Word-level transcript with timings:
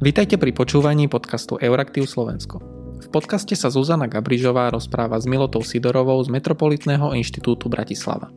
Vítajte 0.00 0.40
pri 0.40 0.56
počúvaní 0.56 1.12
podcastu 1.12 1.60
Euraktiv 1.60 2.08
Slovensko. 2.08 2.56
V 3.04 3.08
podcaste 3.12 3.52
sa 3.52 3.68
Zuzana 3.68 4.08
Gabrižová 4.08 4.72
rozpráva 4.72 5.20
s 5.20 5.28
Milotou 5.28 5.60
Sidorovou 5.60 6.16
z 6.24 6.32
Metropolitného 6.32 7.12
inštitútu 7.12 7.68
Bratislava. 7.68 8.32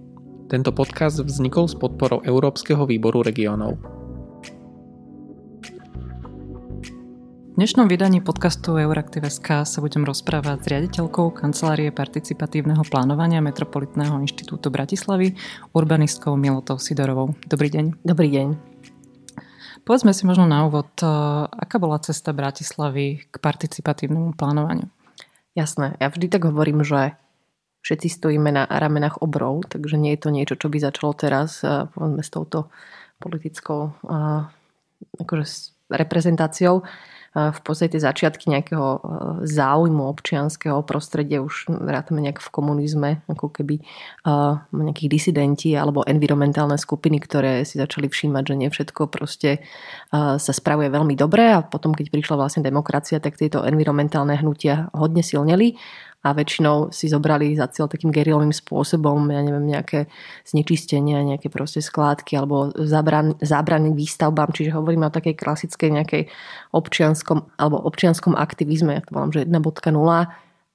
Tento 0.51 0.75
podcast 0.75 1.23
vznikol 1.23 1.71
s 1.71 1.79
podporou 1.79 2.19
Európskeho 2.19 2.83
výboru 2.83 3.23
regionov. 3.23 3.79
V 7.47 7.55
dnešnom 7.55 7.87
vydaní 7.87 8.19
podcastu 8.19 8.75
Euraktiv.sk 8.75 9.63
sa 9.63 9.79
budem 9.79 10.03
rozprávať 10.03 10.57
s 10.59 10.67
riaditeľkou 10.67 11.31
Kancelárie 11.31 11.95
participatívneho 11.95 12.83
plánovania 12.91 13.39
Metropolitného 13.39 14.19
inštitútu 14.19 14.67
Bratislavy, 14.67 15.39
urbanistkou 15.71 16.35
Milotou 16.35 16.75
Sidorovou. 16.75 17.39
Dobrý 17.47 17.71
deň. 17.71 18.03
Dobrý 18.03 18.27
deň. 18.35 18.72
Povedzme 19.83 20.15
si 20.15 20.23
možno 20.23 20.47
na 20.47 20.63
úvod, 20.63 20.87
e, 21.03 21.07
aká 21.47 21.75
bola 21.75 21.99
cesta 21.99 22.31
Bratislavy 22.31 23.27
k 23.27 23.35
participatívnemu 23.35 24.31
plánovaniu? 24.31 24.87
Jasné, 25.53 25.99
ja 25.99 26.07
vždy 26.07 26.31
tak 26.31 26.47
hovorím, 26.47 26.87
že 26.87 27.19
všetci 27.83 28.07
stojíme 28.07 28.47
na 28.47 28.63
ramenách 28.63 29.19
obrov, 29.19 29.67
takže 29.67 29.99
nie 29.99 30.15
je 30.15 30.23
to 30.23 30.29
niečo, 30.31 30.55
čo 30.55 30.71
by 30.71 30.79
začalo 30.79 31.11
teraz, 31.11 31.59
e, 31.67 31.91
povedzme 31.91 32.23
s 32.23 32.31
touto 32.31 32.71
politickou 33.19 33.91
e, 33.91 34.19
akože 35.19 35.45
reprezentáciou 35.91 36.87
v 37.33 37.59
podstate 37.65 37.97
začiatky 37.97 38.45
nejakého 38.53 38.87
e, 38.93 38.99
záujmu 39.49 40.05
občianského 40.05 40.85
prostredia 40.85 41.41
už 41.41 41.73
vrátame 41.73 42.21
nejak 42.21 42.37
v 42.37 42.49
komunizme, 42.53 43.09
ako 43.25 43.49
keby 43.49 43.81
e, 43.81 43.83
nejakých 44.69 45.09
disidenti 45.09 45.73
alebo 45.73 46.05
environmentálne 46.05 46.77
skupiny, 46.77 47.17
ktoré 47.17 47.65
si 47.65 47.81
začali 47.81 48.05
všímať, 48.05 48.43
že 48.45 48.55
nie 48.55 48.69
všetko 48.69 49.09
proste 49.09 49.49
e, 49.57 49.59
sa 50.13 50.53
spravuje 50.53 50.93
veľmi 50.93 51.17
dobre. 51.17 51.57
A 51.57 51.65
potom, 51.65 51.97
keď 51.97 52.13
prišla 52.13 52.37
vlastne 52.37 52.61
demokracia, 52.61 53.17
tak 53.17 53.41
tieto 53.41 53.65
environmentálne 53.65 54.37
hnutia 54.37 54.93
hodne 54.93 55.25
silneli 55.25 55.73
a 56.23 56.31
väčšinou 56.31 56.95
si 56.95 57.11
zobrali 57.11 57.51
za 57.59 57.67
cieľ 57.67 57.91
takým 57.91 58.07
gerilovým 58.07 58.55
spôsobom, 58.55 59.27
ja 59.27 59.43
neviem, 59.43 59.67
nejaké 59.67 60.07
znečistenia, 60.47 61.19
nejaké 61.19 61.51
proste 61.51 61.83
skládky 61.83 62.39
alebo 62.39 62.71
zabran, 62.79 63.35
zábrany 63.43 63.91
výstavbám, 63.91 64.55
čiže 64.55 64.71
hovoríme 64.71 65.11
o 65.11 65.13
takej 65.13 65.35
klasickej 65.35 65.89
nejakej 65.99 66.23
občianskom 66.71 67.51
alebo 67.59 67.83
občianskom 67.83 68.39
aktivizme, 68.39 68.95
ja 68.95 69.03
to 69.03 69.11
volám, 69.11 69.35
že 69.35 69.43
1.0 69.43 69.91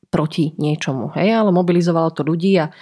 proti 0.08 0.56
niečomu, 0.56 1.12
hej, 1.20 1.36
ale 1.36 1.52
mobilizovalo 1.52 2.08
to 2.16 2.24
ľudí 2.24 2.56
a 2.56 2.72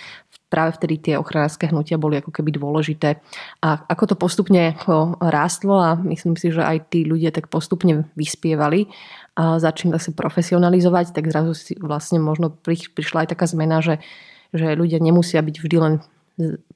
práve 0.46 0.78
vtedy 0.78 0.94
tie 1.02 1.14
ochranárske 1.19 1.66
hnutia 1.66 1.98
boli 1.98 2.22
ako 2.22 2.30
keby 2.30 2.55
dôležité. 2.55 3.19
A 3.66 3.82
ako 3.91 4.14
to 4.14 4.16
postupne 4.16 4.78
rástlo 5.19 5.74
a 5.82 5.98
myslím 6.06 6.38
si, 6.38 6.54
že 6.54 6.62
aj 6.62 6.94
tí 6.94 7.02
ľudia 7.02 7.34
tak 7.34 7.50
postupne 7.50 8.06
vyspievali 8.14 8.86
a 9.34 9.58
začali 9.58 9.91
sa 9.98 10.14
profesionalizovať, 10.14 11.12
tak 11.12 11.27
zrazu 11.28 11.52
si 11.58 11.74
vlastne 11.77 12.22
možno 12.22 12.54
prišla 12.94 13.27
aj 13.27 13.34
taká 13.34 13.50
zmena, 13.50 13.82
že, 13.82 13.98
že 14.54 14.78
ľudia 14.78 15.02
nemusia 15.02 15.42
byť 15.42 15.56
vždy 15.58 15.77
len 15.82 15.94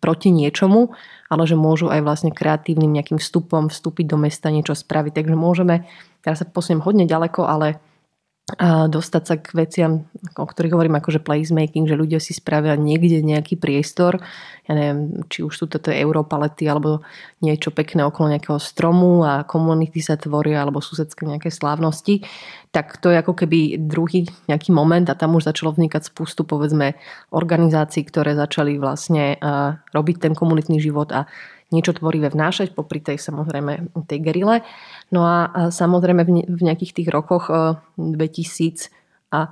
proti 0.01 0.33
niečomu, 0.33 0.97
ale 1.29 1.45
že 1.45 1.55
môžu 1.55 1.93
aj 1.93 2.01
vlastne 2.01 2.33
kreatívnym 2.33 2.91
nejakým 2.91 3.21
vstupom 3.21 3.69
vstúpiť 3.69 4.09
do 4.09 4.17
mesta, 4.17 4.49
niečo 4.49 4.73
spraviť. 4.73 5.21
Takže 5.21 5.37
môžeme, 5.37 5.85
teraz 6.25 6.41
sa 6.41 6.49
posuniem 6.49 6.81
hodne 6.81 7.05
ďaleko, 7.05 7.45
ale 7.45 7.77
dostať 8.91 9.23
sa 9.23 9.39
k 9.39 9.55
veciam, 9.55 10.11
o 10.35 10.43
ktorých 10.43 10.75
hovorím 10.75 10.99
akože 10.99 11.23
placemaking, 11.23 11.87
že 11.87 11.95
ľudia 11.95 12.19
si 12.19 12.35
spravia 12.35 12.75
niekde 12.75 13.23
nejaký 13.23 13.55
priestor, 13.55 14.19
ja 14.67 14.73
neviem, 14.75 15.23
či 15.31 15.47
už 15.47 15.55
sú 15.55 15.65
toto 15.71 15.95
europalety 15.95 16.67
alebo 16.67 17.07
niečo 17.47 17.71
pekné 17.71 18.03
okolo 18.03 18.35
nejakého 18.35 18.59
stromu 18.59 19.23
a 19.23 19.47
komunity 19.47 20.03
sa 20.03 20.19
tvoria 20.19 20.67
alebo 20.67 20.83
susedské 20.83 21.31
nejaké 21.31 21.47
slávnosti, 21.47 22.27
tak 22.75 22.99
to 22.99 23.15
je 23.15 23.23
ako 23.23 23.39
keby 23.39 23.79
druhý 23.79 24.27
nejaký 24.51 24.75
moment 24.75 25.07
a 25.07 25.15
tam 25.15 25.39
už 25.39 25.47
začalo 25.47 25.71
vznikať 25.71 26.11
spustu 26.11 26.43
povedzme 26.43 26.99
organizácií, 27.31 28.03
ktoré 28.03 28.35
začali 28.35 28.83
vlastne 28.83 29.39
robiť 29.95 30.27
ten 30.27 30.35
komunitný 30.35 30.83
život 30.83 31.15
a 31.15 31.31
niečo 31.71 31.95
tvorivé 31.95 32.35
vnášať, 32.35 32.75
popri 32.75 32.99
tej 32.99 33.23
samozrejme 33.23 33.95
tej 34.11 34.19
gerile. 34.19 34.67
No 35.11 35.27
a 35.27 35.69
samozrejme 35.75 36.23
v 36.47 36.61
nejakých 36.63 37.03
tých 37.03 37.09
rokoch 37.11 37.51
2000 37.99 38.87
e, 38.87 38.95
a 39.35 39.41
e, 39.43 39.51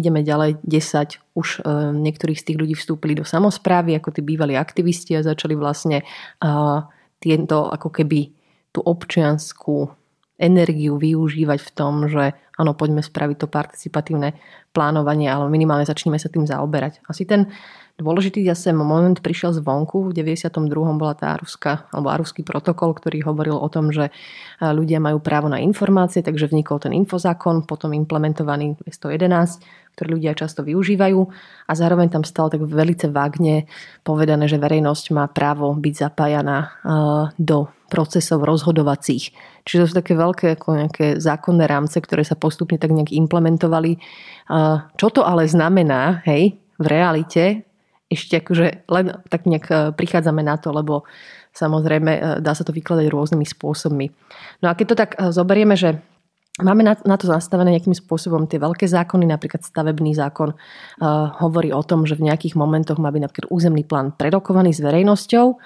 ideme 0.00 0.24
ďalej 0.24 0.64
10, 0.64 1.36
už 1.36 1.48
e, 1.60 1.92
niektorí 1.92 2.32
z 2.32 2.52
tých 2.52 2.58
ľudí 2.60 2.74
vstúpili 2.76 3.12
do 3.12 3.24
samozprávy, 3.28 4.00
ako 4.00 4.16
tí 4.16 4.24
bývalí 4.24 4.56
aktivisti 4.56 5.20
a 5.20 5.24
začali 5.24 5.52
vlastne 5.52 6.00
tieto 7.20 7.58
ako 7.68 7.88
keby 7.92 8.32
tú 8.72 8.80
občianskú 8.80 9.92
energiu 10.40 10.96
využívať 10.96 11.60
v 11.60 11.70
tom, 11.76 12.08
že 12.08 12.32
áno, 12.56 12.72
poďme 12.72 13.04
spraviť 13.04 13.36
to 13.44 13.46
participatívne 13.46 14.34
plánovanie, 14.72 15.28
ale 15.28 15.46
minimálne 15.52 15.86
začneme 15.86 16.16
sa 16.16 16.32
tým 16.32 16.48
zaoberať. 16.48 17.04
Asi 17.06 17.28
ten 17.28 17.52
Dôležitý 18.00 18.42
zase 18.48 18.72
moment 18.72 19.14
prišiel 19.20 19.52
zvonku. 19.52 20.10
V 20.10 20.16
92. 20.16 20.48
bola 20.96 21.14
tá 21.14 21.36
ruská, 21.38 21.86
alebo 21.92 22.10
ruský 22.18 22.40
protokol, 22.42 22.96
ktorý 22.96 23.22
hovoril 23.22 23.54
o 23.54 23.68
tom, 23.70 23.92
že 23.92 24.10
ľudia 24.58 24.98
majú 24.98 25.20
právo 25.22 25.46
na 25.52 25.60
informácie, 25.60 26.24
takže 26.24 26.50
vznikol 26.50 26.80
ten 26.82 26.96
infozákon, 26.96 27.68
potom 27.68 27.94
implementovaný 27.94 28.80
211, 28.82 29.62
ktorý 29.92 30.08
ľudia 30.18 30.32
často 30.32 30.64
využívajú 30.64 31.20
a 31.68 31.72
zároveň 31.76 32.08
tam 32.08 32.24
stalo 32.24 32.48
tak 32.48 32.64
velice 32.64 33.12
vágne 33.12 33.68
povedané, 34.02 34.48
že 34.48 34.56
verejnosť 34.56 35.04
má 35.12 35.28
právo 35.28 35.70
byť 35.76 35.94
zapájaná 35.94 36.72
do 37.36 37.68
procesov 37.92 38.48
rozhodovacích. 38.48 39.36
Čiže 39.68 39.78
to 39.78 39.88
sú 39.92 39.94
také 40.00 40.16
veľké 40.16 40.56
ako 40.56 40.68
nejaké 40.80 41.06
zákonné 41.20 41.68
rámce, 41.68 42.00
ktoré 42.00 42.24
sa 42.24 42.40
postupne 42.40 42.80
tak 42.80 42.88
nejak 42.88 43.12
implementovali. 43.12 44.00
Čo 44.96 45.06
to 45.12 45.28
ale 45.28 45.44
znamená, 45.44 46.24
hej, 46.24 46.56
v 46.80 46.86
realite, 46.88 47.68
ešte 48.12 48.38
akože 48.38 48.86
len 48.88 49.06
tak 49.32 49.48
nejak 49.48 49.66
e, 49.68 49.74
prichádzame 49.96 50.44
na 50.44 50.60
to, 50.60 50.70
lebo 50.70 51.08
samozrejme 51.56 52.12
e, 52.12 52.20
dá 52.44 52.52
sa 52.52 52.62
to 52.62 52.70
vykladať 52.70 53.08
rôznymi 53.08 53.46
spôsobmi. 53.48 54.06
No 54.60 54.70
a 54.70 54.76
keď 54.76 54.86
to 54.92 54.96
tak 54.96 55.10
e, 55.16 55.32
zoberieme, 55.32 55.76
že 55.76 56.00
Máme 56.60 56.84
na, 56.84 56.92
to 56.92 57.32
nastavené 57.32 57.72
nejakým 57.72 57.96
spôsobom 57.96 58.44
tie 58.44 58.60
veľké 58.60 58.84
zákony, 58.84 59.24
napríklad 59.24 59.64
stavebný 59.64 60.12
zákon 60.12 60.52
hovorí 61.40 61.72
o 61.72 61.80
tom, 61.80 62.04
že 62.04 62.12
v 62.12 62.28
nejakých 62.28 62.60
momentoch 62.60 63.00
má 63.00 63.08
byť 63.08 63.22
napríklad 63.24 63.48
územný 63.48 63.88
plán 63.88 64.12
predokovaný 64.12 64.76
s 64.76 64.84
verejnosťou, 64.84 65.56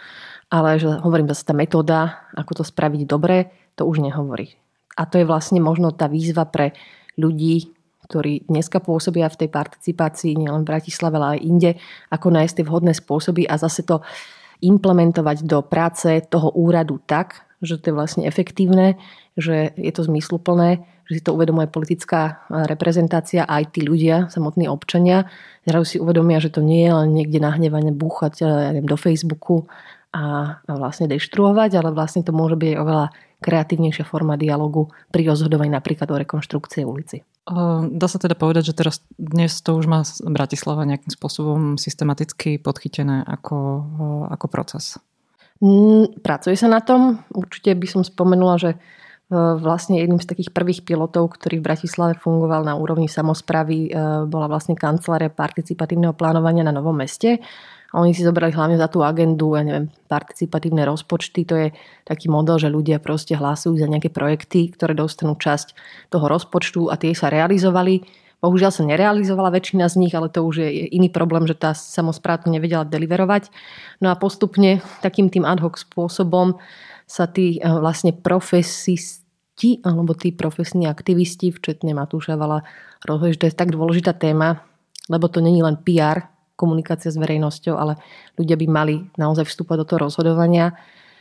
ale 0.55 0.79
že 0.79 0.87
hovorím 1.03 1.27
zase 1.35 1.43
tá 1.43 1.59
metóda, 1.59 2.31
ako 2.39 2.63
to 2.63 2.65
spraviť 2.71 3.03
dobre, 3.03 3.51
to 3.75 3.83
už 3.83 3.99
nehovorí. 3.99 4.55
A 4.95 5.11
to 5.11 5.19
je 5.19 5.27
vlastne 5.27 5.59
možno 5.59 5.91
tá 5.91 6.07
výzva 6.07 6.47
pre 6.47 6.71
ľudí, 7.19 7.76
ktorí 8.07 8.47
dneska 8.47 8.79
pôsobia 8.79 9.27
v 9.27 9.47
tej 9.47 9.51
participácii 9.51 10.39
nielen 10.39 10.63
v 10.63 10.71
Bratislave, 10.71 11.19
ale 11.19 11.29
aj 11.37 11.41
inde, 11.43 11.71
ako 12.11 12.27
nájsť 12.31 12.55
tie 12.57 12.67
vhodné 12.67 12.93
spôsoby 12.95 13.43
a 13.45 13.59
zase 13.59 13.83
to 13.83 14.01
implementovať 14.65 15.45
do 15.45 15.61
práce 15.61 16.09
toho 16.33 16.49
úradu 16.57 17.03
tak, 17.05 17.45
že 17.61 17.77
to 17.81 17.93
je 17.93 17.99
vlastne 17.99 18.23
efektívne, 18.25 18.97
že 19.37 19.73
je 19.77 19.93
to 19.93 20.05
zmysluplné, 20.05 20.85
že 21.07 21.21
si 21.21 21.23
to 21.23 21.37
uvedomuje 21.37 21.71
politická 21.71 22.45
reprezentácia 22.51 23.47
aj 23.47 23.79
tí 23.79 23.87
ľudia, 23.87 24.27
samotní 24.33 24.67
občania. 24.67 25.31
Zrazu 25.65 25.85
si 25.87 25.97
uvedomia, 26.03 26.43
že 26.43 26.51
to 26.51 26.61
nie 26.65 26.83
je 26.85 26.93
len 26.93 27.09
niekde 27.15 27.39
nahnevane 27.39 27.95
búchať 27.95 28.43
ja 28.43 28.73
neviem, 28.73 28.89
do 28.89 28.99
Facebooku 28.99 29.71
a, 30.13 30.59
vlastne 30.67 31.07
deštruovať, 31.07 31.79
ale 31.79 31.91
vlastne 31.95 32.27
to 32.27 32.35
môže 32.35 32.59
byť 32.59 32.73
oveľa 32.75 33.07
kreatívnejšia 33.41 34.05
forma 34.09 34.35
dialogu 34.41 34.89
pri 35.13 35.29
rozhodovaní 35.29 35.69
napríklad 35.71 36.09
o 36.09 36.17
rekonštrukcie 36.17 36.83
ulici. 36.83 37.23
Dá 37.47 38.07
sa 38.11 38.19
teda 38.19 38.35
povedať, 38.35 38.75
že 38.75 38.75
teraz 38.75 38.99
dnes 39.15 39.63
to 39.63 39.79
už 39.79 39.87
má 39.87 40.03
Bratislava 40.27 40.83
nejakým 40.83 41.15
spôsobom 41.15 41.79
systematicky 41.79 42.59
podchytené 42.59 43.23
ako, 43.23 43.87
ako 44.35 44.47
proces. 44.51 44.99
Mm, 45.63 46.21
pracuje 46.27 46.59
sa 46.59 46.67
na 46.67 46.83
tom. 46.83 47.23
Určite 47.31 47.79
by 47.79 47.87
som 47.87 48.03
spomenula, 48.03 48.59
že 48.59 48.71
vlastne 49.31 49.99
jedným 49.99 50.23
z 50.23 50.31
takých 50.31 50.55
prvých 50.55 50.81
pilotov, 50.87 51.35
ktorý 51.35 51.59
v 51.59 51.67
Bratislave 51.67 52.15
fungoval 52.15 52.63
na 52.63 52.79
úrovni 52.79 53.11
samozpravy, 53.11 53.91
bola 54.31 54.47
vlastne 54.47 54.79
kancelária 54.79 55.31
participatívneho 55.31 56.15
plánovania 56.15 56.63
na 56.63 56.71
Novom 56.71 56.95
meste 56.95 57.43
a 57.97 58.05
oni 58.05 58.13
si 58.13 58.21
zobrali 58.21 58.53
hlavne 58.53 58.77
za 58.77 58.93
tú 58.93 59.01
agendu, 59.01 59.57
ja 59.57 59.65
neviem, 59.65 59.89
participatívne 60.05 60.85
rozpočty. 60.85 61.49
To 61.49 61.57
je 61.57 61.69
taký 62.05 62.29
model, 62.29 62.61
že 62.61 62.69
ľudia 62.69 63.01
proste 63.01 63.33
hlasujú 63.33 63.81
za 63.81 63.89
nejaké 63.89 64.13
projekty, 64.13 64.69
ktoré 64.69 64.93
dostanú 64.93 65.33
časť 65.33 65.73
toho 66.13 66.29
rozpočtu 66.29 66.93
a 66.93 67.01
tie 67.01 67.17
sa 67.17 67.33
realizovali. 67.33 68.05
Bohužiaľ 68.45 68.69
sa 68.69 68.85
nerealizovala 68.85 69.49
väčšina 69.49 69.89
z 69.89 69.97
nich, 69.97 70.13
ale 70.13 70.29
to 70.29 70.45
už 70.45 70.61
je 70.61 70.93
iný 70.93 71.09
problém, 71.09 71.49
že 71.49 71.57
tá 71.57 71.73
samozpráva 71.73 72.45
nevedela 72.53 72.85
deliverovať. 72.85 73.49
No 74.05 74.13
a 74.13 74.21
postupne 74.21 74.85
takým 75.01 75.33
tým 75.33 75.49
ad 75.49 75.65
hoc 75.65 75.81
spôsobom 75.81 76.61
sa 77.09 77.25
tí 77.25 77.57
eh, 77.57 77.65
vlastne 77.65 78.13
profesisti 78.13 79.81
alebo 79.81 80.13
tí 80.13 80.37
profesní 80.37 80.85
aktivisti, 80.85 81.49
včetne 81.49 81.97
Matúša 81.97 82.37
Vala, 82.37 82.61
že 83.01 83.41
to 83.41 83.49
je 83.49 83.57
tak 83.57 83.73
dôležitá 83.73 84.13
téma, 84.13 84.61
lebo 85.09 85.33
to 85.33 85.41
není 85.41 85.65
len 85.65 85.81
PR, 85.81 86.36
komunikácia 86.57 87.13
s 87.13 87.21
verejnosťou, 87.21 87.77
ale 87.77 88.01
ľudia 88.41 88.57
by 88.57 88.67
mali 88.67 88.95
naozaj 89.21 89.47
vstúpať 89.47 89.77
do 89.85 89.87
toho 89.87 90.01
rozhodovania. 90.09 90.75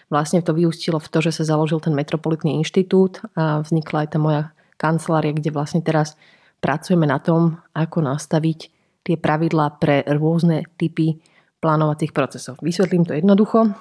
vlastne 0.09 0.41
to 0.41 0.55
vyústilo 0.55 1.01
v 1.01 1.09
to, 1.11 1.19
že 1.21 1.41
sa 1.41 1.43
založil 1.55 1.81
ten 1.81 1.93
Metropolitný 1.93 2.57
inštitút 2.61 3.21
a 3.35 3.61
vznikla 3.61 4.05
aj 4.05 4.09
tá 4.09 4.17
moja 4.21 4.41
kancelária, 4.77 5.33
kde 5.33 5.51
vlastne 5.51 5.81
teraz 5.81 6.17
pracujeme 6.61 7.05
na 7.05 7.17
tom, 7.19 7.57
ako 7.73 8.05
nastaviť 8.05 8.59
tie 9.05 9.15
pravidlá 9.17 9.77
pre 9.77 10.01
rôzne 10.09 10.65
typy 10.77 11.21
plánovacích 11.61 12.13
procesov. 12.13 12.57
Vysvetlím 12.61 13.05
to 13.05 13.13
jednoducho. 13.13 13.73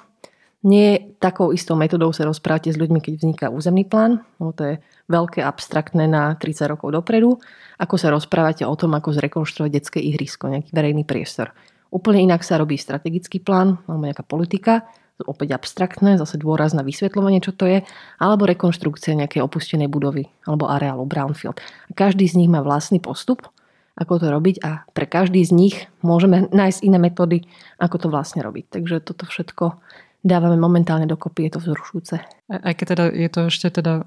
Nie 0.65 1.13
takou 1.21 1.53
istou 1.53 1.77
metodou 1.77 2.09
sa 2.09 2.25
rozprávate 2.25 2.73
s 2.73 2.81
ľuďmi, 2.81 2.97
keď 2.97 3.13
vzniká 3.21 3.45
územný 3.53 3.85
plán, 3.85 4.25
lebo 4.41 4.49
to 4.49 4.63
je 4.65 4.75
veľké 5.05 5.45
abstraktné 5.45 6.09
na 6.09 6.33
30 6.33 6.73
rokov 6.73 6.89
dopredu, 6.89 7.37
ako 7.77 7.95
sa 8.01 8.09
rozprávate 8.09 8.65
o 8.65 8.73
tom, 8.73 8.97
ako 8.97 9.13
zrekonštruovať 9.13 9.69
detské 9.69 10.01
ihrisko, 10.01 10.49
nejaký 10.49 10.73
verejný 10.73 11.05
priestor. 11.05 11.53
Úplne 11.93 12.33
inak 12.33 12.41
sa 12.41 12.57
robí 12.57 12.81
strategický 12.81 13.45
plán 13.45 13.77
alebo 13.85 14.09
nejaká 14.09 14.25
politika, 14.25 14.89
opäť 15.23 15.55
abstraktné, 15.55 16.19
zase 16.19 16.35
dôraz 16.35 16.75
na 16.75 16.83
vysvetľovanie, 16.83 17.39
čo 17.39 17.55
to 17.55 17.69
je, 17.69 17.79
alebo 18.19 18.43
rekonštrukcia 18.49 19.15
nejakej 19.15 19.45
opustenej 19.45 19.87
budovy 19.87 20.27
alebo 20.43 20.67
areálu 20.67 21.07
brownfield. 21.07 21.61
Každý 21.95 22.27
z 22.27 22.35
nich 22.41 22.51
má 22.51 22.59
vlastný 22.59 22.99
postup, 22.99 23.47
ako 23.95 24.19
to 24.19 24.27
robiť 24.27 24.55
a 24.59 24.83
pre 24.91 25.07
každý 25.07 25.39
z 25.39 25.55
nich 25.55 25.75
môžeme 26.03 26.51
nájsť 26.51 26.79
iné 26.83 26.99
metódy, 26.99 27.47
ako 27.79 27.95
to 27.95 28.07
vlastne 28.11 28.43
robiť. 28.43 28.75
Takže 28.75 28.99
toto 28.99 29.23
všetko 29.23 29.79
dávame 30.25 30.57
momentálne 30.57 31.05
dokopy, 31.05 31.45
je 31.47 31.51
to 31.53 31.59
vzrušujúce. 31.61 32.15
Aj 32.49 32.73
keď 32.73 32.85
teda 32.97 33.05
je 33.13 33.29
to 33.29 33.39
ešte 33.53 33.67
teda 33.77 33.93
e, 34.01 34.03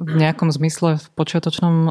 v 0.00 0.14
nejakom 0.16 0.48
zmysle 0.48 0.96
v 0.96 1.06
počiatočnom 1.12 1.76
e, 1.84 1.90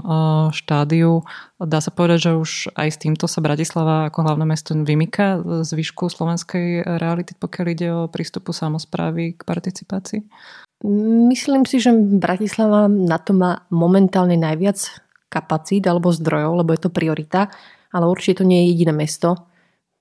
štádiu, 0.49 1.21
dá 1.61 1.77
sa 1.77 1.93
povedať, 1.93 2.19
že 2.25 2.31
už 2.41 2.51
aj 2.73 2.89
s 2.89 2.97
týmto 2.97 3.29
sa 3.29 3.45
Bratislava 3.45 4.09
ako 4.09 4.25
hlavné 4.25 4.49
mesto 4.49 4.73
vymýka 4.73 5.45
z 5.61 5.69
výšku 5.77 6.09
slovenskej 6.09 6.97
reality, 6.97 7.37
pokiaľ 7.37 7.65
ide 7.69 7.87
o 7.93 8.09
prístupu 8.09 8.49
samozprávy 8.49 9.37
k 9.37 9.41
participácii? 9.45 10.25
Myslím 11.29 11.69
si, 11.69 11.77
že 11.77 11.93
Bratislava 11.93 12.89
na 12.89 13.21
to 13.21 13.37
má 13.37 13.69
momentálne 13.69 14.33
najviac 14.33 14.81
kapacít 15.29 15.85
alebo 15.85 16.09
zdrojov, 16.09 16.65
lebo 16.65 16.73
je 16.73 16.81
to 16.81 16.89
priorita, 16.89 17.53
ale 17.93 18.09
určite 18.09 18.41
to 18.41 18.49
nie 18.49 18.65
je 18.65 18.69
jediné 18.73 18.93
mesto. 18.97 19.37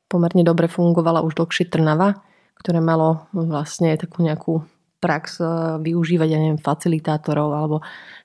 Pomerne 0.08 0.40
dobre 0.42 0.66
fungovala 0.66 1.20
už 1.20 1.36
dlhšie 1.36 1.68
Trnava, 1.68 2.24
ktoré 2.60 2.84
malo 2.84 3.26
vlastne 3.32 3.96
takú 3.96 4.20
nejakú 4.20 4.60
prax 5.00 5.40
e, 5.40 5.44
využívať, 5.80 6.28
ja 6.28 6.38
neviem, 6.38 6.60
facilitátorov 6.60 7.50
alebo 7.56 7.76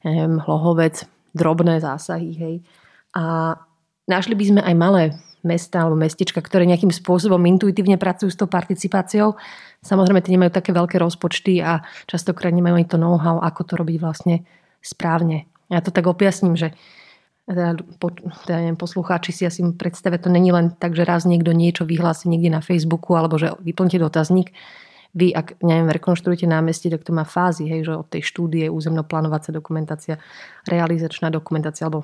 ja 0.03 0.11
neviem, 0.11 0.43
hlohovec, 0.43 1.07
drobné 1.31 1.79
zásahy, 1.79 2.31
hej. 2.35 2.55
A 3.15 3.55
našli 4.11 4.35
by 4.35 4.43
sme 4.43 4.61
aj 4.61 4.75
malé 4.75 5.03
mesta 5.45 5.85
alebo 5.85 5.95
mestečka, 5.95 6.41
ktoré 6.41 6.67
nejakým 6.67 6.91
spôsobom 6.91 7.39
intuitívne 7.45 7.95
pracujú 7.95 8.33
s 8.33 8.39
tou 8.39 8.49
participáciou. 8.49 9.37
Samozrejme, 9.85 10.19
tie 10.19 10.35
nemajú 10.35 10.51
také 10.51 10.73
veľké 10.73 10.97
rozpočty 10.97 11.61
a 11.61 11.85
častokrát 12.09 12.51
nemajú 12.51 12.81
ani 12.81 12.87
to 12.89 12.97
know-how, 12.97 13.39
ako 13.39 13.61
to 13.63 13.73
robiť 13.77 13.97
vlastne 14.01 14.41
správne. 14.81 15.45
Ja 15.69 15.85
to 15.85 15.93
tak 15.93 16.09
objasním, 16.09 16.57
že 16.57 16.73
teda, 17.45 17.77
po, 18.01 18.09
teda 18.45 18.57
neviem, 18.65 18.77
poslucháči 18.77 19.30
si 19.30 19.44
asi 19.45 19.62
predstavia, 19.77 20.18
to 20.18 20.33
není 20.33 20.50
len 20.50 20.74
tak, 20.74 20.97
že 20.97 21.06
raz 21.06 21.30
niekto 21.30 21.53
niečo 21.53 21.86
vyhlási 21.86 22.25
niekde 22.25 22.50
na 22.50 22.62
Facebooku 22.62 23.13
alebo 23.13 23.38
že 23.38 23.53
vyplňte 23.62 24.01
dotazník. 24.01 24.50
Vy, 25.15 25.31
ak 25.31 25.63
neviem, 25.63 25.88
rekonštruujete 25.88 26.44
námestie, 26.44 26.92
tak 26.92 27.07
to 27.07 27.15
má 27.15 27.24
fázy, 27.24 27.69
hej, 27.71 27.88
že 27.88 27.94
od 27.95 28.09
tej 28.12 28.25
štúdie, 28.25 28.68
územnoplánovacia 28.68 29.56
dokumentácia, 29.56 30.19
realizačná 30.68 31.31
dokumentácia, 31.31 31.88
alebo 31.88 32.03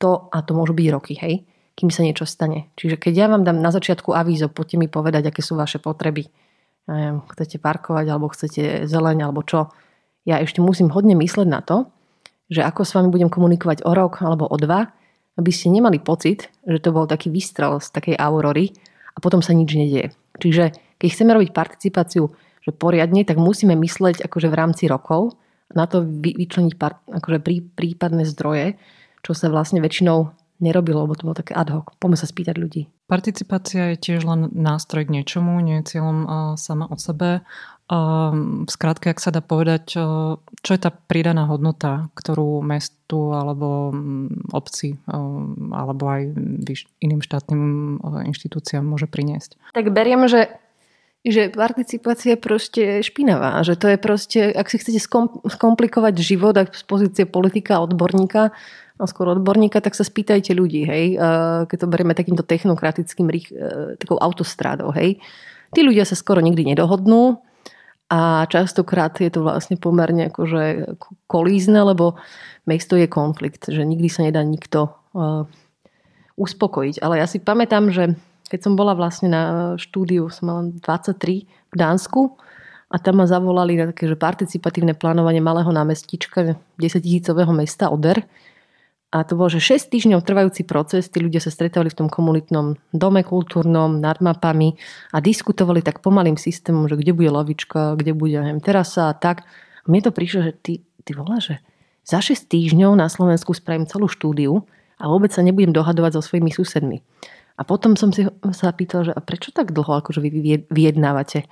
to, 0.00 0.32
a 0.32 0.40
to 0.40 0.56
môžu 0.56 0.72
byť 0.72 0.88
roky, 0.88 1.14
hej, 1.20 1.44
kým 1.76 1.92
sa 1.92 2.00
niečo 2.00 2.24
stane. 2.24 2.72
Čiže 2.80 2.96
keď 2.96 3.12
ja 3.12 3.26
vám 3.28 3.44
dám 3.44 3.60
na 3.60 3.68
začiatku 3.68 4.16
avízo, 4.16 4.48
poďte 4.48 4.80
mi 4.80 4.88
povedať, 4.88 5.28
aké 5.28 5.44
sú 5.44 5.52
vaše 5.52 5.76
potreby. 5.76 6.30
Neviem, 6.88 7.20
chcete 7.28 7.60
parkovať, 7.60 8.06
alebo 8.08 8.32
chcete 8.32 8.88
zeleň, 8.88 9.28
alebo 9.28 9.44
čo. 9.44 9.68
Ja 10.24 10.40
ešte 10.40 10.64
musím 10.64 10.88
hodne 10.96 11.12
mysleť 11.20 11.48
na 11.48 11.60
to, 11.60 11.92
že 12.52 12.64
ako 12.64 12.82
s 12.84 12.94
vami 12.96 13.08
budem 13.08 13.32
komunikovať 13.32 13.86
o 13.88 13.92
rok 13.92 14.20
alebo 14.20 14.48
o 14.48 14.56
dva, 14.60 14.92
aby 15.34 15.50
ste 15.50 15.72
nemali 15.72 15.98
pocit, 15.98 16.50
že 16.62 16.78
to 16.78 16.94
bol 16.94 17.10
taký 17.10 17.32
výstrel 17.32 17.82
z 17.82 17.90
takej 17.90 18.16
aurory 18.20 18.70
a 19.14 19.18
potom 19.18 19.42
sa 19.42 19.56
nič 19.56 19.74
nedieje. 19.74 20.14
Čiže 20.38 20.74
keď 20.98 21.08
chceme 21.10 21.34
robiť 21.34 21.50
participáciu 21.54 22.30
že 22.64 22.72
poriadne, 22.72 23.28
tak 23.28 23.36
musíme 23.36 23.76
mysleť 23.76 24.24
akože 24.24 24.48
v 24.48 24.56
rámci 24.56 24.88
rokov 24.88 25.36
na 25.76 25.84
to 25.84 26.00
vyčleniť 26.00 26.72
akože 27.12 27.38
prí, 27.44 27.60
prípadné 27.60 28.24
zdroje, 28.24 28.80
čo 29.20 29.36
sa 29.36 29.52
vlastne 29.52 29.84
väčšinou 29.84 30.32
nerobilo, 30.64 31.04
lebo 31.04 31.12
to 31.12 31.28
bolo 31.28 31.36
také 31.36 31.52
ad 31.52 31.68
hoc. 31.68 31.92
Poďme 32.00 32.16
sa 32.16 32.24
spýtať 32.24 32.56
ľudí. 32.56 32.88
Participácia 33.04 33.92
je 33.92 34.00
tiež 34.00 34.24
len 34.24 34.48
nástroj 34.56 35.04
k 35.04 35.12
niečomu, 35.12 35.60
nie 35.60 35.84
je 35.84 35.92
cieľom 35.92 36.24
sama 36.56 36.88
o 36.88 36.96
sebe. 36.96 37.44
V 37.94 38.70
skratke, 38.70 39.12
ak 39.12 39.22
sa 39.22 39.30
dá 39.30 39.38
povedať, 39.38 39.94
čo 40.64 40.70
je 40.74 40.80
tá 40.80 40.90
pridaná 40.90 41.46
hodnota, 41.46 42.10
ktorú 42.18 42.58
mestu 42.64 43.30
alebo 43.30 43.94
mm, 43.94 44.50
obci 44.50 44.98
alebo 45.70 46.04
aj 46.10 46.34
iným 46.98 47.22
štátnym 47.22 47.62
inštitúciám 48.02 48.82
môže 48.82 49.06
priniesť? 49.06 49.54
Tak 49.76 49.94
beriem, 49.94 50.26
že 50.26 50.50
že 51.24 51.48
participácia 51.48 52.36
je 52.36 52.40
proste 52.44 52.84
špinavá. 53.00 53.64
Že 53.64 53.74
to 53.80 53.86
je 53.88 53.96
proste, 53.96 54.40
ak 54.52 54.68
si 54.68 54.76
chcete 54.76 55.00
skomplikovať 55.48 56.20
život 56.20 56.52
z 56.52 56.84
pozície 56.84 57.24
politika 57.24 57.80
odborníka, 57.80 58.52
a 58.94 59.10
skôr 59.10 59.26
odborníka, 59.34 59.82
tak 59.82 59.98
sa 59.98 60.06
spýtajte 60.06 60.54
ľudí, 60.54 60.86
hej. 60.86 61.18
Keď 61.66 61.78
to 61.82 61.90
berieme 61.90 62.14
takýmto 62.14 62.46
technokratickým, 62.46 63.26
e, 63.26 63.38
takou 63.98 64.22
autostrádou, 64.22 64.94
hej. 64.94 65.18
Tí 65.74 65.82
ľudia 65.82 66.06
sa 66.06 66.14
skoro 66.14 66.38
nikdy 66.38 66.62
nedohodnú, 66.62 67.42
a 68.14 68.46
častokrát 68.46 69.10
je 69.18 69.26
to 69.26 69.42
vlastne 69.42 69.74
pomerne 69.74 70.30
akože 70.30 70.94
kolízne, 71.26 71.82
lebo 71.82 72.14
mesto 72.62 72.94
je 72.94 73.10
konflikt, 73.10 73.66
že 73.66 73.82
nikdy 73.82 74.06
sa 74.06 74.22
nedá 74.22 74.38
nikto 74.46 74.94
uh, 75.18 75.50
uspokojiť. 76.38 77.02
Ale 77.02 77.18
ja 77.18 77.26
si 77.26 77.42
pamätám, 77.42 77.90
že 77.90 78.14
keď 78.46 78.60
som 78.70 78.78
bola 78.78 78.94
vlastne 78.94 79.34
na 79.34 79.74
štúdiu, 79.74 80.30
som 80.30 80.46
mala 80.46 80.62
23 80.78 81.42
v 81.50 81.74
Dánsku 81.74 82.38
a 82.86 83.02
tam 83.02 83.18
ma 83.18 83.26
zavolali 83.26 83.74
na 83.74 83.90
také 83.90 84.06
že 84.06 84.14
participatívne 84.14 84.94
plánovanie 84.94 85.42
malého 85.42 85.74
námestička 85.74 86.54
10 86.78 87.02
tisícového 87.02 87.50
mesta 87.50 87.90
Oder 87.90 88.22
a 89.14 89.22
to 89.22 89.38
bolo, 89.38 89.46
že 89.46 89.62
6 89.62 89.94
týždňov 89.94 90.26
trvajúci 90.26 90.66
proces, 90.66 91.06
tí 91.06 91.22
ľudia 91.22 91.38
sa 91.38 91.54
stretávali 91.54 91.86
v 91.94 92.02
tom 92.02 92.08
komunitnom 92.10 92.74
dome 92.90 93.22
kultúrnom, 93.22 94.02
nad 94.02 94.18
mapami 94.18 94.74
a 95.14 95.22
diskutovali 95.22 95.86
tak 95.86 96.02
pomalým 96.02 96.34
systémom, 96.34 96.90
že 96.90 96.98
kde 96.98 97.14
bude 97.14 97.30
lavička, 97.30 97.94
kde 97.94 98.10
bude 98.10 98.34
neviem, 98.34 98.58
terasa 98.58 99.06
a 99.06 99.14
tak. 99.14 99.46
A 99.46 99.86
mne 99.86 100.02
to 100.02 100.10
prišlo, 100.10 100.50
že 100.50 100.52
ty, 100.58 100.72
ty 101.06 101.14
volá, 101.14 101.38
že 101.38 101.62
za 102.02 102.18
6 102.18 102.50
týždňov 102.50 102.98
na 102.98 103.06
Slovensku 103.06 103.54
spravím 103.54 103.86
celú 103.86 104.10
štúdiu 104.10 104.66
a 104.98 105.06
vôbec 105.06 105.30
sa 105.30 105.46
nebudem 105.46 105.70
dohadovať 105.70 106.18
so 106.18 106.34
svojimi 106.34 106.50
susedmi. 106.50 106.98
A 107.54 107.62
potom 107.62 107.94
som 107.94 108.10
si 108.10 108.26
sa 108.50 108.74
pýtal, 108.74 109.06
že 109.06 109.12
a 109.14 109.22
prečo 109.22 109.54
tak 109.54 109.70
dlho 109.70 110.02
akože 110.02 110.18
vy 110.18 110.66
vyjednávate? 110.74 111.46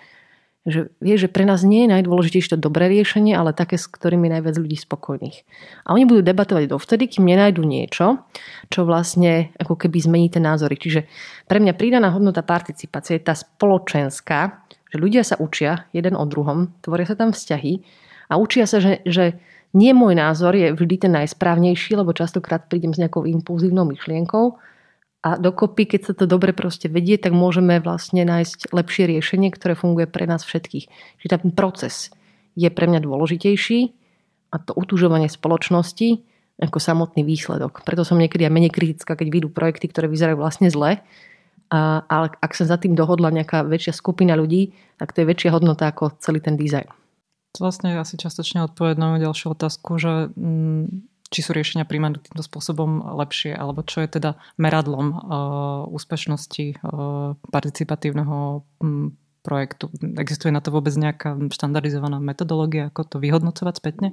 Že 0.62 0.94
vie, 1.02 1.18
že 1.18 1.26
pre 1.26 1.42
nás 1.42 1.66
nie 1.66 1.86
je 1.86 1.92
najdôležitejšie 1.98 2.54
to 2.54 2.58
dobré 2.58 2.86
riešenie, 2.86 3.34
ale 3.34 3.50
také, 3.50 3.74
s 3.74 3.90
ktorými 3.90 4.30
je 4.30 4.34
najviac 4.38 4.56
ľudí 4.62 4.78
spokojných. 4.78 5.42
A 5.82 5.98
oni 5.98 6.06
budú 6.06 6.22
debatovať 6.22 6.70
dovtedy, 6.70 7.10
kým 7.10 7.26
nenajdu 7.26 7.66
niečo, 7.66 8.22
čo 8.70 8.86
vlastne 8.86 9.50
ako 9.58 9.74
keby 9.74 9.98
zmení 9.98 10.30
tie 10.30 10.38
názory. 10.38 10.78
Čiže 10.78 11.10
pre 11.50 11.58
mňa 11.58 11.74
pridaná 11.74 12.14
hodnota 12.14 12.46
participácie 12.46 13.18
je 13.18 13.26
tá 13.26 13.34
spoločenská, 13.34 14.62
že 14.94 14.96
ľudia 15.02 15.26
sa 15.26 15.34
učia 15.42 15.90
jeden 15.90 16.14
o 16.14 16.22
druhom, 16.30 16.70
tvoria 16.78 17.10
sa 17.10 17.18
tam 17.18 17.34
vzťahy 17.34 17.82
a 18.30 18.38
učia 18.38 18.70
sa, 18.70 18.78
že, 18.78 19.02
že 19.02 19.42
nie 19.74 19.90
môj 19.96 20.14
názor 20.14 20.54
je 20.54 20.70
vždy 20.70 21.08
ten 21.08 21.12
najsprávnejší, 21.16 21.96
lebo 21.96 22.14
častokrát 22.14 22.68
prídem 22.68 22.94
s 22.94 23.00
nejakou 23.00 23.24
impulzívnou 23.24 23.88
myšlienkou, 23.88 24.60
a 25.22 25.38
dokopy, 25.38 25.86
keď 25.86 26.00
sa 26.10 26.12
to 26.18 26.26
dobre 26.26 26.50
proste 26.50 26.90
vedie, 26.90 27.14
tak 27.14 27.30
môžeme 27.30 27.78
vlastne 27.78 28.26
nájsť 28.26 28.74
lepšie 28.74 29.06
riešenie, 29.06 29.54
ktoré 29.54 29.78
funguje 29.78 30.10
pre 30.10 30.26
nás 30.26 30.42
všetkých. 30.42 30.90
Čiže 31.22 31.46
ten 31.46 31.54
proces 31.54 32.10
je 32.58 32.66
pre 32.66 32.90
mňa 32.90 33.06
dôležitejší 33.06 33.80
a 34.50 34.56
to 34.58 34.74
utužovanie 34.74 35.30
spoločnosti 35.30 36.26
ako 36.58 36.78
samotný 36.82 37.22
výsledok. 37.22 37.86
Preto 37.86 38.02
som 38.02 38.18
niekedy 38.18 38.44
aj 38.44 38.52
menej 38.52 38.74
kritická, 38.74 39.14
keď 39.14 39.28
vidú 39.30 39.48
projekty, 39.48 39.86
ktoré 39.86 40.10
vyzerajú 40.10 40.42
vlastne 40.42 40.68
zle. 40.68 40.98
A, 41.72 42.04
ale 42.04 42.34
ak 42.42 42.52
sa 42.52 42.68
za 42.68 42.76
tým 42.76 42.92
dohodla 42.92 43.32
nejaká 43.32 43.64
väčšia 43.64 43.96
skupina 43.96 44.36
ľudí, 44.36 44.74
tak 45.00 45.14
to 45.14 45.22
je 45.22 45.30
väčšia 45.30 45.54
hodnota 45.54 45.88
ako 45.88 46.18
celý 46.20 46.42
ten 46.42 46.58
dizajn. 46.58 46.90
To 47.56 47.58
vlastne 47.68 47.96
asi 47.96 48.18
častočne 48.18 48.64
odpovedť 48.68 48.98
na 48.98 49.22
ďalšiu 49.22 49.56
otázku, 49.56 49.96
že 49.96 50.34
mm, 50.34 51.11
či 51.32 51.40
sú 51.40 51.56
riešenia 51.56 51.88
príjmané 51.88 52.20
týmto 52.20 52.44
spôsobom 52.44 53.16
lepšie, 53.16 53.56
alebo 53.56 53.80
čo 53.80 54.04
je 54.04 54.20
teda 54.20 54.36
meradlom 54.60 55.06
uh, 55.10 55.18
úspešnosti 55.88 56.76
uh, 56.84 57.34
participatívneho 57.48 58.62
um, 58.84 59.16
projektu. 59.42 59.90
Existuje 60.22 60.54
na 60.54 60.62
to 60.62 60.70
vôbec 60.70 60.94
nejaká 60.94 61.34
štandardizovaná 61.50 62.22
metodológia, 62.22 62.94
ako 62.94 63.02
to 63.04 63.16
vyhodnocovať 63.18 63.74
spätne? 63.74 64.08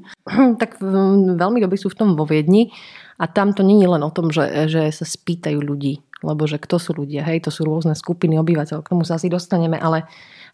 Tak 0.57 0.81
veľmi 0.81 1.59
dobre 1.61 1.77
sú 1.77 1.93
v 1.93 1.99
tom 2.01 2.09
vo 2.17 2.25
Viedni 2.25 2.73
a 3.21 3.29
tam 3.29 3.53
to 3.53 3.61
je 3.61 3.87
len 3.87 4.01
o 4.01 4.09
tom, 4.09 4.33
že, 4.33 4.65
že 4.65 4.89
sa 4.89 5.05
spýtajú 5.05 5.61
ľudí, 5.61 6.01
lebo 6.25 6.49
že 6.49 6.57
kto 6.57 6.81
sú 6.81 6.97
ľudia, 6.97 7.21
hej, 7.29 7.45
to 7.45 7.53
sú 7.53 7.61
rôzne 7.61 7.93
skupiny 7.93 8.41
obyvateľov, 8.41 8.81
k 8.81 8.91
tomu 8.97 9.05
sa 9.05 9.21
asi 9.21 9.29
dostaneme, 9.29 9.77
ale 9.77 10.09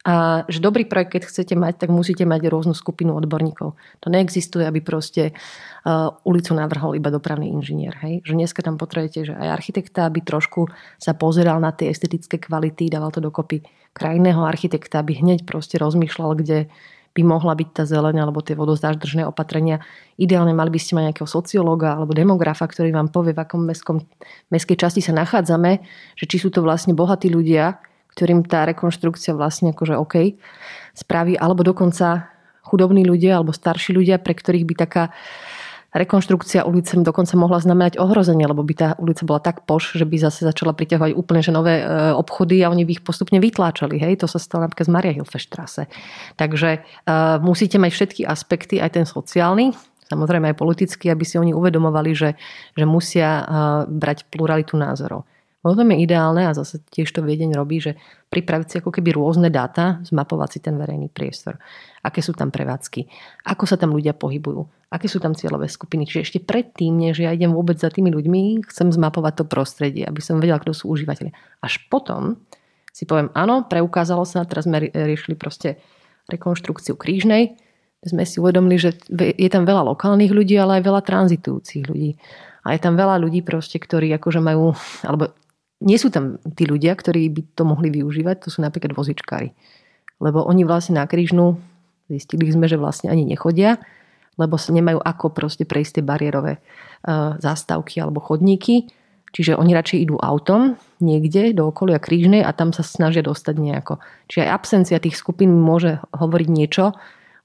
a, 0.06 0.46
že 0.46 0.62
dobrý 0.62 0.86
projekt, 0.86 1.18
keď 1.18 1.24
chcete 1.26 1.58
mať, 1.58 1.82
tak 1.82 1.90
musíte 1.90 2.30
mať 2.30 2.46
rôznu 2.54 2.78
skupinu 2.78 3.18
odborníkov. 3.18 3.74
To 3.74 4.08
neexistuje, 4.14 4.62
aby 4.62 4.86
proste 4.86 5.34
uh, 5.34 6.14
ulicu 6.22 6.54
navrhol 6.54 6.94
iba 6.94 7.10
dopravný 7.10 7.50
inžinier. 7.50 7.98
Hej? 8.06 8.22
Že 8.22 8.34
dneska 8.38 8.62
tam 8.62 8.78
potrebujete, 8.78 9.20
že 9.26 9.34
aj 9.34 9.50
architekta, 9.50 10.06
aby 10.06 10.22
trošku 10.22 10.70
sa 11.02 11.18
pozeral 11.18 11.58
na 11.58 11.74
tie 11.74 11.90
estetické 11.90 12.38
kvality, 12.38 12.86
dával 12.86 13.10
to 13.10 13.18
dokopy 13.18 13.66
krajného 13.98 14.46
architekta, 14.46 15.02
aby 15.02 15.18
hneď 15.18 15.42
proste 15.42 15.82
rozmýšľal, 15.82 16.38
kde 16.38 16.70
by 17.18 17.22
mohla 17.26 17.58
byť 17.58 17.70
tá 17.74 17.84
zeleň 17.88 18.28
alebo 18.28 18.46
tie 18.46 18.54
vodozáždržné 18.54 19.26
opatrenia. 19.26 19.82
Ideálne 20.22 20.54
mali 20.54 20.70
by 20.70 20.80
ste 20.84 20.94
mať 21.00 21.04
nejakého 21.10 21.30
sociológa 21.32 21.98
alebo 21.98 22.14
demografa, 22.14 22.68
ktorý 22.68 22.94
vám 22.94 23.10
povie, 23.10 23.34
v 23.34 23.42
akom 23.42 23.66
mestskom, 23.66 24.06
mestskej 24.54 24.78
časti 24.78 25.02
sa 25.02 25.16
nachádzame, 25.16 25.82
že 26.14 26.26
či 26.28 26.38
sú 26.38 26.52
to 26.52 26.60
vlastne 26.62 26.92
bohatí 26.92 27.32
ľudia, 27.32 27.80
ktorým 28.15 28.48
tá 28.48 28.63
rekonštrukcia 28.63 29.36
vlastne 29.36 29.75
akože 29.75 30.00
OK 30.00 30.39
spraví, 30.95 31.36
alebo 31.36 31.67
dokonca 31.67 32.31
chudobní 32.63 33.05
ľudia 33.05 33.38
alebo 33.38 33.51
starší 33.53 33.93
ľudia, 33.93 34.17
pre 34.17 34.34
ktorých 34.34 34.65
by 34.65 34.75
taká 34.79 35.03
rekonštrukcia 35.95 36.67
ulice 36.67 37.00
dokonca 37.00 37.39
mohla 37.39 37.63
znamenať 37.63 37.95
ohrozenie, 37.95 38.43
lebo 38.43 38.67
by 38.67 38.74
tá 38.75 38.88
ulica 39.00 39.24
bola 39.24 39.39
tak 39.39 39.63
poš, 39.63 39.95
že 39.95 40.03
by 40.03 40.19
zase 40.19 40.43
začala 40.43 40.75
priťahovať 40.75 41.15
úplne 41.15 41.39
že 41.39 41.55
nové 41.55 41.79
e, 41.79 41.86
obchody 42.12 42.60
a 42.60 42.67
oni 42.67 42.84
by 42.84 43.00
ich 43.00 43.05
postupne 43.07 43.39
vytláčali. 43.39 43.95
Hej? 43.95 44.19
To 44.19 44.27
sa 44.27 44.36
stalo 44.36 44.67
napríklad 44.67 44.91
z 44.91 44.91
Maria 44.91 45.13
Hilfestrasse. 45.15 45.88
Takže 46.36 46.84
uh, 46.84 47.39
musíte 47.39 47.79
mať 47.79 47.91
všetky 47.95 48.22
aspekty, 48.27 48.84
aj 48.84 49.00
ten 49.00 49.05
sociálny, 49.07 49.72
samozrejme 50.12 50.51
aj 50.51 50.60
politický, 50.60 51.07
aby 51.15 51.24
si 51.24 51.39
oni 51.39 51.55
uvedomovali, 51.55 52.12
že, 52.12 52.36
že 52.75 52.86
musia 52.86 53.29
uh, 53.39 53.45
brať 53.88 54.27
pluralitu 54.27 54.75
názorov. 54.75 55.24
Potom 55.65 55.89
je 55.89 56.05
ideálne, 56.05 56.45
a 56.45 56.53
zase 56.53 56.77
tiež 56.93 57.10
to 57.10 57.25
Viedeň 57.25 57.57
robí, 57.57 57.81
že 57.81 57.98
pripraviť 58.29 58.67
si 58.69 58.75
ako 58.86 58.93
keby 58.93 59.17
rôzne 59.17 59.50
dáta, 59.50 59.98
zmapovať 60.05 60.50
si 60.53 60.60
ten 60.62 60.77
verejný 60.77 61.10
priestor. 61.10 61.57
Aké 62.05 62.22
sú 62.22 62.38
tam 62.38 62.53
prevádzky, 62.53 63.10
ako 63.50 63.65
sa 63.65 63.74
tam 63.74 63.98
ľudia 63.98 64.13
pohybujú, 64.13 64.62
aké 64.93 65.10
sú 65.10 65.17
tam 65.17 65.34
cieľové 65.34 65.65
skupiny. 65.65 66.05
Čiže 66.05 66.22
ešte 66.22 66.39
predtým, 66.45 66.93
než 66.93 67.17
ja 67.17 67.34
idem 67.34 67.50
vôbec 67.50 67.81
za 67.81 67.89
tými 67.89 68.13
ľuďmi, 68.13 68.62
chcem 68.69 68.93
zmapovať 68.93 69.41
to 69.41 69.45
prostredie, 69.50 70.05
aby 70.05 70.22
som 70.22 70.38
vedela, 70.38 70.62
kto 70.62 70.69
sú 70.69 70.86
užívateľi. 70.93 71.34
Až 71.65 71.81
potom 71.89 72.45
si 72.93 73.10
poviem, 73.10 73.34
áno, 73.34 73.65
preukázalo 73.65 74.22
sa, 74.22 74.45
teraz 74.45 74.69
sme 74.69 74.93
riešili 74.93 75.34
proste 75.34 75.81
rekonštrukciu 76.29 76.93
krížnej, 76.93 77.57
sme 78.05 78.22
si 78.22 78.38
uvedomili, 78.38 78.77
že 78.77 78.93
je 79.17 79.50
tam 79.50 79.65
veľa 79.65 79.81
lokálnych 79.98 80.29
ľudí, 80.29 80.62
ale 80.62 80.77
aj 80.77 80.84
veľa 80.86 81.01
tranzitujúcich 81.01 81.89
ľudí. 81.89 82.22
A 82.62 82.77
je 82.77 82.79
tam 82.86 82.93
veľa 82.93 83.17
ľudí 83.17 83.41
proste, 83.41 83.81
ktorí 83.81 84.13
akože 84.13 84.45
majú, 84.45 84.77
alebo 85.01 85.34
nie 85.84 85.98
sú 86.00 86.08
tam 86.08 86.39
tí 86.55 86.63
ľudia, 86.63 86.96
ktorí 86.96 87.27
by 87.32 87.41
to 87.58 87.63
mohli 87.67 87.91
využívať, 87.91 88.48
to 88.48 88.50
sú 88.53 88.63
napríklad 88.63 88.96
vozičkári. 88.96 89.51
Lebo 90.24 90.48
oni 90.48 90.63
vlastne 90.63 90.96
na 90.96 91.05
krížnu 91.08 91.60
zistili 92.08 92.48
sme, 92.48 92.70
že 92.70 92.79
vlastne 92.79 93.12
ani 93.12 93.27
nechodia, 93.27 93.82
lebo 94.39 94.55
sa 94.55 94.72
nemajú 94.72 95.00
ako 95.00 95.32
proste 95.32 95.63
prejsť 95.67 96.00
tie 96.00 96.03
bariérové 96.03 96.60
uh, 96.60 97.36
zástavky 97.39 98.00
alebo 98.00 98.24
chodníky. 98.24 98.88
Čiže 99.36 99.60
oni 99.60 99.75
radšej 99.75 100.00
idú 100.08 100.15
autom 100.15 100.79
niekde 101.03 101.51
do 101.51 101.67
okolia 101.67 102.00
krížnej 102.00 102.39
a 102.39 102.55
tam 102.55 102.72
sa 102.72 102.88
snažia 102.88 103.20
dostať 103.20 103.55
nejako. 103.60 104.00
Čiže 104.32 104.48
aj 104.48 104.53
absencia 104.55 105.03
tých 105.03 105.20
skupín 105.20 105.51
môže 105.51 106.00
hovoriť 106.15 106.48
niečo 106.48 106.96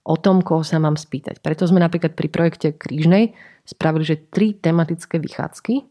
o 0.06 0.14
tom, 0.14 0.38
koho 0.46 0.62
sa 0.62 0.78
mám 0.78 0.94
spýtať. 0.94 1.42
Preto 1.42 1.66
sme 1.66 1.82
napríklad 1.82 2.14
pri 2.14 2.30
projekte 2.30 2.70
krížnej 2.70 3.34
spravili, 3.66 4.06
že 4.06 4.22
tri 4.30 4.54
tematické 4.54 5.18
vychádzky 5.18 5.89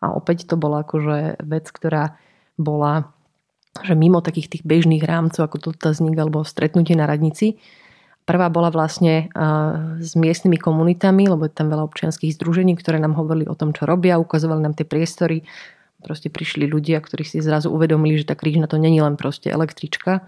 a 0.00 0.16
opäť 0.16 0.48
to 0.48 0.56
bola 0.56 0.82
akože 0.82 1.44
vec, 1.44 1.68
ktorá 1.68 2.16
bola 2.56 3.12
že 3.86 3.94
mimo 3.94 4.18
takých 4.18 4.58
tých 4.58 4.64
bežných 4.66 5.06
rámcov 5.06 5.46
ako 5.46 5.70
dotazník 5.70 6.18
alebo 6.18 6.42
stretnutie 6.42 6.98
na 6.98 7.06
radnici. 7.06 7.62
Prvá 8.26 8.50
bola 8.50 8.66
vlastne 8.70 9.30
s 10.02 10.18
miestnymi 10.18 10.58
komunitami, 10.58 11.30
lebo 11.30 11.46
je 11.46 11.54
tam 11.54 11.70
veľa 11.70 11.86
občianských 11.86 12.34
združení, 12.34 12.74
ktoré 12.74 12.98
nám 12.98 13.14
hovorili 13.14 13.46
o 13.46 13.54
tom, 13.54 13.70
čo 13.70 13.86
robia, 13.86 14.18
ukazovali 14.18 14.58
nám 14.58 14.74
tie 14.74 14.86
priestory. 14.86 15.46
Proste 16.02 16.34
prišli 16.34 16.66
ľudia, 16.66 16.98
ktorí 16.98 17.22
si 17.22 17.38
zrazu 17.38 17.70
uvedomili, 17.70 18.18
že 18.18 18.26
tá 18.26 18.34
krížna 18.34 18.66
to 18.66 18.74
není 18.74 18.98
len 18.98 19.14
proste 19.14 19.54
električka 19.54 20.26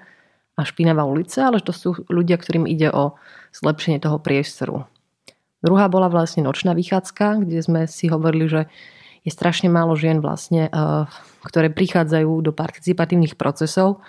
a 0.54 0.60
špinavá 0.62 1.02
ulica, 1.02 1.50
ale 1.50 1.58
že 1.58 1.66
to 1.66 1.74
sú 1.74 1.88
ľudia, 2.06 2.38
ktorým 2.38 2.70
ide 2.70 2.94
o 2.94 3.18
zlepšenie 3.58 3.98
toho 3.98 4.22
priestoru. 4.22 4.86
Druhá 5.66 5.90
bola 5.90 6.06
vlastne 6.06 6.46
nočná 6.46 6.78
vychádzka, 6.78 7.42
kde 7.42 7.58
sme 7.58 7.80
si 7.90 8.06
hovorili, 8.06 8.46
že 8.46 8.60
je 9.22 9.30
strašne 9.30 9.70
málo 9.70 9.94
žien 9.94 10.18
vlastne, 10.18 10.66
eh, 10.66 11.04
ktoré 11.46 11.70
prichádzajú 11.70 12.30
do 12.42 12.52
participatívnych 12.54 13.38
procesov 13.38 14.02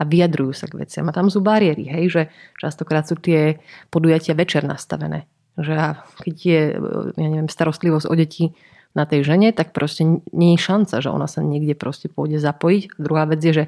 a 0.00 0.06
vyjadrujú 0.06 0.52
sa 0.56 0.66
k 0.70 0.80
veciam. 0.80 1.06
A 1.10 1.16
tam 1.16 1.28
sú 1.28 1.42
bariéry, 1.44 1.90
hej, 1.90 2.04
že 2.08 2.22
častokrát 2.56 3.04
sú 3.04 3.18
tie 3.18 3.60
podujatia 3.92 4.32
večer 4.32 4.64
nastavené. 4.64 5.28
Že 5.58 6.00
keď 6.24 6.34
je, 6.38 6.62
eh, 6.74 6.80
ja 7.18 7.28
neviem, 7.28 7.50
starostlivosť 7.50 8.06
o 8.06 8.14
deti 8.14 8.54
na 8.94 9.06
tej 9.06 9.22
žene, 9.22 9.54
tak 9.54 9.70
proste 9.70 10.02
nie 10.34 10.58
je 10.58 10.66
šanca, 10.66 10.98
že 10.98 11.10
ona 11.10 11.30
sa 11.30 11.42
niekde 11.46 11.78
proste 11.78 12.10
pôjde 12.10 12.42
zapojiť. 12.42 12.98
Druhá 12.98 13.22
vec 13.26 13.38
je, 13.38 13.52
že 13.54 13.64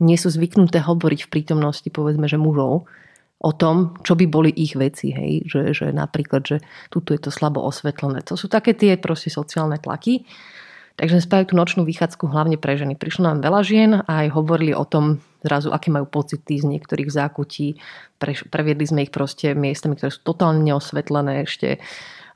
nie 0.00 0.16
sú 0.16 0.28
zvyknuté 0.28 0.80
hovoriť 0.80 1.28
v 1.28 1.32
prítomnosti 1.32 1.88
povedzme, 1.88 2.28
že 2.28 2.40
mužov, 2.40 2.88
o 3.36 3.52
tom, 3.52 4.00
čo 4.00 4.16
by 4.16 4.26
boli 4.26 4.50
ich 4.52 4.74
veci, 4.74 5.12
hej, 5.12 5.44
že, 5.44 5.76
že 5.76 5.86
napríklad, 5.92 6.42
že 6.44 6.56
tuto 6.88 7.12
je 7.12 7.20
to 7.20 7.30
slabo 7.30 7.60
osvetlené. 7.60 8.24
To 8.24 8.34
sú 8.34 8.48
také 8.48 8.72
tie 8.72 8.96
proste 8.96 9.28
sociálne 9.28 9.76
tlaky. 9.76 10.24
Takže 10.96 11.20
sme 11.20 11.26
spravili 11.28 11.50
tú 11.52 11.56
nočnú 11.60 11.82
vychádzku 11.84 12.24
hlavne 12.32 12.56
pre 12.56 12.80
ženy. 12.80 12.96
Prišlo 12.96 13.28
nám 13.28 13.44
veľa 13.44 13.60
žien 13.60 13.90
a 14.00 14.24
aj 14.24 14.32
hovorili 14.32 14.72
o 14.72 14.88
tom 14.88 15.20
zrazu, 15.44 15.68
aké 15.68 15.92
majú 15.92 16.08
pocity 16.08 16.56
z 16.56 16.64
niektorých 16.64 17.12
zákutí. 17.12 17.76
Pre, 18.16 18.32
previedli 18.48 18.88
sme 18.88 19.04
ich 19.04 19.12
proste 19.12 19.52
miestami, 19.52 20.00
ktoré 20.00 20.08
sú 20.08 20.24
totálne 20.24 20.64
neosvetlené 20.64 21.44
ešte. 21.44 21.76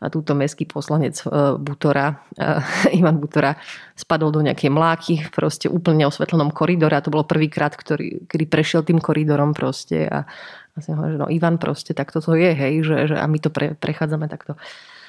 A 0.00 0.08
túto 0.08 0.32
mestský 0.32 0.64
poslanec 0.64 1.20
uh, 1.28 1.56
Butora, 1.56 2.20
uh, 2.36 2.60
Ivan 3.00 3.16
Butora, 3.16 3.56
spadol 3.96 4.28
do 4.28 4.44
nejakej 4.44 4.68
mláky 4.72 5.14
v 5.24 5.30
proste 5.32 5.68
úplne 5.72 6.04
osvetlenom 6.04 6.52
koridore 6.52 6.96
a 6.96 7.04
to 7.04 7.12
bolo 7.12 7.24
prvýkrát, 7.24 7.72
ktorý, 7.72 8.28
kedy 8.28 8.44
prešiel 8.44 8.80
tým 8.84 9.00
koridorom 9.00 9.56
proste 9.56 10.04
a 10.04 10.28
a 10.74 10.78
si 10.78 10.94
hovorím, 10.94 11.18
že 11.18 11.22
no 11.22 11.28
Ivan 11.28 11.56
proste, 11.58 11.92
tak 11.92 12.14
toto 12.14 12.32
je, 12.38 12.50
hej, 12.54 12.86
že, 12.86 12.96
že 13.10 13.16
a 13.18 13.26
my 13.26 13.38
to 13.42 13.50
pre, 13.50 13.74
prechádzame 13.74 14.30
takto. 14.30 14.54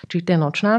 Čiže 0.10 0.24
to 0.25 0.32
je 0.34 0.39
nočná. 0.39 0.74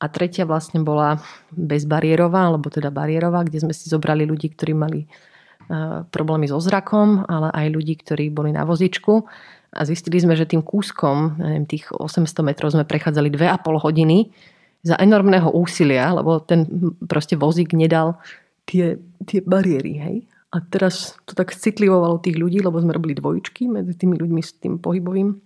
A 0.00 0.04
tretia 0.08 0.48
vlastne 0.48 0.80
bola 0.80 1.20
bezbariérová, 1.52 2.48
alebo 2.48 2.72
teda 2.72 2.88
bariérová, 2.88 3.44
kde 3.44 3.68
sme 3.68 3.74
si 3.76 3.86
zobrali 3.92 4.24
ľudí, 4.24 4.48
ktorí 4.56 4.72
mali 4.72 5.04
uh, 5.04 6.08
problémy 6.08 6.48
so 6.48 6.56
zrakom, 6.56 7.28
ale 7.28 7.52
aj 7.52 7.66
ľudí, 7.68 7.94
ktorí 8.00 8.32
boli 8.32 8.50
na 8.50 8.64
vozičku. 8.64 9.28
A 9.70 9.80
zistili 9.86 10.18
sme, 10.18 10.34
že 10.34 10.48
tým 10.48 10.64
kúskom, 10.64 11.38
neviem, 11.38 11.68
tých 11.68 11.92
800 11.92 12.26
metrov 12.42 12.72
sme 12.72 12.88
prechádzali 12.88 13.28
2,5 13.30 13.86
hodiny 13.86 14.32
za 14.80 14.96
enormného 14.96 15.52
úsilia, 15.52 16.10
lebo 16.16 16.40
ten 16.40 16.64
proste 17.04 17.36
vozík 17.36 17.76
nedal 17.76 18.16
tie, 18.64 18.96
tie 19.28 19.44
bariéry, 19.44 19.94
hej. 20.00 20.16
A 20.50 20.56
teraz 20.66 21.14
to 21.30 21.38
tak 21.38 21.54
citlivovalo 21.54 22.18
tých 22.18 22.34
ľudí, 22.34 22.58
lebo 22.58 22.82
sme 22.82 22.90
robili 22.90 23.14
dvojičky 23.14 23.70
medzi 23.70 23.94
tými 23.94 24.18
ľuďmi 24.18 24.42
s 24.42 24.50
tým 24.58 24.82
pohybovým 24.82 25.38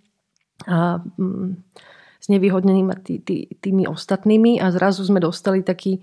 a 0.65 1.03
mm, 1.05 1.61
s 2.25 2.27
nevyhodneným 2.33 2.89
a 2.89 2.97
tý, 2.97 3.21
tý, 3.21 3.53
tými 3.61 3.85
ostatnými 3.85 4.57
a 4.65 4.73
zrazu 4.73 5.05
sme 5.05 5.21
dostali 5.21 5.61
taký 5.61 6.01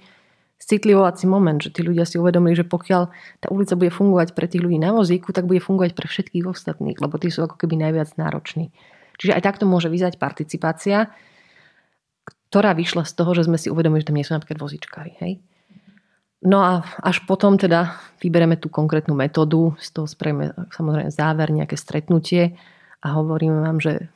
citlivovací 0.62 1.25
moment, 1.25 1.58
že 1.58 1.74
tí 1.74 1.81
ľudia 1.81 2.05
si 2.05 2.22
uvedomili, 2.22 2.53
že 2.53 2.62
pokiaľ 2.62 3.10
tá 3.41 3.50
ulica 3.50 3.74
bude 3.74 3.89
fungovať 3.89 4.38
pre 4.38 4.46
tých 4.46 4.62
ľudí 4.62 4.77
na 4.77 4.93
vozíku, 4.93 5.34
tak 5.34 5.50
bude 5.50 5.58
fungovať 5.58 5.98
pre 5.98 6.05
všetkých 6.05 6.46
ostatných, 6.46 7.01
lebo 7.01 7.17
tí 7.17 7.34
sú 7.34 7.50
ako 7.50 7.58
keby 7.58 7.81
najviac 7.81 8.13
nároční. 8.22 8.70
Čiže 9.17 9.34
aj 9.34 9.41
takto 9.41 9.65
môže 9.65 9.89
vyzať 9.89 10.22
participácia, 10.22 11.10
ktorá 12.53 12.77
vyšla 12.77 13.10
z 13.10 13.13
toho, 13.17 13.34
že 13.34 13.50
sme 13.50 13.58
si 13.58 13.74
uvedomili, 13.74 14.05
že 14.05 14.13
tam 14.13 14.17
nie 14.22 14.27
sú 14.27 14.38
napríklad 14.38 14.62
vozičkári. 14.62 15.17
Hej? 15.25 15.41
No 16.41 16.65
a 16.65 16.81
až 17.05 17.21
potom 17.29 17.53
teda 17.53 18.01
vyberieme 18.17 18.57
tú 18.57 18.74
konkrétnu 18.74 19.13
metódu, 19.13 19.77
z 19.77 19.93
toho 19.93 20.10
spravíme 20.10 20.57
samozrejme 20.74 21.13
záver, 21.13 21.53
nejaké 21.53 21.77
stretnutie 21.77 22.57
a 23.05 23.07
hovoríme 23.13 23.62
vám, 23.62 23.77
že 23.77 24.10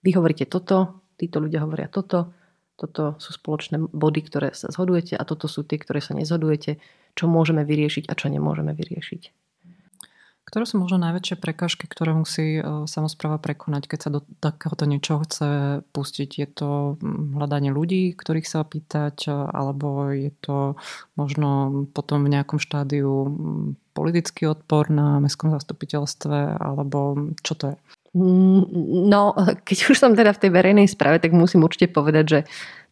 vy 0.00 0.10
hovoríte 0.16 0.48
toto, 0.48 1.04
títo 1.20 1.44
ľudia 1.44 1.60
hovoria 1.60 1.92
toto, 1.92 2.32
toto 2.80 3.20
sú 3.20 3.30
spoločné 3.36 3.76
body, 3.92 4.20
ktoré 4.24 4.48
sa 4.56 4.72
zhodujete 4.72 5.20
a 5.20 5.22
toto 5.28 5.44
sú 5.44 5.68
tie, 5.68 5.76
ktoré 5.76 6.00
sa 6.00 6.16
nezhodujete, 6.16 6.80
čo 7.12 7.24
môžeme 7.28 7.62
vyriešiť 7.62 8.08
a 8.08 8.16
čo 8.16 8.32
nemôžeme 8.32 8.72
vyriešiť. 8.72 9.22
Ktoré 10.54 10.70
sú 10.70 10.78
možno 10.78 11.02
najväčšie 11.02 11.42
prekážky, 11.42 11.90
ktoré 11.90 12.14
musí 12.14 12.62
e, 12.62 12.86
samozpráva 12.86 13.42
prekonať, 13.42 13.90
keď 13.90 13.98
sa 13.98 14.10
do 14.14 14.22
takéhoto 14.38 14.86
niečoho 14.86 15.26
chce 15.26 15.82
pustiť? 15.90 16.30
Je 16.30 16.46
to 16.46 16.94
hľadanie 17.34 17.74
ľudí, 17.74 18.14
ktorých 18.14 18.46
sa 18.46 18.62
opýtať, 18.62 19.26
e, 19.26 19.34
alebo 19.34 20.14
je 20.14 20.30
to 20.38 20.78
možno 21.18 21.82
potom 21.90 22.22
v 22.22 22.38
nejakom 22.38 22.62
štádiu 22.62 23.34
politický 23.98 24.46
odpor 24.46 24.94
na 24.94 25.18
mestskom 25.18 25.50
zastupiteľstve, 25.50 26.62
alebo 26.62 27.34
čo 27.42 27.58
to 27.58 27.74
je? 27.74 27.76
No, 28.14 29.34
keď 29.66 29.78
už 29.90 29.98
som 29.98 30.14
teda 30.14 30.30
v 30.30 30.40
tej 30.46 30.50
verejnej 30.54 30.86
správe, 30.86 31.18
tak 31.18 31.34
musím 31.34 31.66
určite 31.66 31.90
povedať, 31.90 32.24
že 32.30 32.40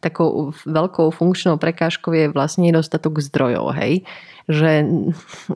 takou 0.03 0.51
veľkou 0.67 1.15
funkčnou 1.15 1.55
prekážkou 1.55 2.11
je 2.11 2.27
vlastne 2.27 2.67
nedostatok 2.67 3.23
zdrojov, 3.23 3.71
hej. 3.79 4.03
Že 4.51 4.83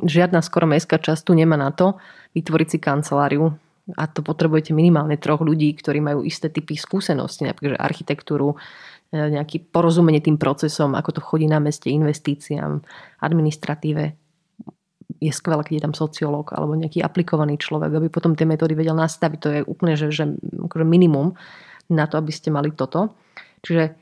žiadna 0.08 0.40
skoro 0.40 0.72
mestská 0.72 1.04
časť 1.04 1.28
tu 1.28 1.36
nemá 1.36 1.60
na 1.60 1.76
to 1.76 2.00
vytvoriť 2.32 2.68
si 2.72 2.78
kanceláriu 2.80 3.60
a 4.00 4.04
to 4.08 4.24
potrebujete 4.24 4.72
minimálne 4.72 5.20
troch 5.20 5.44
ľudí, 5.44 5.76
ktorí 5.76 6.00
majú 6.00 6.24
isté 6.24 6.48
typy 6.48 6.80
skúsenosti, 6.80 7.48
napríklad 7.48 7.80
architektúru, 7.80 8.56
e, 9.12 9.20
nejaký 9.20 9.68
porozumenie 9.72 10.20
tým 10.20 10.36
procesom, 10.36 10.96
ako 10.96 11.20
to 11.20 11.22
chodí 11.24 11.48
na 11.48 11.60
meste, 11.64 11.88
investíciám, 11.92 12.84
administratíve, 13.24 14.16
je 15.18 15.32
skvelé, 15.34 15.62
keď 15.66 15.74
je 15.78 15.86
tam 15.90 15.96
sociológ 15.98 16.54
alebo 16.54 16.78
nejaký 16.78 17.02
aplikovaný 17.02 17.58
človek, 17.58 17.94
aby 17.94 18.08
potom 18.08 18.38
tie 18.38 18.46
metódy 18.46 18.78
vedel 18.78 18.94
nastaviť. 18.94 19.40
To 19.42 19.50
je 19.50 19.62
úplne 19.66 19.94
že, 19.98 20.14
že 20.14 20.30
akože 20.38 20.86
minimum 20.86 21.34
na 21.90 22.06
to, 22.06 22.20
aby 22.20 22.32
ste 22.32 22.54
mali 22.54 22.74
toto. 22.74 23.18
Čiže 23.66 23.98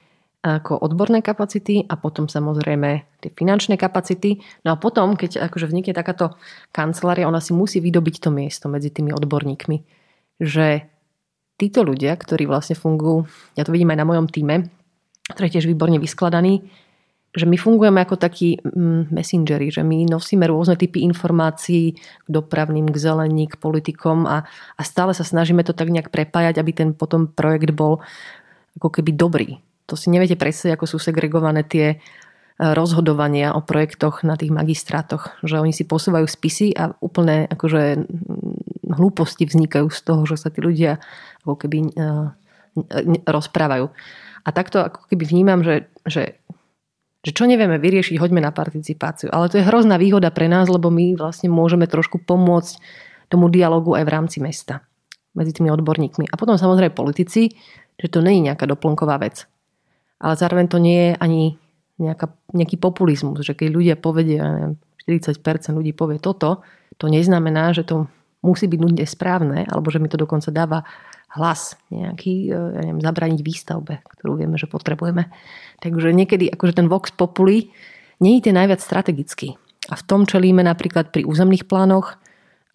ako 0.46 0.78
odborné 0.78 1.26
kapacity 1.26 1.82
a 1.90 1.98
potom 1.98 2.30
samozrejme 2.30 3.18
tie 3.18 3.34
finančné 3.34 3.82
kapacity. 3.82 4.38
No 4.62 4.78
a 4.78 4.80
potom, 4.80 5.18
keď 5.18 5.42
akože 5.50 5.74
vznikne 5.74 5.98
takáto 5.98 6.38
kancelária, 6.70 7.26
ona 7.26 7.42
si 7.42 7.58
musí 7.58 7.82
vydobiť 7.82 8.22
to 8.22 8.30
miesto 8.30 8.70
medzi 8.70 8.94
tými 8.94 9.10
odborníkmi. 9.10 9.78
Že 10.38 10.86
títo 11.58 11.82
ľudia, 11.82 12.14
ktorí 12.14 12.46
vlastne 12.46 12.78
fungujú, 12.78 13.26
ja 13.58 13.66
to 13.66 13.74
vidím 13.74 13.90
aj 13.98 14.06
na 14.06 14.06
mojom 14.06 14.30
týme, 14.30 14.70
ktorý 15.34 15.46
je 15.50 15.54
tiež 15.58 15.66
výborne 15.66 15.98
vyskladaný, 15.98 16.62
že 17.36 17.44
my 17.44 17.60
fungujeme 17.60 18.00
ako 18.00 18.16
takí 18.16 18.56
mm, 18.64 19.12
messengeri, 19.12 19.68
že 19.68 19.84
my 19.84 20.08
nosíme 20.08 20.48
rôzne 20.48 20.80
typy 20.80 21.04
informácií 21.04 22.00
k 22.00 22.28
dopravným, 22.32 22.88
k 22.88 22.98
zelení, 22.98 23.52
k 23.52 23.60
politikom 23.60 24.24
a, 24.24 24.48
a 24.80 24.82
stále 24.88 25.12
sa 25.12 25.28
snažíme 25.28 25.62
to 25.68 25.76
tak 25.76 25.92
nejak 25.92 26.16
prepájať, 26.16 26.56
aby 26.58 26.72
ten 26.72 26.90
potom 26.96 27.28
projekt 27.28 27.76
bol 27.76 28.00
ako 28.80 28.88
keby 28.88 29.12
dobrý. 29.12 29.50
To 29.92 30.00
si 30.00 30.08
neviete 30.08 30.40
predstaviť, 30.40 30.80
ako 30.80 30.86
sú 30.88 30.98
segregované 30.98 31.62
tie 31.68 31.88
e, 31.94 31.98
rozhodovania 32.58 33.54
o 33.54 33.62
projektoch 33.62 34.24
na 34.24 34.40
tých 34.40 34.56
magistrátoch. 34.56 35.36
Že 35.44 35.62
oni 35.62 35.74
si 35.76 35.84
posúvajú 35.86 36.26
spisy 36.26 36.74
a 36.74 36.96
úplne 37.04 37.52
akože 37.52 38.08
hlúposti 38.96 39.44
vznikajú 39.46 39.92
z 39.92 40.00
toho, 40.02 40.24
že 40.24 40.40
sa 40.40 40.50
tí 40.50 40.64
ľudia 40.64 40.98
ako 41.44 41.68
keby 41.68 41.78
uh, 41.98 42.32
rozprávajú. 43.26 43.90
A 44.46 44.50
takto 44.54 44.86
ako 44.86 45.10
keby 45.10 45.24
vnímam, 45.26 45.66
že, 45.66 45.90
že 46.06 46.38
že 47.26 47.34
čo 47.34 47.50
nevieme 47.50 47.82
vyriešiť, 47.82 48.22
hoďme 48.22 48.38
na 48.38 48.54
participáciu. 48.54 49.34
Ale 49.34 49.50
to 49.50 49.58
je 49.58 49.66
hrozná 49.66 49.98
výhoda 49.98 50.30
pre 50.30 50.46
nás, 50.46 50.70
lebo 50.70 50.94
my 50.94 51.18
vlastne 51.18 51.50
môžeme 51.50 51.90
trošku 51.90 52.22
pomôcť 52.22 52.78
tomu 53.34 53.50
dialogu 53.50 53.98
aj 53.98 54.06
v 54.06 54.14
rámci 54.14 54.38
mesta 54.38 54.86
medzi 55.34 55.58
tými 55.58 55.74
odborníkmi. 55.74 56.30
A 56.30 56.38
potom 56.38 56.54
samozrejme 56.54 56.94
politici, 56.94 57.50
že 57.98 58.08
to 58.14 58.22
je 58.22 58.46
nejaká 58.46 58.70
doplnková 58.70 59.18
vec. 59.18 59.50
Ale 60.22 60.38
zároveň 60.38 60.70
to 60.70 60.78
nie 60.78 61.12
je 61.12 61.14
ani 61.18 61.44
nejaká, 61.98 62.30
nejaký 62.54 62.78
populizmus, 62.78 63.42
že 63.42 63.58
keď 63.58 63.68
ľudia 63.74 63.96
povedia, 63.98 64.46
neviem, 64.46 64.74
40% 65.10 65.42
ľudí 65.74 65.98
povie 65.98 66.22
toto, 66.22 66.62
to 67.02 67.10
neznamená, 67.10 67.74
že 67.74 67.84
to 67.84 68.06
musí 68.46 68.70
byť 68.70 68.80
nutne 68.80 69.06
správne, 69.10 69.66
alebo 69.66 69.90
že 69.90 69.98
mi 69.98 70.08
to 70.08 70.22
dokonca 70.22 70.54
dáva 70.54 70.86
hlas 71.36 71.76
nejaký, 71.92 72.50
e, 72.50 72.56
ja 72.56 72.82
neviem, 72.82 73.04
zabraniť 73.04 73.40
výstavbe, 73.44 74.02
ktorú 74.18 74.40
vieme, 74.40 74.56
že 74.56 74.72
potrebujeme. 74.72 75.30
Takže 75.84 76.16
niekedy 76.16 76.48
akože 76.50 76.80
ten 76.80 76.88
vox 76.88 77.12
populi 77.12 77.70
nie 78.24 78.40
je 78.40 78.56
najviac 78.56 78.80
strategický. 78.80 79.60
A 79.92 80.00
v 80.00 80.04
tom 80.08 80.24
čelíme 80.26 80.64
napríklad 80.64 81.12
pri 81.12 81.28
územných 81.28 81.68
plánoch 81.68 82.18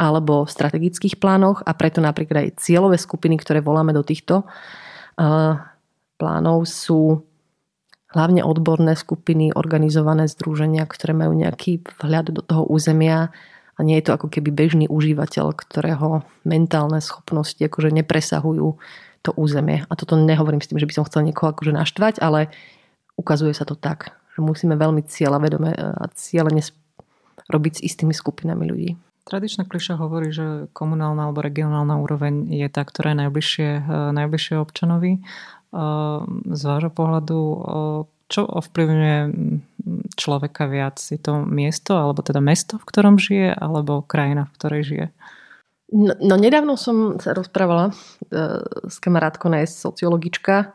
alebo 0.00 0.48
strategických 0.48 1.20
plánoch 1.20 1.60
a 1.64 1.76
preto 1.76 2.00
napríklad 2.00 2.48
aj 2.48 2.62
cieľové 2.62 2.96
skupiny, 2.96 3.36
ktoré 3.36 3.60
voláme 3.60 3.92
do 3.92 4.00
týchto 4.00 4.48
uh, 4.48 5.60
plánov 6.16 6.64
sú 6.64 7.20
hlavne 8.16 8.42
odborné 8.42 8.96
skupiny, 8.96 9.52
organizované 9.52 10.26
združenia, 10.26 10.88
ktoré 10.88 11.12
majú 11.12 11.36
nejaký 11.36 11.84
vhľad 12.00 12.26
do 12.32 12.42
toho 12.42 12.64
územia 12.66 13.30
a 13.80 13.82
nie 13.82 13.96
je 13.96 14.12
to 14.12 14.20
ako 14.20 14.28
keby 14.28 14.52
bežný 14.52 14.84
užívateľ, 14.92 15.56
ktorého 15.56 16.20
mentálne 16.44 17.00
schopnosti 17.00 17.56
akože 17.56 17.88
nepresahujú 17.96 18.76
to 19.24 19.30
územie. 19.40 19.88
A 19.88 19.92
toto 19.96 20.20
nehovorím 20.20 20.60
s 20.60 20.68
tým, 20.68 20.76
že 20.76 20.84
by 20.84 21.00
som 21.00 21.06
chcel 21.08 21.24
niekoho 21.24 21.56
akože 21.56 21.72
naštvať, 21.72 22.20
ale 22.20 22.52
ukazuje 23.16 23.56
sa 23.56 23.64
to 23.64 23.72
tak, 23.72 24.12
že 24.36 24.44
musíme 24.44 24.76
veľmi 24.76 25.00
cieľavedome 25.04 25.72
a 25.76 26.04
cieľene 26.12 26.60
robiť 27.48 27.80
s 27.80 27.84
istými 27.92 28.12
skupinami 28.12 28.68
ľudí. 28.68 28.90
Tradičná 29.24 29.68
kliša 29.68 30.00
hovorí, 30.00 30.32
že 30.32 30.68
komunálna 30.72 31.28
alebo 31.28 31.44
regionálna 31.44 32.00
úroveň 32.00 32.48
je 32.50 32.68
tá, 32.72 32.84
ktorá 32.84 33.12
je 33.12 33.20
najbližšie, 33.28 33.70
eh, 33.78 34.10
najbližšie 34.16 34.56
občanovi. 34.60 35.20
Eh, 35.20 36.18
z 36.50 36.62
vášho 36.66 36.92
pohľadu 36.92 37.38
čo 38.30 38.46
ovplyvňuje 38.46 39.18
človeka 40.14 40.70
viac? 40.70 41.02
Je 41.02 41.18
to 41.18 41.42
miesto, 41.42 41.98
alebo 41.98 42.22
teda 42.22 42.38
mesto, 42.38 42.78
v 42.78 42.86
ktorom 42.86 43.18
žije, 43.18 43.50
alebo 43.58 44.06
krajina, 44.06 44.46
v 44.46 44.54
ktorej 44.54 44.82
žije? 44.86 45.06
No, 45.90 46.14
no 46.22 46.34
nedávno 46.38 46.78
som 46.78 47.18
sa 47.18 47.34
rozprávala 47.34 47.90
e, 47.90 47.92
s 48.86 48.96
kamarátkou, 49.02 49.50
ona 49.50 49.66
je 49.66 49.74
sociologička, 49.74 50.70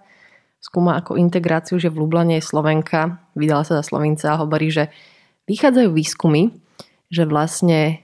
skúma 0.59 0.99
ako 0.99 1.15
integráciu, 1.15 1.79
že 1.79 1.87
v 1.87 2.03
Lublane 2.03 2.43
je 2.43 2.43
Slovenka, 2.43 3.23
vydala 3.31 3.63
sa 3.63 3.79
za 3.79 3.87
Slovenca 3.87 4.35
a 4.35 4.41
hovorí, 4.43 4.67
že 4.67 4.91
vychádzajú 5.47 5.89
výskumy, 5.95 6.51
že 7.07 7.23
vlastne 7.23 8.03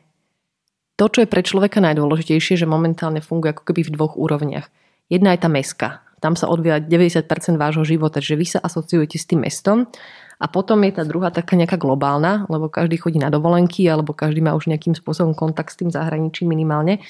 to, 0.95 1.11
čo 1.11 1.25
je 1.25 1.31
pre 1.31 1.43
človeka 1.43 1.83
najdôležitejšie, 1.83 2.63
že 2.63 2.69
momentálne 2.69 3.19
funguje 3.19 3.57
ako 3.57 3.67
keby 3.67 3.81
v 3.83 3.93
dvoch 3.97 4.15
úrovniach. 4.15 4.71
Jedna 5.11 5.35
je 5.35 5.43
tá 5.43 5.49
meska, 5.51 5.89
tam 6.21 6.37
sa 6.37 6.45
odvíja 6.45 6.77
90% 6.77 7.25
vášho 7.57 7.81
života, 7.81 8.21
že 8.21 8.37
vy 8.37 8.45
sa 8.45 8.59
asociujete 8.61 9.17
s 9.17 9.25
tým 9.25 9.41
mestom. 9.41 9.89
A 10.37 10.45
potom 10.45 10.77
je 10.85 10.93
tá 10.93 11.03
druhá 11.05 11.33
taká 11.33 11.57
nejaká 11.57 11.81
globálna, 11.81 12.45
lebo 12.45 12.69
každý 12.69 13.01
chodí 13.01 13.17
na 13.17 13.33
dovolenky 13.33 13.89
alebo 13.89 14.13
každý 14.13 14.41
má 14.41 14.53
už 14.53 14.69
nejakým 14.69 14.93
spôsobom 14.93 15.33
kontakt 15.33 15.73
s 15.73 15.81
tým 15.81 15.89
zahraničím 15.89 16.53
minimálne. 16.53 17.01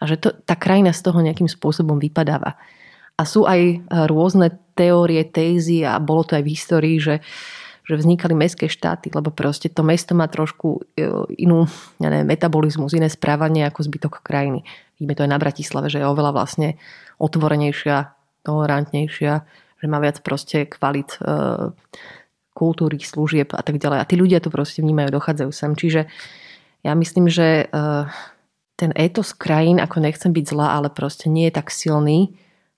A 0.00 0.08
že 0.08 0.16
to, 0.16 0.32
tá 0.32 0.56
krajina 0.56 0.96
z 0.96 1.04
toho 1.04 1.20
nejakým 1.20 1.48
spôsobom 1.48 2.00
vypadáva. 2.00 2.56
A 3.14 3.22
sú 3.28 3.46
aj 3.46 3.60
e, 3.62 3.76
rôzne 4.10 4.52
teórie, 4.74 5.22
tézy 5.28 5.84
a 5.86 6.00
bolo 6.02 6.26
to 6.26 6.34
aj 6.34 6.42
v 6.42 6.52
histórii, 6.52 6.96
že 6.98 7.20
že 7.84 8.00
vznikali 8.00 8.32
mestské 8.32 8.64
štáty, 8.64 9.12
lebo 9.12 9.28
proste 9.28 9.68
to 9.68 9.84
mesto 9.84 10.16
má 10.16 10.24
trošku 10.24 10.88
e, 10.96 11.04
inú 11.36 11.68
ja 12.00 12.08
neviem, 12.08 12.32
metabolizmus, 12.32 12.96
iné 12.96 13.12
správanie 13.12 13.68
ako 13.68 13.84
zbytok 13.84 14.24
krajiny. 14.24 14.64
Vidíme 14.96 15.12
to 15.12 15.28
aj 15.28 15.30
na 15.36 15.36
Bratislave, 15.36 15.92
že 15.92 16.00
je 16.00 16.08
oveľa 16.08 16.32
vlastne 16.32 16.80
otvorenejšia 17.20 18.23
tolerantnejšia, 18.44 19.32
že 19.80 19.86
má 19.90 19.98
viac 19.98 20.20
proste 20.20 20.68
kvalit 20.68 21.18
e, 21.18 21.72
kultúry, 22.54 23.02
služieb 23.02 23.52
a 23.52 23.62
tak 23.64 23.82
ďalej. 23.82 23.98
A 24.00 24.08
tí 24.08 24.14
ľudia 24.14 24.38
to 24.38 24.52
proste 24.52 24.80
vnímajú, 24.80 25.10
dochádzajú 25.10 25.50
sem. 25.50 25.72
Čiže 25.74 26.00
ja 26.86 26.92
myslím, 26.94 27.26
že 27.26 27.66
e, 27.66 27.82
ten 28.78 28.90
étos 28.94 29.34
krajín, 29.34 29.82
ako 29.82 30.04
nechcem 30.04 30.30
byť 30.30 30.44
zlá, 30.46 30.78
ale 30.78 30.88
proste 30.92 31.26
nie 31.26 31.50
je 31.50 31.56
tak 31.58 31.72
silný, 31.74 32.36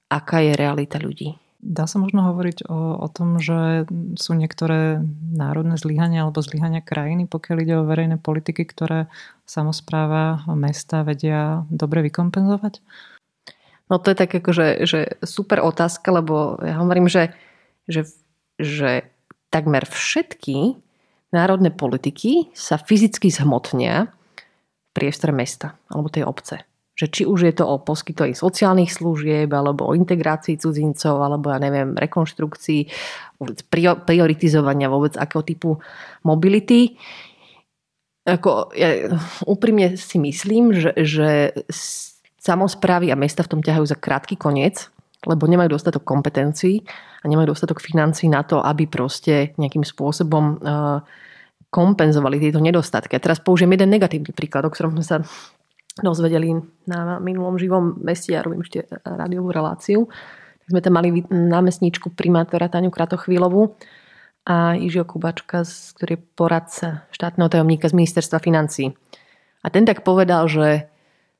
aká 0.08 0.40
je 0.40 0.52
realita 0.54 0.96
ľudí. 1.02 1.36
Dá 1.66 1.88
sa 1.90 1.98
možno 1.98 2.22
hovoriť 2.30 2.68
o, 2.68 3.00
o 3.00 3.08
tom, 3.10 3.42
že 3.42 3.90
sú 4.20 4.38
niektoré 4.38 5.02
národné 5.34 5.74
zlyhania 5.80 6.22
alebo 6.22 6.44
zlyhania 6.44 6.84
krajiny, 6.84 7.26
pokiaľ 7.26 7.56
ide 7.58 7.74
o 7.80 7.88
verejné 7.88 8.22
politiky, 8.22 8.62
ktoré 8.62 9.10
samozpráva 9.48 10.46
mesta 10.54 11.02
vedia 11.02 11.66
dobre 11.72 12.06
vykompenzovať? 12.06 12.84
No 13.86 14.02
to 14.02 14.10
je 14.10 14.16
tak 14.18 14.34
akože 14.34 14.82
že 14.82 15.20
super 15.22 15.62
otázka, 15.62 16.10
lebo 16.10 16.58
ja 16.58 16.82
hovorím, 16.82 17.06
že, 17.06 17.30
že, 17.86 18.10
že 18.58 19.06
takmer 19.54 19.86
všetky 19.86 20.74
národné 21.30 21.70
politiky 21.70 22.50
sa 22.50 22.82
fyzicky 22.82 23.30
zhmotnia 23.30 24.10
v 24.10 24.90
priestore 24.90 25.30
mesta 25.30 25.78
alebo 25.86 26.10
tej 26.10 26.26
obce. 26.26 26.66
Že 26.96 27.06
či 27.12 27.22
už 27.28 27.40
je 27.44 27.54
to 27.54 27.68
o 27.68 27.76
poskytovaní 27.76 28.32
sociálnych 28.32 28.88
služieb, 28.88 29.52
alebo 29.52 29.84
o 29.84 29.92
integrácii 29.92 30.56
cudzincov, 30.56 31.20
alebo 31.20 31.52
ja 31.52 31.60
neviem, 31.60 31.92
rekonštrukcii, 31.92 32.88
prioritizovania 34.08 34.88
vôbec 34.88 35.12
akého 35.20 35.44
typu 35.44 35.70
mobility. 36.24 36.96
Ako, 38.24 38.72
ja 38.72 39.12
úprimne 39.44 40.00
si 40.00 40.16
myslím, 40.16 40.72
že, 40.72 40.96
že 40.96 41.52
samozprávy 42.46 43.10
a 43.10 43.18
mesta 43.18 43.42
v 43.42 43.58
tom 43.58 43.60
ťahajú 43.60 43.86
za 43.90 43.98
krátky 43.98 44.38
koniec, 44.38 44.86
lebo 45.26 45.50
nemajú 45.50 45.74
dostatok 45.74 46.06
kompetencií 46.06 46.86
a 47.20 47.24
nemajú 47.26 47.50
dostatok 47.50 47.82
financí 47.82 48.30
na 48.30 48.46
to, 48.46 48.62
aby 48.62 48.86
proste 48.86 49.58
nejakým 49.58 49.82
spôsobom 49.82 50.44
eh, 50.54 50.98
kompenzovali 51.74 52.38
tieto 52.38 52.62
nedostatky. 52.62 53.18
A 53.18 53.22
teraz 53.22 53.42
použijem 53.42 53.74
jeden 53.74 53.90
negatívny 53.90 54.30
príklad, 54.30 54.64
o 54.64 54.70
ktorom 54.70 54.94
sme 54.96 55.04
sa 55.04 55.16
dozvedeli 56.00 56.54
na 56.86 57.18
minulom 57.18 57.58
živom 57.58 57.98
meste, 58.00 58.32
ja 58.36 58.44
robím 58.44 58.62
ešte 58.62 58.86
rádiovú 59.02 59.50
reláciu. 59.50 60.06
Tak 60.62 60.68
sme 60.72 60.80
tam 60.84 60.94
mali 60.96 61.24
námestníčku 61.26 62.12
primátora 62.12 62.70
Taňu 62.70 62.92
Kratochvílovú 62.92 63.74
a 64.46 64.78
Ižio 64.78 65.02
Kubačka, 65.02 65.66
ktorý 65.66 66.16
je 66.16 66.24
poradca 66.38 66.88
štátneho 67.10 67.50
tajomníka 67.50 67.90
z 67.90 67.98
ministerstva 67.98 68.38
financí. 68.38 68.94
A 69.64 69.72
ten 69.72 69.82
tak 69.82 70.06
povedal, 70.06 70.46
že 70.46 70.86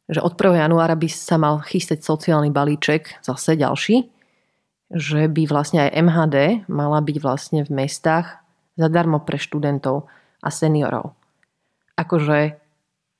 že 0.06 0.22
od 0.22 0.38
1. 0.38 0.66
januára 0.66 0.94
by 0.94 1.08
sa 1.10 1.36
mal 1.36 1.58
chystať 1.66 2.06
sociálny 2.06 2.54
balíček, 2.54 3.18
zase 3.26 3.58
ďalší, 3.58 4.06
že 4.94 5.26
by 5.26 5.42
vlastne 5.50 5.82
aj 5.82 5.98
MHD 5.98 6.36
mala 6.70 7.02
byť 7.02 7.16
vlastne 7.18 7.60
v 7.66 7.70
mestách 7.74 8.38
zadarmo 8.78 9.18
pre 9.18 9.34
študentov 9.34 10.06
a 10.44 10.48
seniorov. 10.52 11.16
Akože, 11.98 12.60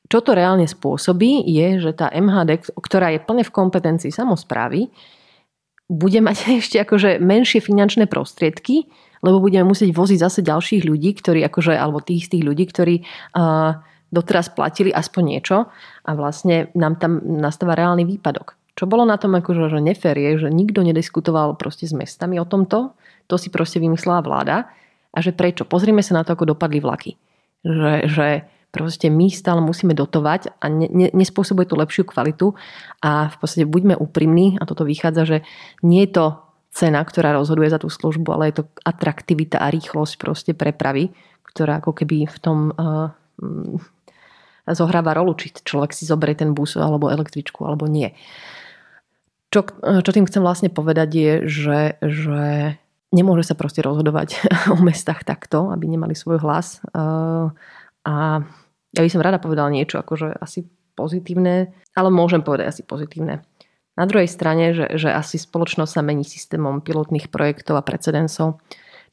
čo 0.06 0.18
to 0.22 0.36
reálne 0.36 0.68
spôsobí, 0.68 1.42
je, 1.42 1.82
že 1.82 1.90
tá 1.96 2.06
MHD, 2.12 2.70
ktorá 2.78 3.10
je 3.10 3.24
plne 3.24 3.42
v 3.42 3.54
kompetencii 3.54 4.14
samozprávy, 4.14 4.86
bude 5.90 6.18
mať 6.22 6.36
ešte 6.62 6.78
akože 6.78 7.18
menšie 7.18 7.58
finančné 7.58 8.06
prostriedky, 8.06 8.86
lebo 9.24 9.42
budeme 9.42 9.66
musieť 9.66 9.90
voziť 9.90 10.18
zase 10.22 10.40
ďalších 10.46 10.86
ľudí, 10.86 11.18
ktorí 11.18 11.42
akože, 11.50 11.74
alebo 11.74 11.98
tých 11.98 12.30
tých 12.30 12.46
ľudí, 12.46 12.68
ktorí 12.68 13.02
uh, 13.02 13.80
doteraz 14.16 14.48
platili 14.48 14.88
aspoň 14.88 15.22
niečo 15.36 15.68
a 16.08 16.10
vlastne 16.16 16.72
nám 16.72 16.96
tam 16.96 17.20
nastáva 17.20 17.76
reálny 17.76 18.08
výpadok. 18.08 18.56
Čo 18.76 18.88
bolo 18.88 19.04
na 19.04 19.20
tom 19.20 19.36
akože, 19.36 19.72
že 19.72 19.80
nefér 19.80 20.16
je, 20.16 20.30
že 20.44 20.48
nikto 20.52 20.84
nediskutoval 20.84 21.56
proste 21.60 21.84
s 21.84 21.92
mestami 21.92 22.40
o 22.40 22.48
tomto, 22.48 22.96
to 23.28 23.36
si 23.36 23.52
proste 23.52 23.80
vymyslela 23.80 24.20
vláda 24.24 24.68
a 25.12 25.18
že 25.20 25.32
prečo. 25.32 25.64
Pozrime 25.64 26.04
sa 26.04 26.20
na 26.20 26.22
to, 26.24 26.36
ako 26.36 26.56
dopadli 26.56 26.80
vlaky. 26.80 27.16
Že, 27.64 27.92
že 28.08 28.28
proste 28.76 29.08
my 29.08 29.32
stále 29.32 29.64
musíme 29.64 29.96
dotovať 29.96 30.60
a 30.60 30.68
ne, 30.68 30.88
ne, 30.92 31.08
nespôsobuje 31.16 31.64
to 31.64 31.80
lepšiu 31.80 32.04
kvalitu 32.04 32.52
a 33.00 33.32
v 33.32 33.36
podstate 33.40 33.64
buďme 33.64 33.96
úprimní 33.96 34.60
a 34.60 34.68
toto 34.68 34.84
vychádza, 34.84 35.22
že 35.24 35.38
nie 35.80 36.04
je 36.04 36.20
to 36.20 36.26
cena, 36.68 37.00
ktorá 37.00 37.32
rozhoduje 37.32 37.72
za 37.72 37.80
tú 37.80 37.88
službu, 37.88 38.28
ale 38.36 38.52
je 38.52 38.60
to 38.60 38.68
atraktivita 38.84 39.56
a 39.56 39.72
rýchlosť 39.72 40.14
proste 40.20 40.52
prepravy, 40.52 41.08
ktorá 41.48 41.80
ako 41.80 41.96
keby 41.96 42.28
v 42.28 42.38
tom 42.44 42.76
uh, 42.76 43.08
zohráva 44.74 45.14
rolu, 45.14 45.38
či 45.38 45.54
človek 45.54 45.94
si 45.94 46.08
zoberie 46.08 46.34
ten 46.34 46.50
bus 46.56 46.74
alebo 46.74 47.12
električku 47.12 47.62
alebo 47.62 47.86
nie. 47.86 48.10
Čo, 49.54 49.62
čo 50.02 50.10
tým 50.10 50.26
chcem 50.26 50.42
vlastne 50.42 50.70
povedať 50.72 51.08
je, 51.14 51.32
že, 51.46 51.80
že 52.02 52.42
nemôže 53.14 53.46
sa 53.46 53.54
proste 53.54 53.84
rozhodovať 53.84 54.42
o 54.74 54.80
mestách 54.82 55.22
takto, 55.22 55.70
aby 55.70 55.86
nemali 55.86 56.18
svoj 56.18 56.42
hlas. 56.42 56.82
A 58.06 58.14
ja 58.96 59.00
by 59.02 59.10
som 59.12 59.22
rada 59.22 59.38
povedala 59.38 59.70
niečo 59.70 60.02
akože 60.02 60.34
asi 60.40 60.66
pozitívne, 60.96 61.70
ale 61.92 62.08
môžem 62.08 62.40
povedať 62.40 62.72
asi 62.72 62.82
pozitívne. 62.82 63.44
Na 63.96 64.04
druhej 64.04 64.28
strane, 64.28 64.76
že, 64.76 65.00
že 65.00 65.08
asi 65.08 65.40
spoločnosť 65.40 65.92
sa 65.92 66.04
mení 66.04 66.24
systémom 66.24 66.84
pilotných 66.84 67.32
projektov 67.32 67.80
a 67.80 67.86
precedensov. 67.86 68.60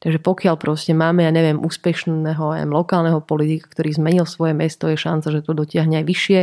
Takže 0.04 0.20
pokiaľ 0.20 0.60
proste 0.60 0.92
máme, 0.92 1.24
ja 1.24 1.32
neviem, 1.32 1.56
úspešného 1.56 2.60
aj 2.60 2.68
lokálneho 2.68 3.24
politika, 3.24 3.72
ktorý 3.72 3.96
zmenil 3.96 4.28
svoje 4.28 4.52
mesto, 4.52 4.84
je 4.92 5.00
šanca, 5.00 5.32
že 5.32 5.40
to 5.40 5.56
dotiahne 5.56 5.96
aj 5.96 6.04
vyššie, 6.04 6.40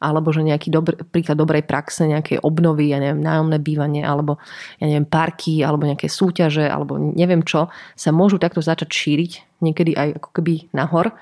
alebo 0.00 0.32
že 0.32 0.40
nejaký 0.40 0.72
dobrý, 0.72 0.96
príklad 1.12 1.36
dobrej 1.36 1.68
praxe, 1.68 2.08
nejaké 2.08 2.40
obnovy, 2.40 2.96
ja 2.96 2.98
neviem, 3.04 3.20
nájomné 3.20 3.60
bývanie, 3.60 4.00
alebo 4.00 4.40
ja 4.80 4.88
neviem, 4.88 5.04
parky, 5.04 5.60
alebo 5.60 5.84
nejaké 5.84 6.08
súťaže, 6.08 6.64
alebo 6.64 6.96
neviem 6.96 7.44
čo, 7.44 7.68
sa 7.92 8.08
môžu 8.08 8.40
takto 8.40 8.64
začať 8.64 8.88
šíriť, 8.88 9.60
niekedy 9.60 9.92
aj 9.92 10.24
ako 10.24 10.28
keby 10.40 10.72
nahor 10.72 11.12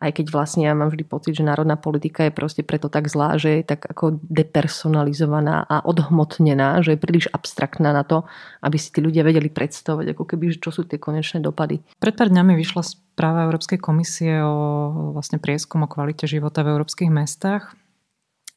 aj 0.00 0.10
keď 0.16 0.26
vlastne 0.32 0.64
ja 0.64 0.72
mám 0.72 0.88
vždy 0.88 1.04
pocit, 1.04 1.36
že 1.36 1.44
národná 1.44 1.76
politika 1.76 2.24
je 2.24 2.32
proste 2.32 2.64
preto 2.64 2.88
tak 2.88 3.12
zlá, 3.12 3.36
že 3.36 3.60
je 3.60 3.64
tak 3.68 3.84
ako 3.84 4.16
depersonalizovaná 4.24 5.68
a 5.68 5.84
odhmotnená, 5.84 6.80
že 6.80 6.96
je 6.96 7.02
príliš 7.04 7.28
abstraktná 7.30 7.92
na 7.92 8.02
to, 8.02 8.24
aby 8.64 8.80
si 8.80 8.88
tí 8.90 9.04
ľudia 9.04 9.20
vedeli 9.20 9.52
predstavovať, 9.52 10.16
ako 10.16 10.24
keby, 10.24 10.56
čo 10.56 10.72
sú 10.72 10.88
tie 10.88 10.96
konečné 10.96 11.44
dopady. 11.44 11.84
Pred 12.00 12.14
pár 12.16 12.32
dňami 12.32 12.56
vyšla 12.56 12.82
správa 12.82 13.44
Európskej 13.44 13.76
komisie 13.76 14.40
o 14.40 14.56
vlastne 15.12 15.36
prieskum 15.36 15.84
o 15.84 15.88
kvalite 15.92 16.24
života 16.24 16.64
v 16.64 16.72
európskych 16.72 17.12
mestách 17.12 17.76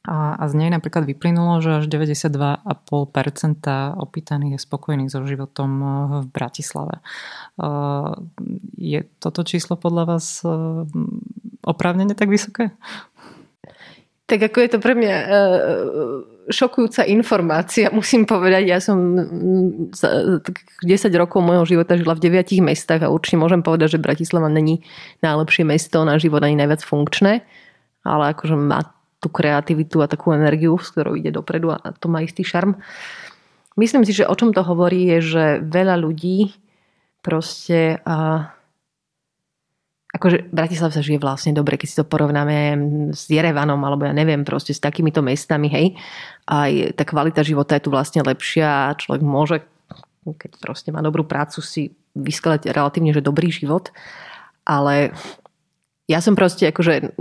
a, 0.04 0.36
a 0.36 0.44
z 0.52 0.54
nej 0.60 0.68
napríklad 0.68 1.08
vyplynulo, 1.08 1.64
že 1.64 1.80
až 1.80 1.88
92,5% 1.88 2.68
opýtaných 3.96 4.60
je 4.60 4.60
spokojných 4.60 5.08
so 5.08 5.24
životom 5.24 5.70
eh, 5.80 5.88
v 6.20 6.26
Bratislave. 6.28 7.00
Eh, 7.00 8.12
je 8.76 9.00
toto 9.16 9.40
číslo 9.48 9.80
podľa 9.80 10.04
vás 10.04 10.44
eh, 10.44 10.52
oprávnene 11.64 12.12
tak 12.12 12.28
vysoké? 12.28 12.76
Tak 14.24 14.40
ako 14.52 14.56
je 14.60 14.68
to 14.72 14.78
pre 14.80 14.96
mňa 14.96 15.16
šokujúca 16.48 17.04
informácia, 17.08 17.88
musím 17.96 18.28
povedať. 18.28 18.62
Ja 18.68 18.84
som 18.84 19.16
10 19.16 19.92
rokov 21.16 21.40
môjho 21.40 21.64
života 21.64 21.96
žila 21.96 22.12
v 22.12 22.24
deviatich 22.28 22.60
mestách 22.60 23.08
a 23.08 23.12
určite 23.12 23.40
môžem 23.40 23.64
povedať, 23.64 23.96
že 23.96 24.04
Bratislava 24.04 24.52
není 24.52 24.84
najlepšie 25.24 25.64
mesto 25.64 26.04
na 26.04 26.20
život 26.20 26.44
ani 26.44 26.60
najviac 26.60 26.84
funkčné, 26.84 27.40
ale 28.04 28.36
akože 28.36 28.56
má 28.56 28.94
tú 29.24 29.32
kreativitu 29.32 30.04
a 30.04 30.10
takú 30.12 30.36
energiu, 30.36 30.76
s 30.76 30.92
ktorou 30.92 31.16
ide 31.16 31.32
dopredu 31.32 31.72
a 31.72 31.80
to 31.96 32.12
má 32.12 32.20
istý 32.20 32.44
šarm. 32.44 32.76
Myslím 33.80 34.04
si, 34.04 34.12
že 34.12 34.28
o 34.28 34.36
čom 34.36 34.52
to 34.52 34.60
hovorí 34.60 35.08
je, 35.16 35.18
že 35.24 35.44
veľa 35.64 35.96
ľudí 35.96 36.52
proste 37.24 38.04
a, 38.04 38.52
akože 40.12 40.52
Bratislav 40.52 40.92
sa 40.92 41.00
žije 41.00 41.18
vlastne 41.18 41.56
dobre, 41.56 41.80
keď 41.80 41.88
si 41.88 41.98
to 41.98 42.06
porovnáme 42.06 42.56
s 43.16 43.26
Jerevanom 43.26 43.80
alebo 43.80 44.04
ja 44.04 44.12
neviem, 44.12 44.44
proste 44.44 44.76
s 44.76 44.84
takýmito 44.84 45.24
mestami, 45.24 45.72
hej. 45.72 45.86
Aj 46.44 46.70
tá 46.94 47.02
kvalita 47.08 47.40
života 47.40 47.74
je 47.74 47.88
tu 47.88 47.90
vlastne 47.90 48.20
lepšia 48.20 48.92
a 48.92 48.96
človek 49.00 49.22
môže, 49.24 49.64
keď 50.28 50.50
proste 50.60 50.92
má 50.92 51.00
dobrú 51.00 51.24
prácu, 51.24 51.64
si 51.64 51.96
vyskladať 52.14 52.70
relatívne, 52.70 53.10
že 53.10 53.24
dobrý 53.24 53.50
život. 53.50 53.90
Ale 54.62 55.16
ja 56.04 56.20
som 56.20 56.36
proste 56.36 56.68
akože 56.68 57.16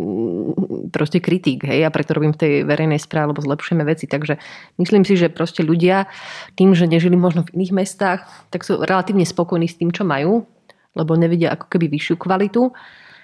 proste 0.92 1.24
kritik, 1.24 1.66
hej, 1.66 1.88
a 1.88 1.90
preto 1.90 2.14
robím 2.14 2.36
v 2.36 2.42
tej 2.44 2.54
verejnej 2.68 3.00
správe, 3.02 3.34
lebo 3.34 3.42
zlepšujeme 3.42 3.82
veci. 3.88 4.06
Takže 4.06 4.38
myslím 4.78 5.08
si, 5.08 5.18
že 5.18 5.32
proste 5.32 5.66
ľudia 5.66 6.06
tým, 6.54 6.76
že 6.78 6.86
nežili 6.86 7.18
možno 7.18 7.48
v 7.48 7.56
iných 7.58 7.74
mestách, 7.74 8.28
tak 8.54 8.62
sú 8.62 8.84
relatívne 8.84 9.26
spokojní 9.26 9.66
s 9.66 9.80
tým, 9.80 9.90
čo 9.90 10.06
majú, 10.06 10.46
lebo 10.94 11.18
nevidia 11.18 11.56
ako 11.56 11.66
keby 11.72 11.90
vyššiu 11.90 12.16
kvalitu. 12.20 12.70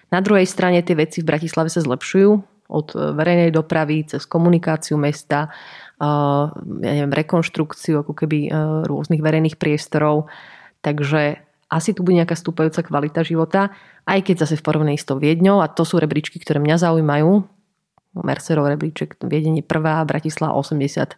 Na 0.09 0.23
druhej 0.23 0.49
strane 0.49 0.81
tie 0.81 0.97
veci 0.97 1.21
v 1.21 1.29
Bratislave 1.29 1.69
sa 1.69 1.85
zlepšujú 1.85 2.31
od 2.69 2.87
verejnej 2.95 3.53
dopravy 3.53 4.05
cez 4.05 4.25
komunikáciu 4.29 4.97
mesta, 4.97 5.49
ja 5.99 6.91
neviem, 6.95 7.11
rekonštrukciu 7.13 8.01
ako 8.05 8.13
keby 8.13 8.49
rôznych 8.85 9.21
verejných 9.21 9.57
priestorov. 9.59 10.31
Takže 10.79 11.48
asi 11.69 11.93
tu 11.93 12.01
bude 12.01 12.17
nejaká 12.17 12.33
stúpajúca 12.33 12.81
kvalita 12.81 13.21
života, 13.21 13.69
aj 14.09 14.25
keď 14.25 14.45
zase 14.45 14.57
v 14.57 14.65
porovnaní 14.65 14.97
s 14.97 15.05
tou 15.05 15.21
Viedňou, 15.21 15.61
a 15.61 15.69
to 15.69 15.85
sú 15.85 16.01
rebríčky, 16.01 16.41
ktoré 16.41 16.57
mňa 16.57 16.81
zaujímajú, 16.81 17.45
Mercerov 18.17 18.65
rebríček 18.65 19.21
Viedenie 19.21 19.61
prvá, 19.61 20.01
Bratislava 20.01 20.57
84, 20.57 21.15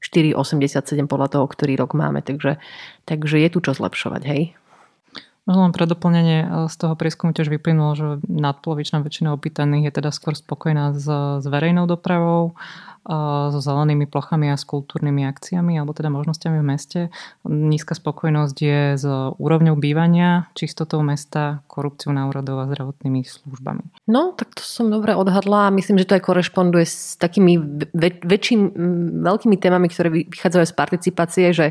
87 0.00 1.04
podľa 1.04 1.28
toho, 1.28 1.44
ktorý 1.44 1.76
rok 1.76 1.92
máme. 1.92 2.24
Takže, 2.24 2.56
takže 3.04 3.36
je 3.36 3.48
tu 3.52 3.60
čo 3.60 3.76
zlepšovať, 3.76 4.22
hej? 4.24 4.42
Možno 5.42 5.66
len 5.68 5.74
pre 5.74 5.90
doplnenie 5.90 6.38
e, 6.46 6.48
z 6.70 6.74
toho 6.78 6.94
prieskumu 6.94 7.34
tiež 7.34 7.50
vyplynulo, 7.50 7.90
že 7.98 8.06
nadpolovičná 8.30 9.02
väčšina 9.02 9.34
opýtaných 9.34 9.90
je 9.90 9.92
teda 9.98 10.10
skôr 10.14 10.38
spokojná 10.38 10.94
s, 10.94 11.06
s 11.42 11.44
verejnou 11.44 11.90
dopravou, 11.90 12.54
so 13.06 13.58
zelenými 13.58 14.06
plochami 14.06 14.54
a 14.54 14.56
s 14.56 14.62
kultúrnymi 14.62 15.26
akciami 15.26 15.74
alebo 15.74 15.90
teda 15.90 16.06
možnosťami 16.10 16.62
v 16.62 16.66
meste. 16.66 17.00
Nízka 17.42 17.98
spokojnosť 17.98 18.56
je 18.56 18.80
s 18.94 19.04
úrovňou 19.38 19.74
bývania, 19.74 20.46
čistotou 20.54 21.02
mesta, 21.02 21.66
korupciou 21.66 22.14
na 22.14 22.30
úradov 22.30 22.62
a 22.62 22.68
zdravotnými 22.70 23.26
službami. 23.26 24.06
No, 24.06 24.38
tak 24.38 24.54
to 24.54 24.62
som 24.62 24.86
dobre 24.86 25.18
odhadla 25.18 25.68
a 25.68 25.74
myslím, 25.74 25.98
že 25.98 26.06
to 26.06 26.16
aj 26.18 26.26
korešponduje 26.26 26.86
s 26.86 27.18
takými 27.18 27.58
väčším, 28.22 28.60
veľkými 29.22 29.56
témami, 29.58 29.90
ktoré 29.90 30.08
vychádzajú 30.30 30.64
z 30.70 30.74
participácie, 30.78 31.46
že 31.50 31.66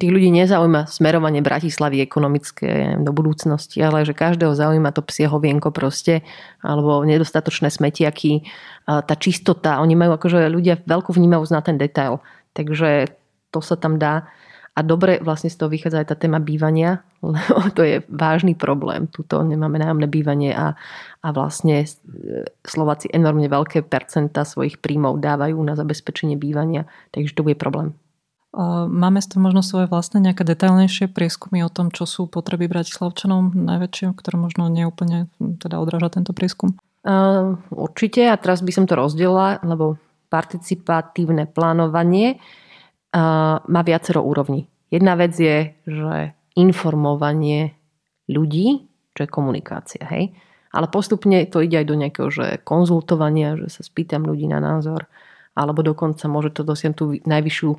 tých 0.00 0.12
ľudí 0.12 0.32
nezaujíma 0.32 0.88
smerovanie 0.88 1.44
Bratislavy 1.44 2.00
ekonomické 2.00 2.96
do 2.96 3.12
budúcnosti, 3.12 3.76
ale 3.84 4.08
že 4.08 4.16
každého 4.16 4.56
zaujíma 4.56 4.88
to 4.96 5.04
psie 5.04 5.28
hovienko 5.28 5.68
proste, 5.68 6.24
alebo 6.64 7.04
nedostatočné 7.04 7.68
smetiaky, 7.68 8.48
tá 8.88 9.14
čistota. 9.20 9.84
Oni 9.84 9.92
majú 9.92 10.16
akože 10.16 10.48
ľudia 10.48 10.80
veľkú 10.88 11.12
vnímavosť 11.12 11.52
na 11.52 11.62
ten 11.62 11.76
detail. 11.76 12.24
Takže 12.56 13.12
to 13.52 13.60
sa 13.60 13.76
tam 13.76 14.00
dá. 14.00 14.32
A 14.72 14.80
dobre 14.80 15.20
vlastne 15.20 15.52
z 15.52 15.60
toho 15.60 15.68
vychádza 15.68 16.00
aj 16.00 16.08
tá 16.08 16.16
téma 16.16 16.40
bývania, 16.40 17.04
lebo 17.20 17.68
to 17.76 17.84
je 17.84 18.00
vážny 18.08 18.56
problém. 18.56 19.04
Tuto 19.12 19.44
nemáme 19.44 19.76
nájomné 19.76 20.08
bývanie 20.08 20.56
a, 20.56 20.72
a 21.20 21.28
vlastne 21.36 21.84
e, 21.84 21.86
Slováci 22.64 23.12
enormne 23.12 23.52
veľké 23.52 23.84
percenta 23.84 24.48
svojich 24.48 24.80
príjmov 24.80 25.20
dávajú 25.20 25.60
na 25.60 25.76
zabezpečenie 25.76 26.40
bývania, 26.40 26.88
takže 27.12 27.36
to 27.36 27.44
bude 27.44 27.60
problém. 27.60 27.92
Máme 28.52 29.24
z 29.24 29.32
toho 29.32 29.40
možno 29.40 29.64
svoje 29.64 29.88
vlastné 29.88 30.20
nejaké 30.20 30.44
detailnejšie 30.44 31.08
prieskumy 31.08 31.64
o 31.64 31.72
tom, 31.72 31.88
čo 31.88 32.04
sú 32.04 32.28
potreby 32.28 32.68
Bratislavčanov 32.68 33.56
najväčšie, 33.56 34.12
ktoré 34.12 34.36
možno 34.36 34.68
neúplne 34.68 35.32
teda 35.40 35.80
odráža 35.80 36.20
tento 36.20 36.36
prieskum? 36.36 36.76
Uh, 37.02 37.56
určite 37.72 38.28
a 38.28 38.36
teraz 38.36 38.60
by 38.60 38.70
som 38.70 38.84
to 38.84 38.94
rozdelila, 38.94 39.56
lebo 39.64 39.96
participatívne 40.28 41.48
plánovanie 41.48 42.38
uh, 42.38 43.58
má 43.64 43.80
viacero 43.82 44.20
úrovní. 44.20 44.68
Jedna 44.92 45.16
vec 45.16 45.32
je, 45.32 45.72
že 45.88 46.36
informovanie 46.52 47.72
ľudí, 48.28 48.84
čo 49.16 49.20
je 49.24 49.32
komunikácia, 49.32 50.04
hej? 50.12 50.36
Ale 50.76 50.92
postupne 50.92 51.40
to 51.48 51.64
ide 51.64 51.80
aj 51.80 51.86
do 51.88 51.96
nejakého 51.96 52.28
že 52.28 52.60
konzultovania, 52.64 53.56
že 53.56 53.72
sa 53.72 53.82
spýtam 53.84 54.28
ľudí 54.28 54.44
na 54.44 54.60
názor 54.60 55.08
alebo 55.52 55.84
dokonca 55.84 56.24
môže 56.32 56.52
to 56.52 56.64
dosiahnuť 56.64 56.96
tú 56.96 57.04
najvyššiu 57.28 57.70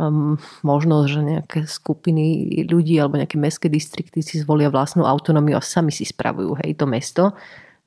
um, 0.00 0.40
možnosť, 0.64 1.06
že 1.12 1.20
nejaké 1.20 1.60
skupiny 1.68 2.48
ľudí 2.64 2.96
alebo 2.96 3.20
nejaké 3.20 3.36
mestské 3.36 3.68
distrikty 3.68 4.24
si 4.24 4.40
zvolia 4.40 4.72
vlastnú 4.72 5.04
autonómiu 5.04 5.60
a 5.60 5.62
sami 5.62 5.92
si 5.92 6.08
spravujú 6.08 6.56
hej, 6.64 6.80
to 6.80 6.88
mesto. 6.88 7.36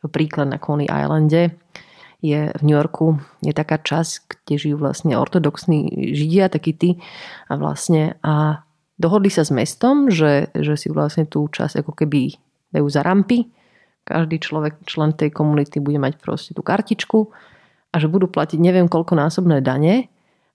Príklad 0.04 0.52
na 0.52 0.62
Coney 0.62 0.86
Islande 0.86 1.58
je 2.24 2.54
v 2.54 2.62
New 2.64 2.78
Yorku 2.78 3.20
je 3.44 3.52
taká 3.52 3.82
časť, 3.82 4.46
kde 4.46 4.56
žijú 4.56 4.78
vlastne 4.80 5.18
ortodoxní 5.18 6.12
židia, 6.16 6.48
takí 6.48 6.72
tí 6.72 7.02
a 7.52 7.60
vlastne 7.60 8.16
a 8.24 8.64
dohodli 8.96 9.28
sa 9.28 9.44
s 9.44 9.52
mestom, 9.52 10.08
že, 10.08 10.54
že 10.56 10.78
si 10.80 10.88
vlastne 10.88 11.28
tú 11.28 11.50
časť 11.50 11.84
ako 11.84 11.92
keby 11.98 12.38
dajú 12.72 12.88
za 12.88 13.04
rampy. 13.04 13.52
Každý 14.04 14.40
človek, 14.40 14.84
člen 14.88 15.16
tej 15.16 15.32
komunity 15.32 15.80
bude 15.80 16.00
mať 16.00 16.20
proste 16.20 16.52
tú 16.52 16.64
kartičku 16.64 17.32
a 17.92 17.96
že 18.00 18.12
budú 18.12 18.28
platiť 18.28 18.60
neviem 18.60 18.88
koľko 18.88 19.16
násobné 19.16 19.64
dane, 19.64 20.13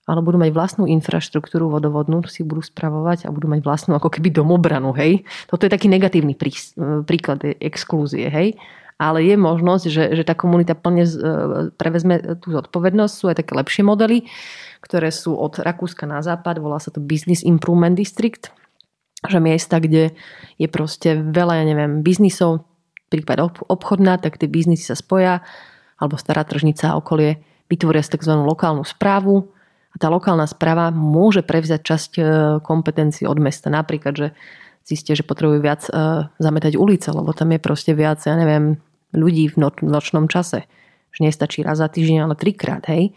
ale 0.09 0.25
budú 0.25 0.41
mať 0.41 0.49
vlastnú 0.49 0.89
infraštruktúru 0.89 1.69
vodovodnú, 1.69 2.25
si 2.25 2.41
budú 2.41 2.65
spravovať 2.65 3.29
a 3.29 3.33
budú 3.33 3.45
mať 3.45 3.61
vlastnú 3.61 3.93
ako 3.93 4.09
keby 4.09 4.33
domobranu, 4.33 4.89
hej. 4.97 5.21
Toto 5.45 5.69
je 5.69 5.71
taký 5.71 5.85
negatívny 5.85 6.33
prí, 6.33 6.49
príklad 7.05 7.45
exklúzie, 7.61 8.25
hej. 8.27 8.57
Ale 8.99 9.23
je 9.23 9.39
možnosť, 9.39 9.85
že, 9.87 10.03
že 10.11 10.27
tá 10.27 10.35
komunita 10.35 10.75
plne 10.75 11.07
e, 11.07 11.11
prevezme 11.71 12.19
tú 12.43 12.51
zodpovednosť. 12.51 13.13
Sú 13.15 13.31
aj 13.31 13.39
také 13.39 13.55
lepšie 13.55 13.87
modely, 13.87 14.27
ktoré 14.83 15.07
sú 15.07 15.39
od 15.39 15.55
Rakúska 15.55 16.03
na 16.03 16.19
západ, 16.19 16.59
volá 16.59 16.83
sa 16.83 16.91
to 16.91 16.99
Business 16.99 17.39
Improvement 17.47 17.95
District, 17.95 18.51
že 19.23 19.39
miesta, 19.39 19.79
kde 19.79 20.11
je 20.59 20.67
proste 20.67 21.15
veľa, 21.15 21.63
ja 21.63 21.65
neviem, 21.67 22.03
biznisov, 22.03 22.67
prípad 23.07 23.63
obchodná, 23.71 24.19
tak 24.19 24.35
tie 24.35 24.51
biznisy 24.51 24.91
sa 24.91 24.99
spoja 24.99 25.41
alebo 25.99 26.15
stará 26.15 26.43
tržnica 26.47 26.91
a 26.91 26.97
okolie 26.99 27.39
vytvoria 27.67 28.03
si 28.05 28.15
tzv. 28.15 28.33
lokálnu 28.35 28.83
správu 28.87 29.51
tá 29.99 30.07
lokálna 30.07 30.47
správa 30.47 30.89
môže 30.95 31.43
prevziať 31.43 31.81
časť 31.83 32.11
e, 32.15 32.21
kompetencií 32.63 33.27
od 33.27 33.35
mesta. 33.37 33.67
Napríklad, 33.67 34.13
že 34.15 34.27
zistia, 34.87 35.13
že 35.13 35.27
potrebujú 35.27 35.59
viac 35.59 35.85
e, 35.85 35.91
zametať 36.39 36.79
ulice, 36.79 37.11
lebo 37.11 37.35
tam 37.35 37.51
je 37.51 37.59
proste 37.59 37.91
viac, 37.91 38.23
ja 38.23 38.39
neviem, 38.39 38.79
ľudí 39.11 39.51
v 39.51 39.59
nočnom 39.83 40.31
čase. 40.31 40.65
Že 41.11 41.19
nestačí 41.27 41.59
raz 41.61 41.83
za 41.83 41.91
týždeň, 41.91 42.25
ale 42.25 42.39
trikrát, 42.39 42.87
hej. 42.87 43.11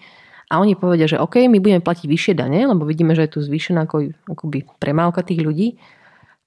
A 0.52 0.60
oni 0.60 0.76
povedia, 0.76 1.08
že 1.08 1.16
OK, 1.16 1.48
my 1.48 1.62
budeme 1.62 1.80
platiť 1.80 2.04
vyššie 2.04 2.34
dane, 2.36 2.60
lebo 2.68 2.84
vidíme, 2.84 3.16
že 3.16 3.24
je 3.24 3.38
tu 3.38 3.40
zvýšená 3.40 3.88
ako, 3.88 4.12
akoby 4.28 4.68
premávka 4.76 5.24
tých 5.24 5.40
ľudí, 5.40 5.80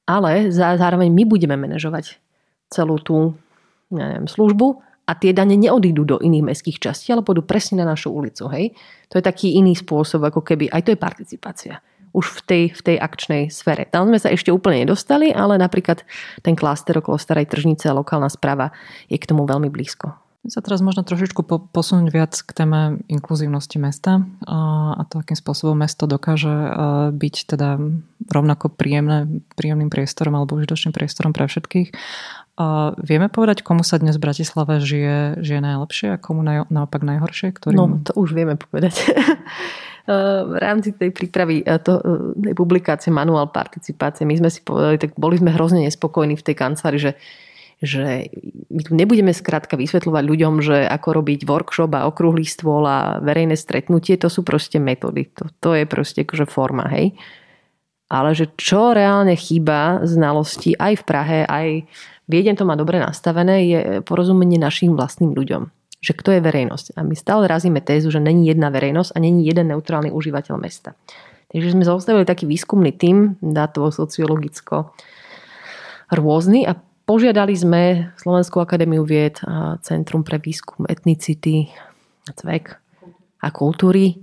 ale 0.06 0.54
zároveň 0.54 1.10
my 1.10 1.24
budeme 1.26 1.58
manažovať 1.58 2.22
celú 2.70 3.02
tú 3.02 3.34
ja 3.90 4.14
neviem, 4.14 4.30
službu 4.30 4.86
a 5.06 5.12
tie 5.14 5.32
dane 5.32 5.54
neodídu 5.54 6.04
do 6.04 6.18
iných 6.18 6.54
mestských 6.54 6.82
častí, 6.82 7.14
ale 7.14 7.22
pôjdu 7.22 7.46
presne 7.46 7.82
na 7.82 7.86
našu 7.86 8.10
ulicu. 8.10 8.50
Hej? 8.50 8.74
To 9.14 9.22
je 9.22 9.24
taký 9.24 9.58
iný 9.58 9.78
spôsob, 9.78 10.26
ako 10.26 10.42
keby, 10.42 10.74
aj 10.74 10.82
to 10.86 10.94
je 10.94 11.00
participácia 11.00 11.76
už 12.16 12.32
v 12.32 12.40
tej, 12.48 12.64
v 12.72 12.82
tej 12.82 12.98
akčnej 13.04 13.44
sfere. 13.52 13.92
Tam 13.92 14.08
sme 14.08 14.16
sa 14.16 14.32
ešte 14.32 14.48
úplne 14.48 14.88
nedostali, 14.88 15.36
ale 15.36 15.60
napríklad 15.60 16.08
ten 16.40 16.56
kláster 16.56 16.96
okolo 16.96 17.20
Starej 17.20 17.52
tržnice 17.52 17.92
a 17.92 17.98
lokálna 17.98 18.32
správa 18.32 18.72
je 19.12 19.20
k 19.20 19.28
tomu 19.28 19.44
veľmi 19.44 19.68
blízko 19.68 20.25
sa 20.48 20.60
teraz 20.62 20.82
možno 20.82 21.02
trošičku 21.02 21.42
posunúť 21.74 22.08
viac 22.14 22.34
k 22.38 22.50
téme 22.54 23.02
inkluzívnosti 23.10 23.82
mesta 23.82 24.26
a 24.46 25.02
to, 25.10 25.22
akým 25.22 25.38
spôsobom 25.38 25.78
mesto 25.78 26.06
dokáže 26.06 26.54
byť 27.14 27.36
teda 27.50 27.82
rovnako 28.30 28.74
príjemné, 28.74 29.42
príjemným 29.58 29.90
priestorom 29.90 30.38
alebo 30.38 30.58
užitočným 30.58 30.94
priestorom 30.94 31.34
pre 31.34 31.50
všetkých. 31.50 31.90
Vieme 33.04 33.28
povedať, 33.28 33.68
komu 33.68 33.84
sa 33.84 34.00
dnes 34.00 34.16
v 34.16 34.24
Bratislave 34.24 34.80
žije, 34.80 35.44
žije 35.44 35.60
najlepšie 35.60 36.08
a 36.16 36.22
komu 36.22 36.40
naj, 36.40 36.72
naopak 36.72 37.04
najhoršie? 37.04 37.52
Ktorým... 37.52 37.78
No, 37.78 37.86
to 38.00 38.16
už 38.16 38.32
vieme 38.32 38.56
povedať. 38.56 38.96
v 40.46 40.56
rámci 40.62 40.94
tej 40.94 41.10
prípravy 41.10 41.66
to, 41.82 41.98
tej 42.38 42.54
publikácie 42.54 43.10
Manuál 43.10 43.50
participácie 43.50 44.22
my 44.22 44.38
sme 44.38 44.50
si 44.54 44.62
povedali, 44.62 45.02
tak 45.02 45.18
boli 45.18 45.42
sme 45.42 45.50
hrozne 45.50 45.82
nespokojní 45.82 46.38
v 46.38 46.46
tej 46.46 46.56
kancelárii, 46.56 47.02
že 47.02 47.12
že 47.84 48.32
my 48.72 48.82
tu 48.84 48.92
nebudeme 48.96 49.36
skrátka 49.36 49.76
vysvetľovať 49.76 50.24
ľuďom, 50.24 50.54
že 50.64 50.88
ako 50.88 51.10
robiť 51.22 51.44
workshop 51.44 51.92
a 51.96 52.08
okrúhly 52.08 52.48
stôl 52.48 52.88
a 52.88 53.20
verejné 53.20 53.60
stretnutie, 53.60 54.16
to 54.16 54.32
sú 54.32 54.48
proste 54.48 54.80
metódy. 54.80 55.28
To, 55.40 55.52
to 55.60 55.70
je 55.76 55.84
proste 55.84 56.24
akože 56.24 56.48
forma, 56.48 56.88
hej. 56.92 57.16
Ale 58.06 58.38
že 58.38 58.54
čo 58.56 58.94
reálne 58.94 59.34
chýba 59.34 60.06
znalosti 60.06 60.78
aj 60.78 60.94
v 61.02 61.04
Prahe, 61.04 61.40
aj 61.50 61.68
Viedem 62.26 62.58
to 62.58 62.66
má 62.66 62.74
dobre 62.74 62.98
nastavené, 62.98 63.56
je 63.70 63.80
porozumenie 64.02 64.58
našim 64.58 64.98
vlastným 64.98 65.38
ľuďom. 65.38 65.70
Že 66.02 66.14
kto 66.18 66.30
je 66.38 66.42
verejnosť. 66.42 66.86
A 66.98 67.06
my 67.06 67.14
stále 67.14 67.46
razíme 67.46 67.82
tézu, 67.86 68.10
že 68.10 68.18
není 68.18 68.50
jedna 68.50 68.74
verejnosť 68.74 69.14
a 69.14 69.22
není 69.22 69.46
jeden 69.46 69.70
neutrálny 69.70 70.10
užívateľ 70.10 70.58
mesta. 70.58 70.98
Takže 71.54 71.78
sme 71.78 71.86
zostavili 71.86 72.26
taký 72.26 72.50
výskumný 72.50 72.98
tím, 72.98 73.38
dátovo 73.42 73.94
sociologicko 73.94 74.98
rôzny 76.10 76.66
a 76.66 76.78
Požiadali 77.06 77.54
sme 77.54 78.10
Slovenskú 78.18 78.58
akadémiu 78.58 79.06
vied 79.06 79.38
a 79.46 79.78
Centrum 79.86 80.26
pre 80.26 80.42
výskum 80.42 80.90
etnicity, 80.90 81.70
cvek 82.34 82.82
a 83.46 83.48
kultúry 83.54 84.18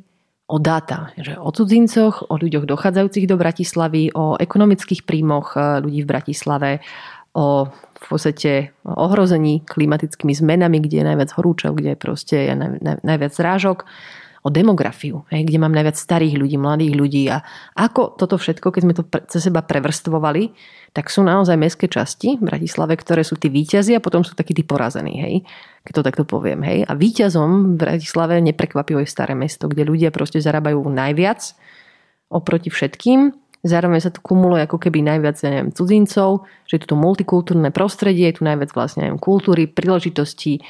o 0.50 0.58
dáta, 0.58 1.14
že 1.14 1.38
o 1.38 1.54
cudzincoch, 1.54 2.26
o 2.26 2.34
ľuďoch 2.34 2.66
dochádzajúcich 2.66 3.30
do 3.30 3.38
Bratislavy, 3.38 4.10
o 4.18 4.34
ekonomických 4.34 5.06
príjmoch 5.06 5.54
e, 5.54 5.78
ľudí 5.78 6.02
v 6.02 6.10
Bratislave, 6.10 6.70
o 7.38 7.70
v 8.02 8.06
podstate 8.10 8.74
ohrození 8.82 9.62
klimatickými 9.62 10.34
zmenami, 10.34 10.82
kde 10.82 10.96
je 11.00 11.08
najviac 11.14 11.30
horúčov, 11.38 11.78
kde 11.78 11.94
je 11.94 11.98
proste 12.02 12.36
najviac 12.82 13.30
zrážok 13.30 13.86
o 14.42 14.50
demografiu, 14.50 15.22
hej, 15.30 15.46
kde 15.46 15.58
mám 15.62 15.70
najviac 15.70 15.94
starých 15.94 16.34
ľudí, 16.34 16.58
mladých 16.58 16.94
ľudí 16.98 17.22
a 17.30 17.46
ako 17.78 18.18
toto 18.18 18.34
všetko, 18.34 18.74
keď 18.74 18.82
sme 18.82 18.94
to 18.98 19.06
pre, 19.06 19.22
cez 19.30 19.46
seba 19.46 19.62
prevrstvovali, 19.62 20.50
tak 20.90 21.14
sú 21.14 21.22
naozaj 21.22 21.54
mestské 21.54 21.86
časti 21.86 22.42
v 22.42 22.50
Bratislave, 22.50 22.98
ktoré 22.98 23.22
sú 23.22 23.38
tí 23.38 23.46
víťazi 23.46 23.94
a 23.94 24.02
potom 24.02 24.26
sú 24.26 24.34
takí 24.34 24.50
tí 24.50 24.66
porazení, 24.66 25.14
hej, 25.22 25.34
keď 25.86 25.92
to 25.94 26.02
takto 26.02 26.24
poviem. 26.26 26.66
Hej. 26.66 26.90
A 26.90 26.92
víťazom 26.98 27.78
v 27.78 27.86
Bratislave 27.86 28.42
neprekvapivo 28.42 28.98
je 28.98 29.08
staré 29.08 29.38
mesto, 29.38 29.70
kde 29.70 29.86
ľudia 29.86 30.10
proste 30.10 30.42
zarábajú 30.42 30.82
najviac 30.90 31.54
oproti 32.26 32.66
všetkým 32.66 33.42
Zároveň 33.62 34.02
sa 34.02 34.10
tu 34.10 34.18
kumuluje 34.18 34.66
ako 34.66 34.74
keby 34.74 35.06
najviac 35.06 35.38
ja 35.38 35.54
neviem, 35.54 35.70
cudzincov, 35.70 36.50
že 36.66 36.82
je 36.82 36.90
tu 36.90 36.98
multikultúrne 36.98 37.70
prostredie, 37.70 38.26
je 38.26 38.42
tu 38.42 38.42
najviac 38.42 38.74
vlastne 38.74 39.06
neviem, 39.06 39.22
kultúry, 39.22 39.70
príležitostí, 39.70 40.66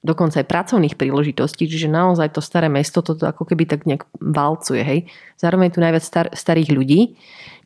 dokonca 0.00 0.40
aj 0.40 0.48
pracovných 0.48 0.96
príležitostí, 0.96 1.68
čiže 1.68 1.92
naozaj 1.92 2.32
to 2.32 2.40
staré 2.40 2.72
mesto 2.72 3.04
toto 3.04 3.28
ako 3.28 3.44
keby 3.44 3.68
tak 3.68 3.84
nejak 3.84 4.08
valcuje. 4.16 4.80
Hej. 4.80 5.00
Zároveň 5.36 5.68
je 5.68 5.74
tu 5.76 5.80
najviac 5.84 6.04
star, 6.04 6.26
starých 6.32 6.72
ľudí, 6.72 7.00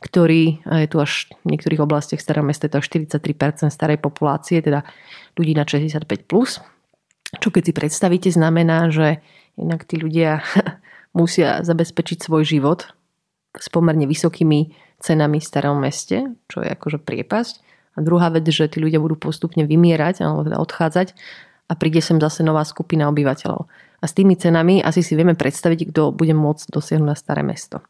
ktorí, 0.03 0.67
je 0.67 0.89
tu 0.91 0.99
až 0.99 1.31
v 1.47 1.55
niektorých 1.55 1.81
oblastiach 1.81 2.19
starého 2.19 2.43
mesta 2.43 2.67
je 2.67 2.75
to 2.75 2.83
až 2.83 2.87
43% 2.91 3.71
starej 3.71 4.03
populácie, 4.03 4.59
teda 4.59 4.83
ľudí 5.39 5.55
na 5.55 5.63
65+. 5.63 6.27
Plus, 6.27 6.59
čo 7.39 7.49
keď 7.55 7.63
si 7.71 7.73
predstavíte, 7.73 8.29
znamená, 8.35 8.91
že 8.91 9.23
inak 9.55 9.87
tí 9.87 10.03
ľudia 10.03 10.43
musia 11.19 11.63
zabezpečiť 11.63 12.19
svoj 12.27 12.43
život 12.43 12.91
s 13.55 13.71
pomerne 13.71 14.11
vysokými 14.11 14.75
cenami 14.99 15.39
v 15.39 15.47
starom 15.47 15.79
meste, 15.79 16.35
čo 16.51 16.67
je 16.67 16.69
akože 16.75 16.99
priepasť. 16.99 17.55
A 17.95 18.03
druhá 18.03 18.27
vec, 18.35 18.43
že 18.51 18.67
tí 18.67 18.83
ľudia 18.83 18.99
budú 18.99 19.15
postupne 19.15 19.63
vymierať 19.63 20.27
alebo 20.27 20.43
teda 20.43 20.59
odchádzať 20.59 21.15
a 21.69 21.73
príde 21.75 22.05
sem 22.05 22.21
zase 22.21 22.45
nová 22.45 22.63
skupina 22.63 23.09
obyvateľov. 23.09 23.67
A 24.01 24.05
s 24.05 24.13
tými 24.13 24.37
cenami 24.37 24.85
asi 24.85 25.01
si 25.01 25.17
vieme 25.17 25.33
predstaviť, 25.33 25.91
kto 25.91 26.13
bude 26.13 26.37
môcť 26.37 26.69
dosiahnuť 26.69 27.09
na 27.09 27.17
staré 27.17 27.41
mesto. 27.41 27.81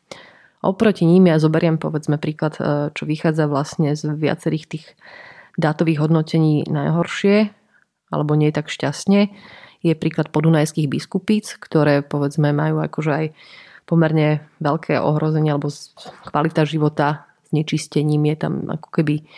Oproti 0.64 1.04
ním 1.04 1.28
ja 1.28 1.36
zoberiem 1.36 1.76
povedzme 1.76 2.16
príklad, 2.16 2.56
e, 2.56 2.88
čo 2.94 3.04
vychádza 3.04 3.50
vlastne 3.50 3.92
z 3.98 4.14
viacerých 4.14 4.64
tých 4.64 4.86
dátových 5.60 6.06
hodnotení 6.06 6.64
najhoršie, 6.70 7.52
alebo 8.08 8.32
nie 8.38 8.54
tak 8.54 8.70
šťastne, 8.70 9.28
je 9.84 9.92
príklad 9.92 10.32
podunajských 10.32 10.88
biskupíc, 10.88 11.60
ktoré 11.60 12.00
povedzme 12.00 12.54
majú 12.56 12.80
akože 12.80 13.12
aj 13.12 13.26
pomerne 13.84 14.40
veľké 14.64 14.96
ohrozenie 14.96 15.52
alebo 15.52 15.68
kvalita 16.24 16.64
života 16.64 17.28
s 17.44 17.52
nečistením 17.52 18.24
je 18.32 18.36
tam 18.40 18.64
ako 18.72 18.88
keby 18.88 19.28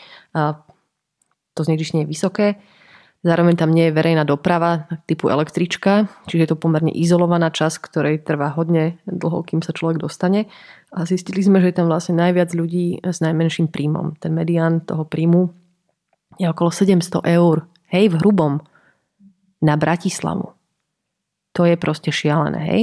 to 1.57 1.61
znečistenie 1.66 2.07
vysoké. 2.07 2.62
Zároveň 3.27 3.59
tam 3.59 3.75
nie 3.75 3.91
je 3.91 3.97
verejná 3.99 4.23
doprava 4.23 4.87
typu 5.11 5.27
električka, 5.27 6.07
čiže 6.31 6.47
je 6.47 6.51
to 6.55 6.62
pomerne 6.62 6.95
izolovaná 6.95 7.51
časť, 7.51 7.83
ktorej 7.83 8.23
trvá 8.23 8.55
hodne 8.55 9.03
dlho, 9.11 9.43
kým 9.43 9.67
sa 9.67 9.75
človek 9.75 9.99
dostane. 9.99 10.47
A 10.95 11.03
zistili 11.11 11.43
sme, 11.43 11.59
že 11.59 11.75
je 11.75 11.83
tam 11.83 11.91
vlastne 11.91 12.15
najviac 12.23 12.55
ľudí 12.55 13.03
s 13.03 13.19
najmenším 13.19 13.67
príjmom. 13.75 14.15
Ten 14.23 14.31
medián 14.31 14.79
toho 14.79 15.03
príjmu 15.03 15.51
je 16.39 16.47
okolo 16.47 16.71
700 16.71 17.27
eur. 17.27 17.67
Hej, 17.91 18.15
v 18.15 18.23
hrubom. 18.23 18.62
Na 19.59 19.75
Bratislavu. 19.75 20.55
To 21.59 21.67
je 21.67 21.75
proste 21.75 22.15
šialené, 22.15 22.62
hej. 22.62 22.83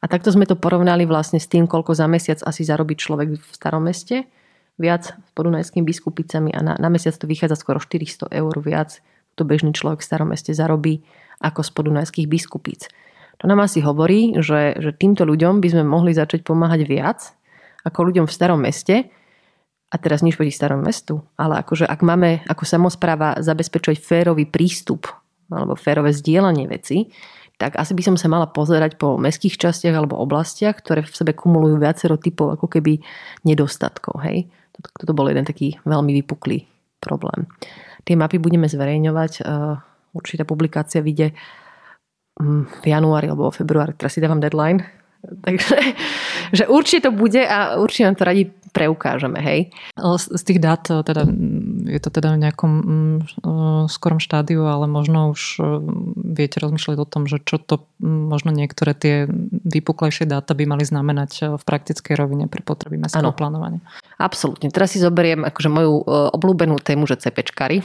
A 0.00 0.08
takto 0.08 0.32
sme 0.32 0.48
to 0.48 0.56
porovnali 0.56 1.04
vlastne 1.04 1.36
s 1.36 1.52
tým, 1.52 1.68
koľko 1.68 1.92
za 1.92 2.08
mesiac 2.08 2.40
asi 2.40 2.64
zarobí 2.64 2.96
človek 2.96 3.36
v 3.36 3.44
starom 3.52 3.84
meste. 3.84 4.24
Viac 4.80 5.12
s 5.12 5.30
podunajskými 5.36 5.84
biskupicami 5.84 6.48
a 6.56 6.64
na, 6.64 6.72
na 6.80 6.88
mesiac 6.88 7.12
to 7.12 7.28
vychádza 7.28 7.60
skoro 7.60 7.76
400 7.76 8.32
eur 8.32 8.56
viac 8.56 9.04
to 9.42 9.44
bežný 9.44 9.74
človek 9.74 9.98
v 9.98 10.06
starom 10.06 10.30
meste 10.30 10.54
zarobí 10.54 11.02
ako 11.42 11.66
z 11.66 11.70
podunajských 11.74 12.30
biskupíc. 12.30 12.86
To 13.42 13.50
nám 13.50 13.66
asi 13.66 13.82
hovorí, 13.82 14.38
že, 14.38 14.78
že 14.78 14.94
týmto 14.94 15.26
ľuďom 15.26 15.58
by 15.58 15.68
sme 15.74 15.82
mohli 15.82 16.14
začať 16.14 16.46
pomáhať 16.46 16.86
viac 16.86 17.34
ako 17.82 18.06
ľuďom 18.06 18.30
v 18.30 18.34
starom 18.38 18.62
meste, 18.62 19.10
a 19.92 20.00
teraz 20.00 20.24
nič 20.24 20.40
proti 20.40 20.48
starom 20.48 20.80
mestu, 20.80 21.20
ale 21.36 21.60
akože 21.60 21.84
ak 21.84 22.00
máme 22.00 22.40
ako 22.48 22.64
samozpráva 22.64 23.36
zabezpečovať 23.44 24.00
férový 24.00 24.48
prístup 24.48 25.04
alebo 25.52 25.76
férové 25.76 26.16
zdieľanie 26.16 26.64
veci, 26.64 27.12
tak 27.60 27.76
asi 27.76 27.92
by 27.92 28.02
som 28.02 28.16
sa 28.16 28.32
mala 28.32 28.48
pozerať 28.48 28.96
po 28.96 29.20
mestských 29.20 29.60
častiach 29.60 29.92
alebo 29.92 30.16
oblastiach, 30.16 30.80
ktoré 30.80 31.04
v 31.04 31.12
sebe 31.12 31.36
kumulujú 31.36 31.76
viacero 31.76 32.16
typov 32.16 32.56
ako 32.56 32.72
keby 32.72 33.04
nedostatkov. 33.44 34.24
Hej? 34.24 34.48
Toto, 34.72 35.12
bol 35.12 35.28
jeden 35.28 35.44
taký 35.44 35.76
veľmi 35.84 36.16
vypuklý 36.24 36.64
problém. 37.04 37.44
Tie 38.02 38.18
mapy 38.18 38.42
budeme 38.42 38.66
zverejňovať. 38.66 39.46
Určitá 40.12 40.44
publikácia 40.44 41.00
vyjde 41.00 41.32
mm, 42.36 42.82
v 42.82 42.84
januári 42.84 43.30
alebo 43.32 43.48
v 43.48 43.58
februári. 43.62 43.96
Teraz 43.96 44.12
si 44.12 44.20
dávam 44.20 44.42
deadline. 44.42 44.82
Takže 45.46 45.76
že 46.52 46.64
určite 46.68 47.08
to 47.08 47.10
bude 47.14 47.40
a 47.40 47.78
určite 47.78 48.10
nám 48.10 48.18
to 48.18 48.24
radi 48.26 48.42
preukážeme, 48.72 49.38
hej. 49.40 49.70
Z 50.18 50.42
tých 50.42 50.58
dát 50.58 50.82
teda, 50.82 51.28
je 51.86 52.00
to 52.00 52.10
teda 52.14 52.34
v 52.34 52.42
nejakom 52.46 52.72
mm, 52.72 53.18
skorom 53.90 54.22
štádiu, 54.22 54.66
ale 54.66 54.86
možno 54.86 55.34
už 55.34 55.58
viete 56.16 56.62
rozmýšľať 56.62 56.96
o 57.02 57.06
tom, 57.06 57.26
že 57.26 57.42
čo 57.42 57.58
to 57.58 57.86
možno 58.02 58.54
niektoré 58.54 58.94
tie 58.94 59.26
vypuklejšie 59.50 60.26
dáta 60.28 60.54
by 60.54 60.64
mali 60.66 60.84
znamenať 60.86 61.58
v 61.58 61.62
praktickej 61.62 62.14
rovine 62.14 62.46
pre 62.46 62.62
potreby 62.62 62.98
mestského 62.98 63.34
plánovania. 63.34 63.82
Absolútne. 64.16 64.70
Teraz 64.70 64.94
si 64.94 65.02
zoberiem 65.02 65.42
akože 65.42 65.68
moju 65.70 65.94
obľúbenú 66.32 66.78
tému, 66.78 67.10
že 67.10 67.18
cepečkary, 67.18 67.82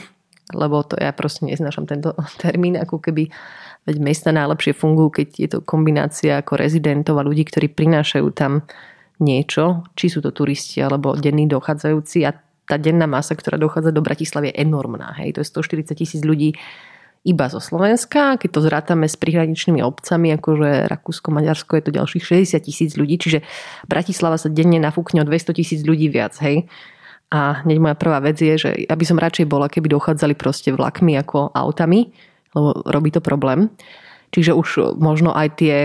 lebo 0.53 0.83
to 0.85 0.95
ja 0.95 1.11
proste 1.11 1.43
neznášam 1.43 1.89
tento 1.89 2.13
termín, 2.43 2.77
ako 2.77 3.01
keby 3.01 3.33
veď 3.87 3.95
mesta 4.03 4.29
najlepšie 4.35 4.75
fungujú, 4.75 5.23
keď 5.23 5.27
je 5.39 5.49
to 5.49 5.59
kombinácia 5.63 6.39
ako 6.39 6.59
rezidentov 6.59 7.15
a 7.17 7.27
ľudí, 7.27 7.47
ktorí 7.47 7.71
prinášajú 7.71 8.27
tam 8.35 8.67
niečo, 9.17 9.87
či 9.97 10.13
sú 10.13 10.21
to 10.21 10.29
turisti 10.29 10.77
alebo 10.83 11.17
denní 11.17 11.49
dochádzajúci 11.49 12.21
a 12.27 12.37
tá 12.67 12.75
denná 12.75 13.07
masa, 13.07 13.33
ktorá 13.33 13.55
dochádza 13.55 13.95
do 13.95 14.03
Bratislavy 14.03 14.51
je 14.51 14.59
enormná. 14.67 15.15
Hej. 15.17 15.39
To 15.39 15.41
je 15.41 15.47
140 15.47 15.95
tisíc 15.95 16.21
ľudí 16.21 16.53
iba 17.23 17.47
zo 17.47 17.63
Slovenska. 17.63 18.35
Keď 18.35 18.49
to 18.51 18.59
zrátame 18.63 19.07
s 19.07 19.15
prihraničnými 19.15 19.79
obcami, 19.79 20.35
akože 20.35 20.91
Rakúsko, 20.91 21.31
Maďarsko, 21.31 21.79
je 21.79 21.83
to 21.87 21.91
ďalších 21.95 22.23
60 22.43 22.67
tisíc 22.67 22.91
ľudí. 22.99 23.15
Čiže 23.15 23.39
Bratislava 23.87 24.35
sa 24.35 24.51
denne 24.51 24.83
nafúkne 24.83 25.23
o 25.23 25.27
200 25.27 25.57
tisíc 25.57 25.81
ľudí 25.87 26.11
viac. 26.11 26.35
Hej. 26.43 26.67
A 27.31 27.63
hneď 27.63 27.77
moja 27.79 27.95
prvá 27.99 28.23
vec 28.23 28.39
je, 28.39 28.55
že 28.55 28.71
ja 28.87 28.95
by 28.95 29.05
som 29.07 29.19
radšej 29.19 29.47
bola, 29.47 29.67
keby 29.67 29.91
dochádzali 29.91 30.35
proste 30.39 30.71
vlakmi 30.71 31.19
ako 31.19 31.51
autami, 31.51 32.11
lebo 32.55 32.83
robí 32.87 33.11
to 33.11 33.19
problém. 33.19 33.71
Čiže 34.31 34.55
už 34.55 34.99
možno 34.99 35.35
aj 35.35 35.47
tie 35.59 35.75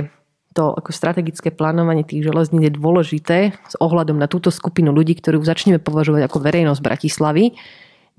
to 0.52 0.76
ako 0.76 0.92
strategické 0.92 1.48
plánovanie 1.48 2.04
tých 2.04 2.28
železníc 2.28 2.68
je 2.68 2.72
dôležité 2.76 3.38
s 3.56 3.74
ohľadom 3.80 4.20
na 4.20 4.28
túto 4.28 4.52
skupinu 4.52 4.92
ľudí, 4.92 5.16
ktorú 5.16 5.40
začneme 5.40 5.80
považovať 5.80 6.28
ako 6.28 6.38
verejnosť 6.44 6.80
Bratislavy, 6.84 7.56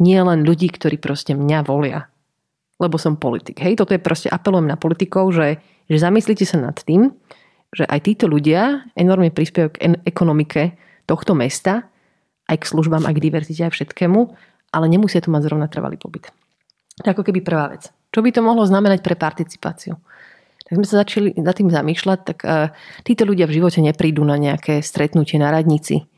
nie 0.01 0.19
len 0.19 0.41
ľudí, 0.41 0.73
ktorí 0.73 0.97
proste 0.97 1.37
mňa 1.37 1.59
volia, 1.63 2.09
lebo 2.81 2.97
som 2.97 3.15
politik. 3.15 3.61
Hej, 3.61 3.77
toto 3.77 3.93
je 3.93 4.01
proste 4.01 4.29
apelujem 4.33 4.65
na 4.65 4.77
politikov, 4.77 5.29
že, 5.29 5.61
že 5.85 5.97
zamyslite 6.01 6.43
sa 6.43 6.57
nad 6.57 6.75
tým, 6.75 7.13
že 7.73 7.85
aj 7.85 7.99
títo 8.05 8.25
ľudia 8.25 8.89
enormne 8.97 9.33
prispievajú 9.33 9.69
k 9.73 9.77
ekonomike 10.05 10.77
tohto 11.05 11.37
mesta, 11.37 11.89
aj 12.49 12.57
k 12.61 12.69
službám, 12.69 13.05
aj 13.05 13.13
k 13.17 13.23
diverzite, 13.23 13.61
aj 13.65 13.73
všetkému, 13.73 14.19
ale 14.73 14.85
nemusia 14.89 15.21
tu 15.21 15.29
mať 15.29 15.49
zrovna 15.49 15.69
trvalý 15.69 15.97
pobyt. 16.01 16.33
To 17.01 17.09
ako 17.09 17.25
keby 17.25 17.41
prvá 17.41 17.73
vec. 17.73 17.89
Čo 18.13 18.21
by 18.21 18.29
to 18.29 18.45
mohlo 18.45 18.61
znamenať 18.65 19.01
pre 19.01 19.17
participáciu? 19.17 19.97
Tak 20.73 20.81
sme 20.81 20.89
sa 20.89 21.05
začali 21.05 21.37
nad 21.37 21.53
tým 21.53 21.69
zamýšľať, 21.69 22.19
tak 22.25 22.37
uh, 22.41 22.73
títo 23.05 23.29
ľudia 23.29 23.45
v 23.45 23.61
živote 23.61 23.77
neprídu 23.77 24.25
na 24.25 24.41
nejaké 24.41 24.81
stretnutie 24.81 25.37
na 25.37 25.53
radnici, 25.53 26.09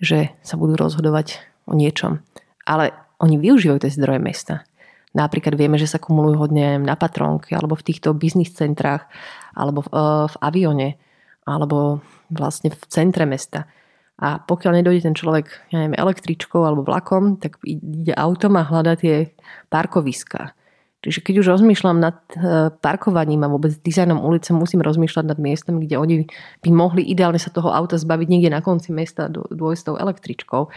že 0.00 0.32
sa 0.40 0.56
budú 0.56 0.80
rozhodovať 0.80 1.44
o 1.68 1.76
niečom. 1.76 2.24
Ale 2.64 2.96
oni 3.20 3.36
využívajú 3.36 3.84
tie 3.84 3.92
zdroje 3.92 4.16
mesta. 4.16 4.64
Napríklad 5.12 5.60
vieme, 5.60 5.76
že 5.76 5.84
sa 5.84 6.00
kumulujú 6.00 6.40
hodne 6.40 6.80
na 6.80 6.96
patrónke, 6.96 7.52
alebo 7.52 7.76
v 7.76 7.84
týchto 7.92 8.16
biznis 8.16 8.56
centrách, 8.56 9.04
alebo 9.52 9.84
v, 9.84 9.88
uh, 9.92 10.24
v 10.24 10.36
avione, 10.40 10.96
alebo 11.44 12.00
vlastne 12.32 12.72
v 12.72 12.80
centre 12.88 13.28
mesta. 13.28 13.68
A 14.16 14.40
pokiaľ 14.40 14.80
nedojde 14.80 15.04
ten 15.04 15.12
človek, 15.12 15.68
ja 15.68 15.84
neviem, 15.84 16.00
električkou 16.00 16.64
alebo 16.64 16.80
vlakom, 16.80 17.36
tak 17.36 17.60
ide 17.60 18.16
autom 18.16 18.56
a 18.56 18.64
hľada 18.64 18.96
tie 18.96 19.36
parkoviska. 19.68 20.56
Čiže 21.02 21.18
keď 21.18 21.34
už 21.42 21.46
rozmýšľam 21.58 21.98
nad 21.98 22.22
e, 22.30 22.70
parkovaním 22.70 23.42
a 23.42 23.50
vôbec 23.50 23.74
dizajnom 23.74 24.22
ulice, 24.22 24.54
musím 24.54 24.86
rozmýšľať 24.86 25.34
nad 25.34 25.38
miestom, 25.42 25.82
kde 25.82 25.98
oni 25.98 26.16
by 26.62 26.70
mohli 26.70 27.02
ideálne 27.02 27.42
sa 27.42 27.50
toho 27.50 27.74
auta 27.74 27.98
zbaviť 27.98 28.28
niekde 28.30 28.54
na 28.54 28.62
konci 28.62 28.94
mesta 28.94 29.26
dôjsť 29.26 29.80
s 29.82 29.86
tou 29.90 29.98
električkou. 29.98 30.70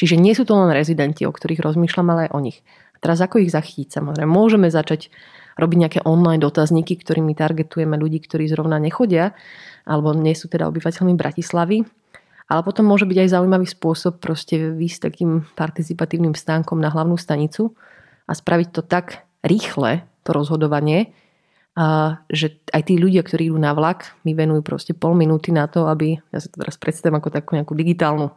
Čiže 0.00 0.16
nie 0.16 0.32
sú 0.32 0.48
to 0.48 0.56
len 0.56 0.72
rezidenti, 0.72 1.28
o 1.28 1.32
ktorých 1.32 1.60
rozmýšľam, 1.60 2.08
ale 2.08 2.20
aj 2.26 2.30
o 2.32 2.40
nich. 2.40 2.64
Teraz 3.04 3.20
ako 3.20 3.44
ich 3.44 3.52
zachytiť? 3.52 4.00
Samozrejme, 4.00 4.24
môžeme 4.24 4.72
začať 4.72 5.12
robiť 5.60 5.76
nejaké 5.76 6.00
online 6.08 6.40
dotazníky, 6.40 6.96
ktorými 6.96 7.36
targetujeme 7.36 8.00
ľudí, 8.00 8.24
ktorí 8.24 8.48
zrovna 8.48 8.80
nechodia 8.80 9.36
alebo 9.84 10.16
nie 10.16 10.32
sú 10.32 10.48
teda 10.48 10.72
obyvateľmi 10.72 11.14
Bratislavy. 11.14 11.84
Ale 12.46 12.60
potom 12.62 12.86
môže 12.86 13.04
byť 13.04 13.18
aj 13.26 13.32
zaujímavý 13.38 13.66
spôsob 13.66 14.22
proste 14.22 14.70
výsť 14.70 15.10
takým 15.10 15.44
participatívnym 15.58 16.32
stánkom 16.32 16.78
na 16.78 16.94
hlavnú 16.94 17.18
stanicu 17.18 17.74
a 18.24 18.32
spraviť 18.32 18.68
to 18.70 18.82
tak 18.86 19.25
rýchle 19.46 20.04
to 20.26 20.30
rozhodovanie, 20.34 21.14
a 21.76 22.16
že 22.32 22.56
aj 22.72 22.88
tí 22.88 22.96
ľudia, 22.96 23.20
ktorí 23.20 23.52
idú 23.52 23.60
na 23.60 23.76
vlak, 23.76 24.16
mi 24.24 24.32
venujú 24.32 24.64
proste 24.64 24.96
pol 24.96 25.12
minúty 25.12 25.52
na 25.52 25.68
to, 25.68 25.84
aby, 25.84 26.16
ja 26.32 26.40
sa 26.40 26.48
to 26.48 26.64
teraz 26.64 26.80
predstavím 26.80 27.20
ako 27.20 27.28
takú 27.28 27.52
nejakú 27.52 27.76
digitálnu 27.76 28.32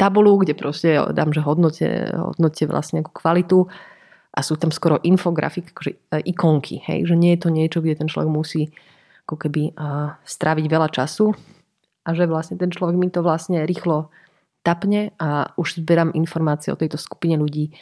tabulu, 0.00 0.40
kde 0.40 0.56
proste 0.56 0.96
dám, 1.12 1.36
že 1.36 1.44
hodnote, 1.44 1.84
hodnote 2.16 2.64
vlastne 2.64 3.04
nejakú 3.04 3.12
kvalitu 3.12 3.68
a 4.32 4.40
sú 4.40 4.56
tam 4.56 4.72
skoro 4.72 4.96
infografik, 5.04 5.68
akože 5.68 5.92
e, 5.92 6.32
ikonky, 6.32 6.80
hej, 6.88 7.04
že 7.04 7.12
nie 7.12 7.36
je 7.36 7.40
to 7.44 7.48
niečo, 7.52 7.84
kde 7.84 8.00
ten 8.00 8.08
človek 8.08 8.32
musí 8.32 8.72
ako 9.28 9.36
keby 9.36 9.76
uh, 9.76 10.16
stráviť 10.24 10.64
veľa 10.72 10.88
času 10.88 11.36
a 12.08 12.16
že 12.16 12.24
vlastne 12.24 12.56
ten 12.56 12.72
človek 12.72 12.96
mi 12.96 13.12
to 13.12 13.20
vlastne 13.20 13.60
rýchlo 13.68 14.08
tapne 14.64 15.12
a 15.20 15.52
už 15.60 15.84
zberám 15.84 16.16
informácie 16.16 16.72
o 16.72 16.80
tejto 16.80 16.96
skupine 16.96 17.36
ľudí. 17.36 17.76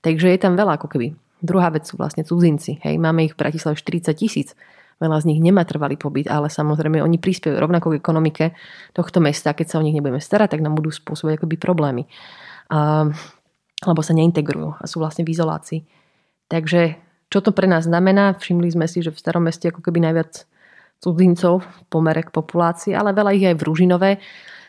Takže 0.00 0.32
je 0.32 0.40
tam 0.40 0.56
veľa 0.56 0.80
ako 0.80 0.88
keby 0.88 1.12
Druhá 1.40 1.68
vec 1.68 1.84
sú 1.84 2.00
vlastne 2.00 2.24
cudzinci. 2.24 2.80
Hej, 2.80 2.96
máme 2.96 3.28
ich 3.28 3.36
v 3.36 3.40
Bratislave 3.44 3.76
40 3.76 4.16
tisíc. 4.16 4.56
Veľa 4.96 5.20
z 5.20 5.28
nich 5.28 5.40
nemá 5.44 5.68
trvalý 5.68 6.00
pobyt, 6.00 6.24
ale 6.32 6.48
samozrejme 6.48 7.04
oni 7.04 7.20
prispievajú 7.20 7.60
rovnako 7.60 7.92
k 7.92 7.98
ekonomike 8.00 8.44
tohto 8.96 9.20
mesta. 9.20 9.52
Keď 9.52 9.66
sa 9.68 9.76
o 9.76 9.84
nich 9.84 9.92
nebudeme 9.92 10.24
starať, 10.24 10.56
tak 10.56 10.64
nám 10.64 10.72
budú 10.72 10.88
spôsobovať 10.88 11.36
akoby 11.36 11.56
problémy. 11.60 12.08
A, 12.72 13.04
lebo 13.84 14.00
sa 14.00 14.16
neintegrujú 14.16 14.80
a 14.80 14.84
sú 14.88 14.96
vlastne 15.04 15.28
v 15.28 15.36
izolácii. 15.36 15.80
Takže 16.48 16.96
čo 17.28 17.44
to 17.44 17.52
pre 17.52 17.68
nás 17.68 17.84
znamená? 17.84 18.40
Všimli 18.40 18.72
sme 18.72 18.88
si, 18.88 19.04
že 19.04 19.12
v 19.12 19.20
starom 19.20 19.44
meste 19.44 19.68
ako 19.68 19.84
keby 19.84 20.00
najviac 20.00 20.48
cudzincov 21.04 21.60
v 21.60 21.78
pomere 21.92 22.24
k 22.24 22.32
populácii, 22.32 22.96
ale 22.96 23.12
veľa 23.12 23.30
ich 23.36 23.44
aj 23.44 23.56
v 23.60 23.66
Ružinové. 23.68 24.10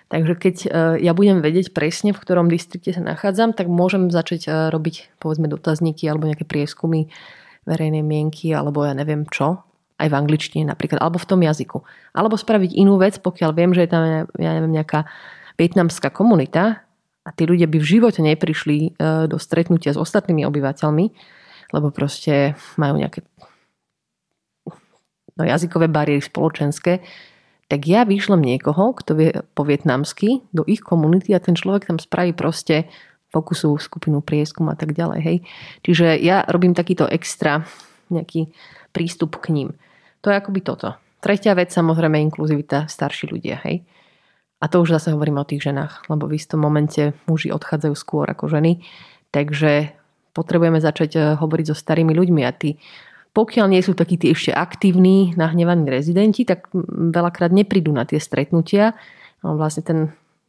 Takže 0.08 0.34
keď 0.40 0.56
e, 0.64 0.68
ja 1.04 1.12
budem 1.12 1.44
vedieť 1.44 1.76
presne, 1.76 2.16
v 2.16 2.22
ktorom 2.24 2.48
distrikte 2.48 2.96
sa 2.96 3.04
nachádzam, 3.04 3.52
tak 3.52 3.68
môžem 3.68 4.08
začať 4.08 4.48
e, 4.48 4.52
robiť 4.72 5.20
povedzme 5.20 5.52
dotazníky 5.52 6.08
alebo 6.08 6.32
nejaké 6.32 6.48
prieskumy 6.48 7.12
verejnej 7.68 8.08
mienky 8.08 8.56
alebo 8.56 8.88
ja 8.88 8.96
neviem 8.96 9.28
čo, 9.28 9.68
aj 10.00 10.08
v 10.08 10.16
angličtine 10.16 10.64
napríklad, 10.64 11.04
alebo 11.04 11.20
v 11.20 11.28
tom 11.28 11.44
jazyku. 11.44 11.84
Alebo 12.16 12.40
spraviť 12.40 12.72
inú 12.80 12.96
vec, 12.96 13.20
pokiaľ 13.20 13.52
viem, 13.52 13.76
že 13.76 13.84
je 13.84 13.90
tam 13.92 14.04
ja 14.40 14.52
neviem, 14.56 14.80
nejaká 14.80 15.12
vietnamská 15.60 16.08
komunita 16.14 16.88
a 17.28 17.30
tí 17.36 17.44
ľudia 17.44 17.68
by 17.68 17.78
v 17.82 17.90
živote 18.00 18.24
neprišli 18.24 18.78
e, 18.80 18.90
do 19.28 19.36
stretnutia 19.36 19.92
s 19.92 20.00
ostatnými 20.00 20.48
obyvateľmi, 20.48 21.06
lebo 21.76 21.92
proste 21.92 22.56
majú 22.80 22.96
nejaké 22.96 23.28
no, 25.36 25.44
jazykové 25.44 25.92
bariéry 25.92 26.24
spoločenské, 26.24 27.04
tak 27.68 27.84
ja 27.84 28.08
vyšlem 28.08 28.40
niekoho, 28.40 28.96
kto 28.96 29.12
vie 29.16 29.32
po 29.52 29.68
vietnamsky 29.68 30.40
do 30.56 30.64
ich 30.64 30.80
komunity 30.80 31.36
a 31.36 31.44
ten 31.44 31.56
človek 31.56 31.92
tam 31.92 32.00
spraví 32.00 32.32
proste 32.32 32.88
fokusu, 33.36 33.76
skupinu 33.76 34.24
prieskum 34.24 34.72
a 34.72 34.76
tak 34.80 34.96
ďalej. 34.96 35.20
Hej. 35.20 35.38
Čiže 35.84 36.16
ja 36.24 36.48
robím 36.48 36.72
takýto 36.72 37.12
extra 37.12 37.68
nejaký 38.08 38.56
prístup 38.96 39.44
k 39.44 39.52
ním. 39.52 39.70
To 40.24 40.32
je 40.32 40.40
akoby 40.40 40.64
toto. 40.64 40.96
Tretia 41.20 41.52
vec, 41.60 41.76
samozrejme, 41.76 42.24
inkluzivita 42.32 42.88
starší 42.88 43.28
ľudia. 43.36 43.60
Hej. 43.68 43.84
A 44.64 44.66
to 44.72 44.82
už 44.82 44.96
zase 44.98 45.14
hovorím 45.14 45.44
o 45.44 45.46
tých 45.46 45.68
ženách, 45.68 46.08
lebo 46.10 46.26
v 46.26 46.40
istom 46.40 46.64
momente 46.64 47.14
muži 47.30 47.52
odchádzajú 47.52 47.94
skôr 47.94 48.26
ako 48.32 48.48
ženy. 48.48 48.82
Takže 49.30 49.92
potrebujeme 50.32 50.80
začať 50.80 51.12
eh, 51.20 51.24
hovoriť 51.36 51.66
so 51.68 51.76
starými 51.76 52.16
ľuďmi 52.16 52.42
a 52.48 52.52
tí 52.56 52.80
pokiaľ 53.38 53.70
nie 53.70 53.86
sú 53.86 53.94
takí 53.94 54.18
tí 54.18 54.34
ešte 54.34 54.50
aktívni, 54.50 55.38
nahnevaní 55.38 55.86
rezidenti, 55.86 56.42
tak 56.42 56.74
veľakrát 57.14 57.54
neprídu 57.54 57.94
na 57.94 58.02
tie 58.02 58.18
stretnutia. 58.18 58.98
Vlastne 59.46 59.86
ten 59.86 60.00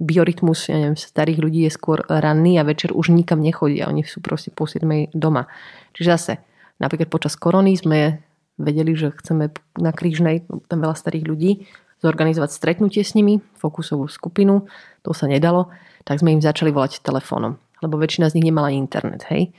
biorytmus 0.01 0.73
ja 0.73 0.81
neviem, 0.81 0.97
starých 0.97 1.37
ľudí 1.45 1.69
je 1.69 1.77
skôr 1.77 2.01
ranný 2.09 2.57
a 2.57 2.65
večer 2.65 2.97
už 2.97 3.13
nikam 3.13 3.45
nechodia. 3.45 3.93
Oni 3.93 4.09
sú 4.09 4.25
proste 4.25 4.49
po 4.49 4.65
7 4.65 5.13
doma. 5.13 5.53
Čiže 5.93 6.09
zase, 6.09 6.33
napríklad 6.81 7.13
počas 7.13 7.37
korony 7.37 7.77
sme 7.77 8.25
vedeli, 8.57 8.97
že 8.97 9.13
chceme 9.21 9.53
na 9.77 9.93
Krížnej, 9.93 10.49
tam 10.73 10.81
veľa 10.81 10.97
starých 10.97 11.29
ľudí, 11.29 11.69
zorganizovať 12.01 12.51
stretnutie 12.57 13.05
s 13.05 13.13
nimi, 13.13 13.45
fokusovú 13.61 14.09
skupinu, 14.09 14.65
to 15.05 15.13
sa 15.13 15.29
nedalo, 15.29 15.69
tak 16.09 16.25
sme 16.25 16.33
im 16.33 16.41
začali 16.41 16.73
volať 16.73 17.05
telefónom, 17.05 17.59
lebo 17.85 18.01
väčšina 18.01 18.33
z 18.33 18.41
nich 18.41 18.49
nemala 18.49 18.73
internet, 18.73 19.29
hej. 19.29 19.53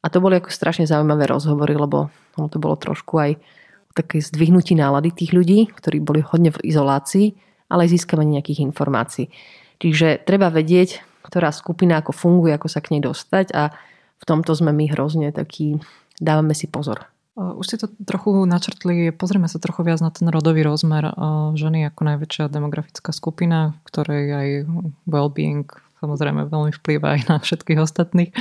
A 0.00 0.08
to 0.08 0.18
boli 0.24 0.40
ako 0.40 0.48
strašne 0.48 0.88
zaujímavé 0.88 1.28
rozhovory, 1.28 1.76
lebo 1.76 2.08
ono 2.40 2.48
to 2.48 2.56
bolo 2.56 2.76
trošku 2.80 3.20
aj 3.20 3.36
také 3.92 4.22
zdvihnutí 4.22 4.72
nálady 4.78 5.12
tých 5.12 5.36
ľudí, 5.36 5.68
ktorí 5.76 6.00
boli 6.00 6.24
hodne 6.24 6.54
v 6.54 6.62
izolácii, 6.62 7.36
ale 7.68 7.84
aj 7.84 8.00
získavanie 8.00 8.40
nejakých 8.40 8.64
informácií. 8.64 9.28
Čiže 9.82 10.24
treba 10.24 10.48
vedieť, 10.48 11.02
ktorá 11.26 11.52
skupina 11.52 12.00
ako 12.00 12.16
funguje, 12.16 12.56
ako 12.56 12.68
sa 12.70 12.80
k 12.80 12.96
nej 12.96 13.02
dostať 13.04 13.52
a 13.52 13.74
v 14.20 14.24
tomto 14.24 14.56
sme 14.56 14.72
my 14.72 14.88
hrozne 14.92 15.32
takí, 15.32 15.80
dávame 16.16 16.56
si 16.56 16.68
pozor. 16.68 17.08
Už 17.36 17.64
ste 17.64 17.80
to 17.80 17.88
trochu 18.04 18.44
načrtli, 18.44 19.12
pozrieme 19.16 19.48
sa 19.48 19.56
trochu 19.56 19.80
viac 19.86 20.04
na 20.04 20.12
ten 20.12 20.28
rodový 20.28 20.60
rozmer 20.60 21.08
ženy 21.56 21.88
ako 21.88 22.00
najväčšia 22.04 22.52
demografická 22.52 23.16
skupina, 23.16 23.80
ktorej 23.88 24.24
aj 24.28 24.48
well-being 25.08 25.64
samozrejme 26.00 26.48
veľmi 26.48 26.72
vplýva 26.80 27.14
aj 27.14 27.20
na 27.28 27.36
všetkých 27.38 27.78
ostatných. 27.78 28.32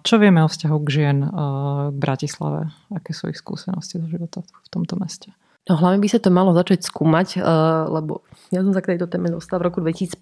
Čo 0.00 0.14
vieme 0.16 0.40
o 0.40 0.48
vzťahu 0.48 0.76
k 0.82 0.88
žien 0.88 1.18
k 1.92 1.96
Bratislave? 1.96 2.72
Aké 2.90 3.12
sú 3.12 3.28
ich 3.28 3.38
skúsenosti 3.38 4.00
zo 4.00 4.08
života 4.08 4.40
v 4.42 4.68
tomto 4.72 4.96
meste? 4.96 5.36
No 5.68 5.76
hlavne 5.76 6.00
by 6.00 6.08
sa 6.08 6.18
to 6.18 6.32
malo 6.32 6.56
začať 6.56 6.82
skúmať, 6.88 7.44
lebo 7.92 8.24
ja 8.48 8.64
som 8.64 8.72
sa 8.72 8.80
k 8.80 8.96
tejto 8.96 9.06
téme 9.12 9.28
dostala 9.28 9.60
v 9.60 9.68
roku 9.70 9.84
2015 9.84 10.16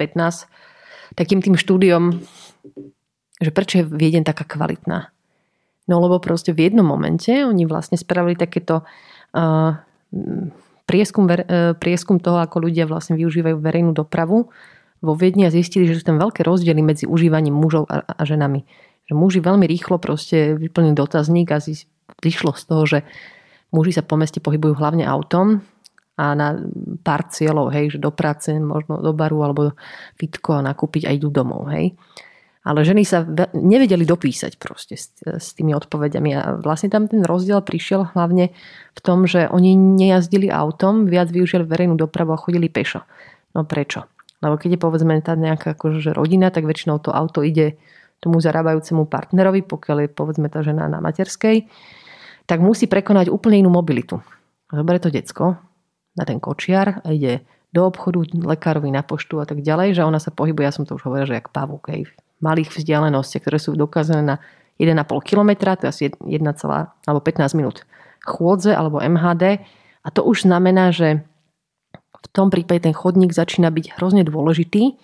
takým 1.14 1.40
tým 1.40 1.56
štúdiom, 1.56 2.20
že 3.38 3.50
prečo 3.54 3.80
je 3.80 3.88
Viedeň 3.88 4.26
taká 4.26 4.44
kvalitná. 4.44 5.14
No 5.88 6.04
lebo 6.04 6.20
proste 6.20 6.52
v 6.52 6.68
jednom 6.68 6.84
momente 6.84 7.32
oni 7.32 7.64
vlastne 7.64 7.96
spravili 7.96 8.36
takéto 8.36 8.84
uh, 8.84 9.72
prieskum, 10.84 11.24
uh, 11.24 11.72
prieskum 11.80 12.20
toho, 12.20 12.44
ako 12.44 12.68
ľudia 12.68 12.84
vlastne 12.84 13.16
využívajú 13.16 13.56
verejnú 13.56 13.96
dopravu 13.96 14.52
vo 14.98 15.14
Viedni 15.14 15.46
a 15.46 15.54
zistili, 15.54 15.86
že 15.86 15.98
sú 15.98 16.04
tam 16.06 16.18
veľké 16.18 16.42
rozdiely 16.42 16.82
medzi 16.82 17.04
užívaním 17.06 17.54
mužov 17.54 17.86
a, 17.86 18.02
a 18.02 18.22
ženami. 18.26 18.66
Že 19.08 19.14
muži 19.14 19.40
veľmi 19.40 19.64
rýchlo 19.64 19.96
proste 20.02 20.58
vyplnili 20.58 20.94
dotazník 20.94 21.48
a 21.54 21.62
vyšlo 22.20 22.52
z 22.54 22.62
toho, 22.66 22.82
že 22.84 22.98
muži 23.72 23.96
sa 23.96 24.02
po 24.04 24.18
meste 24.18 24.42
pohybujú 24.42 24.76
hlavne 24.76 25.04
autom 25.06 25.62
a 26.18 26.34
na 26.34 26.58
pár 27.06 27.30
cieľov, 27.30 27.70
hej, 27.70 27.94
že 27.94 27.98
do 28.02 28.10
práce, 28.10 28.50
možno 28.58 28.98
do 28.98 29.14
baru 29.14 29.38
alebo 29.46 29.62
fitko 30.18 30.58
a 30.58 30.66
nakúpiť 30.66 31.06
a 31.06 31.14
idú 31.14 31.30
domov, 31.30 31.70
hej. 31.70 31.94
Ale 32.66 32.82
ženy 32.84 33.06
sa 33.06 33.24
nevedeli 33.54 34.02
dopísať 34.02 34.58
proste 34.58 34.98
s, 34.98 35.14
s 35.24 35.54
tými 35.54 35.72
odpovediami 35.78 36.30
a 36.36 36.58
vlastne 36.58 36.90
tam 36.90 37.06
ten 37.06 37.22
rozdiel 37.22 37.62
prišiel 37.62 38.12
hlavne 38.12 38.50
v 38.92 39.00
tom, 39.00 39.24
že 39.30 39.46
oni 39.48 39.72
nejazdili 39.78 40.50
autom, 40.50 41.06
viac 41.06 41.30
využili 41.30 41.64
verejnú 41.64 41.96
dopravu 41.96 42.34
a 42.34 42.42
chodili 42.42 42.66
pešo. 42.66 43.06
No 43.54 43.64
prečo? 43.64 44.04
Lebo 44.38 44.54
keď 44.54 44.78
je 44.78 44.80
povedzme 44.80 45.14
tá 45.20 45.34
nejaká 45.34 45.74
akože 45.74 46.14
rodina, 46.14 46.54
tak 46.54 46.64
väčšinou 46.64 47.02
to 47.02 47.10
auto 47.10 47.42
ide 47.42 47.78
tomu 48.18 48.42
zarábajúcemu 48.42 49.06
partnerovi, 49.06 49.62
pokiaľ 49.66 49.96
je 50.06 50.08
povedzme 50.10 50.46
tá 50.50 50.62
žena 50.62 50.90
na 50.90 50.98
materskej, 50.98 51.66
tak 52.46 52.58
musí 52.58 52.90
prekonať 52.90 53.30
úplne 53.30 53.62
inú 53.62 53.70
mobilitu. 53.70 54.18
Zoberie 54.70 55.02
to 55.02 55.10
decko, 55.10 55.58
na 56.18 56.24
ten 56.26 56.42
kočiar 56.42 57.02
a 57.06 57.14
ide 57.14 57.46
do 57.70 57.86
obchodu, 57.86 58.24
lekárovi 58.34 58.90
na 58.90 59.06
poštu 59.06 59.38
a 59.38 59.46
tak 59.46 59.62
ďalej, 59.62 59.94
že 59.94 60.02
ona 60.02 60.18
sa 60.18 60.34
pohybuje, 60.34 60.66
ja 60.66 60.74
som 60.74 60.88
to 60.88 60.98
už 60.98 61.04
hovorila, 61.06 61.28
že 61.28 61.38
jak 61.38 61.52
pavúk, 61.52 61.92
hej, 61.92 62.08
v 62.08 62.12
malých 62.42 62.74
vzdialenostiach, 62.74 63.42
ktoré 63.44 63.58
sú 63.60 63.76
dokázané 63.76 64.22
na 64.24 64.36
1,5 64.80 64.98
km, 65.22 65.50
to 65.76 65.86
je 65.86 65.90
asi 65.90 66.02
1, 66.10 66.42
alebo 67.06 67.20
15 67.22 67.58
minút 67.58 67.84
chôdze 68.28 68.74
alebo 68.74 69.00
MHD 69.00 69.64
a 70.04 70.08
to 70.12 70.20
už 70.22 70.44
znamená, 70.44 70.92
že 70.92 71.24
v 72.22 72.26
tom 72.34 72.50
prípade 72.50 72.86
ten 72.86 72.94
chodník 72.94 73.30
začína 73.30 73.70
byť 73.70 73.98
hrozne 73.98 74.26
dôležitý, 74.26 74.98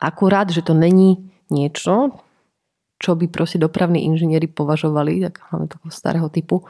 akurát, 0.00 0.52
že 0.52 0.60
to 0.60 0.76
není 0.76 1.32
niečo, 1.48 2.16
čo 2.96 3.12
by 3.12 3.28
proste 3.28 3.60
dopravní 3.60 4.04
inžinieri 4.08 4.48
považovali, 4.48 5.28
tak 5.28 5.44
hlavne 5.52 5.68
takého 5.68 5.92
starého 5.92 6.28
typu, 6.32 6.64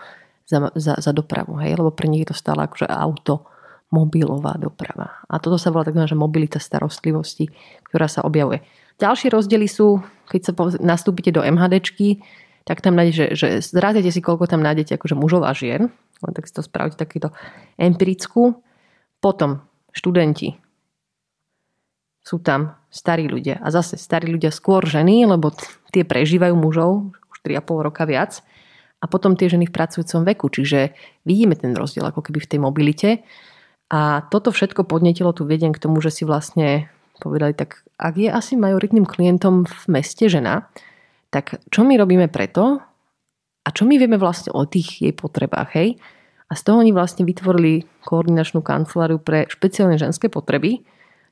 za, 0.47 0.71
za, 0.79 0.95
za 0.99 1.13
dopravu. 1.13 1.59
Hej? 1.59 1.79
Lebo 1.79 1.91
pre 1.91 2.07
nich 2.07 2.23
je 2.23 2.31
to 2.31 2.37
stále 2.39 2.63
akože 2.67 2.87
auto, 2.87 3.47
mobilová 3.91 4.59
doprava. 4.59 5.23
A 5.31 5.39
toto 5.39 5.59
sa 5.59 5.71
volá 5.71 5.87
takzvaná 5.87 6.11
mobilita 6.19 6.59
starostlivosti, 6.59 7.51
ktorá 7.87 8.11
sa 8.11 8.27
objavuje. 8.27 8.63
Ďalšie 8.99 9.31
rozdiely 9.31 9.69
sú, 9.71 10.03
keď 10.27 10.41
sa 10.43 10.53
nastúpite 10.83 11.31
do 11.31 11.45
MHDčky, 11.45 12.23
tak 12.67 12.83
tam 12.83 12.99
nájdete, 12.99 13.15
že, 13.15 13.27
že 13.39 13.49
zrátete 13.63 14.11
si, 14.11 14.19
koľko 14.19 14.51
tam 14.51 14.59
nájdete 14.67 14.99
akože 14.99 15.15
mužov 15.15 15.47
a 15.47 15.55
žien. 15.55 15.87
Len 16.19 16.33
tak 16.35 16.51
si 16.51 16.55
to 16.57 16.67
spravte 16.67 16.99
takýto 16.99 17.31
empirickú. 17.79 18.59
Potom 19.21 19.65
študenti. 19.93 20.57
Sú 22.21 22.43
tam 22.43 22.75
starí 22.91 23.31
ľudia. 23.31 23.63
A 23.63 23.71
zase 23.71 23.97
starí 23.97 24.29
ľudia 24.29 24.51
skôr 24.51 24.83
ženy, 24.83 25.25
lebo 25.25 25.55
tie 25.95 26.03
prežívajú 26.03 26.55
mužov 26.59 27.15
už 27.31 27.39
3,5 27.47 27.87
roka 27.87 28.03
viac. 28.05 28.43
A 28.99 29.07
potom 29.07 29.37
tie 29.39 29.47
ženy 29.47 29.71
v 29.71 29.77
pracujúcom 29.77 30.27
veku. 30.27 30.51
Čiže 30.51 30.97
vidíme 31.23 31.55
ten 31.55 31.77
rozdiel 31.77 32.09
ako 32.09 32.25
keby 32.27 32.43
v 32.43 32.51
tej 32.51 32.61
mobilite. 32.61 33.11
A 33.87 34.27
toto 34.27 34.51
všetko 34.51 34.89
podnetilo 34.89 35.31
tu 35.31 35.47
Viedeň 35.47 35.71
k 35.77 35.83
tomu, 35.83 36.03
že 36.03 36.11
si 36.11 36.27
vlastne 36.27 36.91
povedali, 37.23 37.55
tak 37.57 37.87
ak 37.97 38.15
je 38.19 38.29
asi 38.29 38.59
majoritným 38.59 39.07
klientom 39.09 39.65
v 39.65 39.85
meste 39.89 40.27
žena, 40.29 40.69
tak 41.31 41.63
čo 41.71 41.87
my 41.87 41.97
robíme 41.97 42.27
preto 42.29 42.83
a 43.63 43.69
čo 43.73 43.89
my 43.89 43.97
vieme 43.97 44.21
vlastne 44.21 44.53
o 44.53 44.67
tých 44.67 45.03
jej 45.03 45.15
potrebách, 45.15 45.71
hej? 45.75 45.89
A 46.47 46.55
z 46.55 46.63
toho 46.63 46.79
oni 46.79 46.95
vlastne 46.95 47.27
vytvorili 47.27 47.87
koordinačnú 48.07 48.63
kanceláriu 48.63 49.19
pre 49.19 49.51
špeciálne 49.51 49.99
ženské 49.99 50.31
potreby 50.31 50.87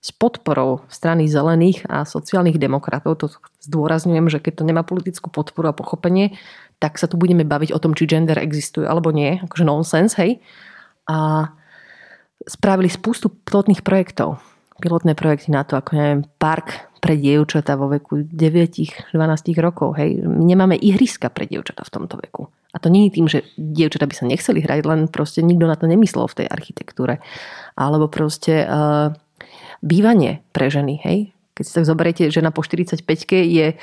s 0.05 0.11
podporou 0.13 0.85
strany 0.93 1.31
zelených 1.31 1.87
a 1.89 2.05
sociálnych 2.05 2.61
demokratov. 2.61 3.17
To 3.23 3.27
zdôrazňujem, 3.65 4.27
že 4.29 4.43
keď 4.43 4.53
to 4.61 4.69
nemá 4.69 4.83
politickú 4.85 5.33
podporu 5.33 5.73
a 5.73 5.79
pochopenie, 5.79 6.37
tak 6.83 7.01
sa 7.01 7.09
tu 7.09 7.17
budeme 7.17 7.47
baviť 7.47 7.73
o 7.73 7.81
tom, 7.81 7.97
či 7.97 8.11
gender 8.11 8.37
existuje 8.37 8.85
alebo 8.85 9.15
nie. 9.15 9.41
Akože 9.41 9.65
nonsense, 9.65 10.19
hej? 10.21 10.45
A 11.09 11.49
spravili 12.45 12.93
spústu 12.93 13.33
pilotných 13.33 13.81
projektov. 13.81 14.43
Pilotné 14.83 15.17
projekty 15.17 15.55
na 15.55 15.65
to, 15.65 15.79
ako 15.79 15.97
neviem, 15.97 16.21
park 16.37 16.91
pre 17.05 17.21
dievčatá 17.21 17.77
vo 17.77 17.93
veku 17.93 18.25
9-12 18.25 19.13
rokov. 19.61 20.01
Hej. 20.01 20.25
My 20.25 20.57
nemáme 20.57 20.81
ihriska 20.81 21.29
pre 21.29 21.45
dievčatá 21.45 21.85
v 21.85 21.93
tomto 21.93 22.17
veku. 22.17 22.49
A 22.73 22.81
to 22.81 22.89
nie 22.89 23.07
je 23.07 23.21
tým, 23.21 23.27
že 23.29 23.45
dievčatá 23.61 24.09
by 24.09 24.15
sa 24.17 24.25
nechceli 24.25 24.65
hrať, 24.65 24.89
len 24.89 25.01
proste 25.13 25.45
nikto 25.45 25.69
na 25.69 25.77
to 25.77 25.85
nemyslel 25.85 26.25
v 26.25 26.41
tej 26.41 26.47
architektúre. 26.49 27.21
Alebo 27.77 28.09
proste 28.09 28.65
uh, 28.65 29.13
bývanie 29.85 30.41
pre 30.57 30.73
ženy. 30.73 31.05
Hej. 31.05 31.37
Keď 31.53 31.65
si 31.69 31.77
tak 31.77 31.85
zoberiete, 31.85 32.33
žena 32.33 32.49
po 32.49 32.65
45 32.65 33.05
je 33.53 33.77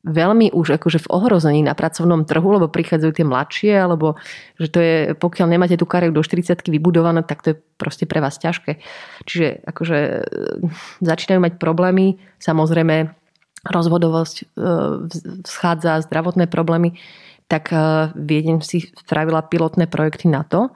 veľmi 0.00 0.56
už 0.56 0.80
akože 0.80 1.04
v 1.04 1.10
ohrození 1.12 1.60
na 1.60 1.76
pracovnom 1.76 2.24
trhu, 2.24 2.56
lebo 2.56 2.72
prichádzajú 2.72 3.12
tie 3.12 3.26
mladšie, 3.26 3.72
alebo 3.76 4.16
že 4.56 4.68
to 4.72 4.78
je, 4.80 4.96
pokiaľ 5.12 5.46
nemáte 5.52 5.76
tú 5.76 5.84
kariéru 5.84 6.16
do 6.16 6.24
40 6.24 6.56
vybudované, 6.64 7.20
tak 7.20 7.44
to 7.44 7.52
je 7.52 7.56
proste 7.76 8.08
pre 8.08 8.24
vás 8.24 8.40
ťažké. 8.40 8.80
Čiže 9.28 9.60
akože 9.68 9.98
e, 10.00 10.20
začínajú 11.04 11.40
mať 11.44 11.52
problémy, 11.60 12.16
samozrejme 12.40 13.12
rozvodovosť 13.68 14.36
e, 14.40 14.44
schádza, 15.44 16.00
zdravotné 16.08 16.48
problémy, 16.48 16.96
tak 17.44 17.68
e, 17.68 17.76
Viedeň 18.16 18.64
si 18.64 18.88
spravila 19.04 19.44
pilotné 19.44 19.84
projekty 19.84 20.32
na 20.32 20.48
to, 20.48 20.72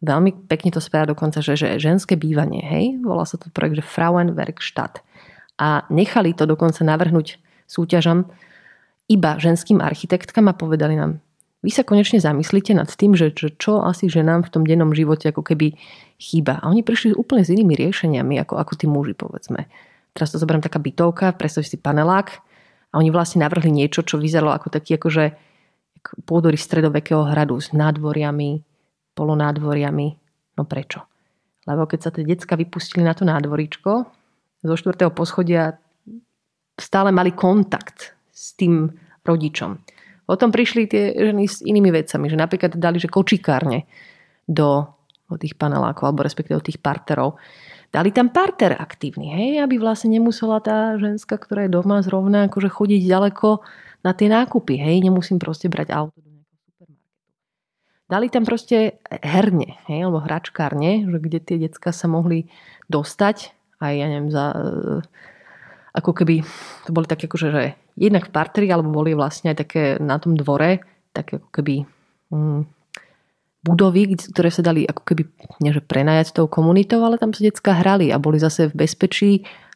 veľmi 0.00 0.48
pekne 0.48 0.72
to 0.72 0.80
spája 0.80 1.12
dokonca, 1.12 1.44
že, 1.44 1.58
že 1.58 1.76
ženské 1.76 2.16
bývanie, 2.16 2.64
hej, 2.64 2.96
volá 3.04 3.28
sa 3.28 3.36
to 3.36 3.52
projekt, 3.52 3.84
že 3.84 3.90
Frauenwerkstatt. 3.92 5.04
A 5.58 5.84
nechali 5.90 6.32
to 6.32 6.46
dokonca 6.46 6.86
navrhnúť 6.86 7.42
súťažom 7.68 8.24
iba 9.08 9.30
ženským 9.36 9.80
architektkám 9.84 10.48
a 10.50 10.56
povedali 10.56 10.96
nám, 10.96 11.20
vy 11.58 11.74
sa 11.74 11.82
konečne 11.82 12.22
zamyslíte 12.22 12.70
nad 12.70 12.86
tým, 12.86 13.18
že 13.18 13.34
čo, 13.34 13.82
asi 13.82 14.06
ženám 14.06 14.46
v 14.46 14.52
tom 14.54 14.62
dennom 14.62 14.94
živote 14.94 15.34
ako 15.34 15.42
keby 15.42 15.74
chýba. 16.16 16.62
A 16.62 16.70
oni 16.70 16.86
prišli 16.86 17.18
úplne 17.18 17.42
s 17.42 17.50
inými 17.50 17.74
riešeniami, 17.74 18.38
ako, 18.46 18.62
ako 18.62 18.72
tí 18.78 18.86
muži, 18.86 19.18
povedzme. 19.18 19.66
Teraz 20.14 20.30
to 20.30 20.38
zoberiem 20.38 20.62
taká 20.62 20.78
bytovka, 20.78 21.34
predstav 21.34 21.66
si 21.66 21.74
panelák 21.74 22.38
a 22.90 22.94
oni 23.02 23.10
vlastne 23.10 23.42
navrhli 23.42 23.74
niečo, 23.74 24.06
čo 24.06 24.22
vyzeralo 24.22 24.54
ako 24.54 24.70
taký 24.70 25.02
akože 25.02 25.34
pôdory 26.30 26.54
stredovekého 26.54 27.26
hradu 27.26 27.58
s 27.58 27.74
nádvoriami, 27.74 28.62
polonádvoriami. 29.18 30.08
No 30.54 30.62
prečo? 30.62 31.10
Lebo 31.66 31.90
keď 31.90 31.98
sa 32.00 32.10
tie 32.14 32.22
decka 32.22 32.54
vypustili 32.54 33.02
na 33.02 33.18
to 33.18 33.26
nádvoríčko, 33.26 34.06
zo 34.62 34.74
štvrtého 34.74 35.10
poschodia 35.10 35.78
stále 36.78 37.10
mali 37.10 37.34
kontakt 37.34 38.14
s 38.30 38.54
tým 38.54 38.88
rodičom. 39.26 39.76
Potom 40.24 40.52
prišli 40.52 40.82
tie 40.86 41.04
ženy 41.16 41.44
s 41.48 41.60
inými 41.64 41.90
vecami, 41.90 42.30
že 42.30 42.36
napríklad 42.38 42.76
dali, 42.78 43.00
že 43.00 43.10
kočikárne 43.10 43.88
do, 44.44 44.86
do 45.26 45.36
tých 45.36 45.56
panelákov, 45.56 46.08
alebo 46.08 46.24
respektíve 46.24 46.60
do 46.60 46.68
tých 46.68 46.80
parterov. 46.80 47.40
Dali 47.88 48.12
tam 48.12 48.28
parter 48.28 48.76
aktívny, 48.76 49.32
hej, 49.32 49.50
aby 49.64 49.80
vlastne 49.80 50.12
nemusela 50.12 50.60
tá 50.60 51.00
ženská, 51.00 51.40
ktorá 51.40 51.64
je 51.64 51.72
doma 51.72 52.04
zrovna, 52.04 52.52
akože 52.52 52.68
chodiť 52.68 53.00
ďaleko 53.00 53.64
na 54.04 54.12
tie 54.12 54.28
nákupy, 54.28 54.76
hej, 54.76 55.00
nemusím 55.00 55.40
proste 55.40 55.72
brať 55.72 55.96
auto 55.96 56.20
do 56.20 56.28
nejakého 56.28 56.68
supermarketu. 56.68 57.08
dali 58.12 58.26
tam 58.28 58.44
proste 58.44 59.00
herne, 59.08 59.80
hej, 59.88 60.04
alebo 60.04 60.20
hračkárne, 60.20 61.08
že 61.08 61.16
kde 61.16 61.38
tie 61.40 61.56
decka 61.56 61.96
sa 61.96 62.04
mohli 62.04 62.52
dostať 62.92 63.56
aj, 63.80 63.92
ja 63.94 64.06
neviem, 64.10 64.28
za, 64.28 64.52
ako 65.98 66.14
keby, 66.14 66.46
to 66.86 66.90
boli 66.94 67.06
také 67.10 67.26
akože, 67.26 67.48
že 67.50 67.64
jednak 67.98 68.30
v 68.30 68.34
partri, 68.34 68.66
alebo 68.70 68.94
boli 68.94 69.12
vlastne 69.18 69.50
aj 69.50 69.58
také 69.58 69.82
na 69.98 70.22
tom 70.22 70.38
dvore, 70.38 70.80
také 71.10 71.42
ako 71.42 71.50
keby 71.50 71.74
mm, 72.30 72.60
budovy, 73.66 74.14
ktoré 74.14 74.48
sa 74.54 74.62
dali 74.62 74.86
ako 74.86 75.02
keby, 75.02 75.22
nie 75.60 75.74
že 75.74 75.82
prenajať 75.82 76.26
s 76.30 76.36
tou 76.38 76.46
komunitou, 76.46 77.02
ale 77.02 77.18
tam 77.18 77.34
sa 77.34 77.42
decka 77.42 77.74
hrali 77.74 78.14
a 78.14 78.22
boli 78.22 78.38
zase 78.38 78.70
v 78.70 78.78
bezpečí 78.86 79.32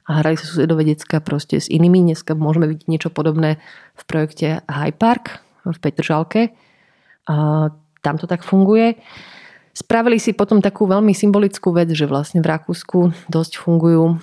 a 0.06 0.22
hrali 0.22 0.38
sa 0.38 0.46
susedové 0.46 0.86
decka 0.86 1.22
proste 1.22 1.62
s 1.62 1.70
inými. 1.70 2.02
Dneska 2.10 2.34
môžeme 2.34 2.66
vidieť 2.66 2.90
niečo 2.90 3.10
podobné 3.10 3.62
v 3.94 4.02
projekte 4.06 4.62
High 4.66 4.96
Park 4.98 5.42
v 5.62 5.78
Petržalke. 5.78 6.42
A 7.30 7.70
tam 8.02 8.18
to 8.18 8.26
tak 8.26 8.42
funguje. 8.42 8.98
Spravili 9.72 10.18
si 10.18 10.34
potom 10.34 10.58
takú 10.58 10.90
veľmi 10.90 11.14
symbolickú 11.14 11.70
vec, 11.70 11.88
že 11.94 12.10
vlastne 12.10 12.42
v 12.42 12.50
Rakúsku 12.50 13.14
dosť 13.30 13.62
fungujú 13.62 14.18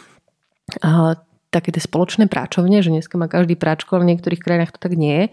také 1.50 1.74
tie 1.74 1.82
spoločné 1.82 2.30
práčovne, 2.30 2.82
že 2.82 2.94
dneska 2.94 3.18
má 3.18 3.26
každý 3.26 3.58
práčko, 3.58 3.98
ale 3.98 4.06
v 4.06 4.12
niektorých 4.16 4.42
krajinách 4.42 4.78
to 4.78 4.80
tak 4.82 4.94
nie 4.94 5.14
je. 5.14 5.26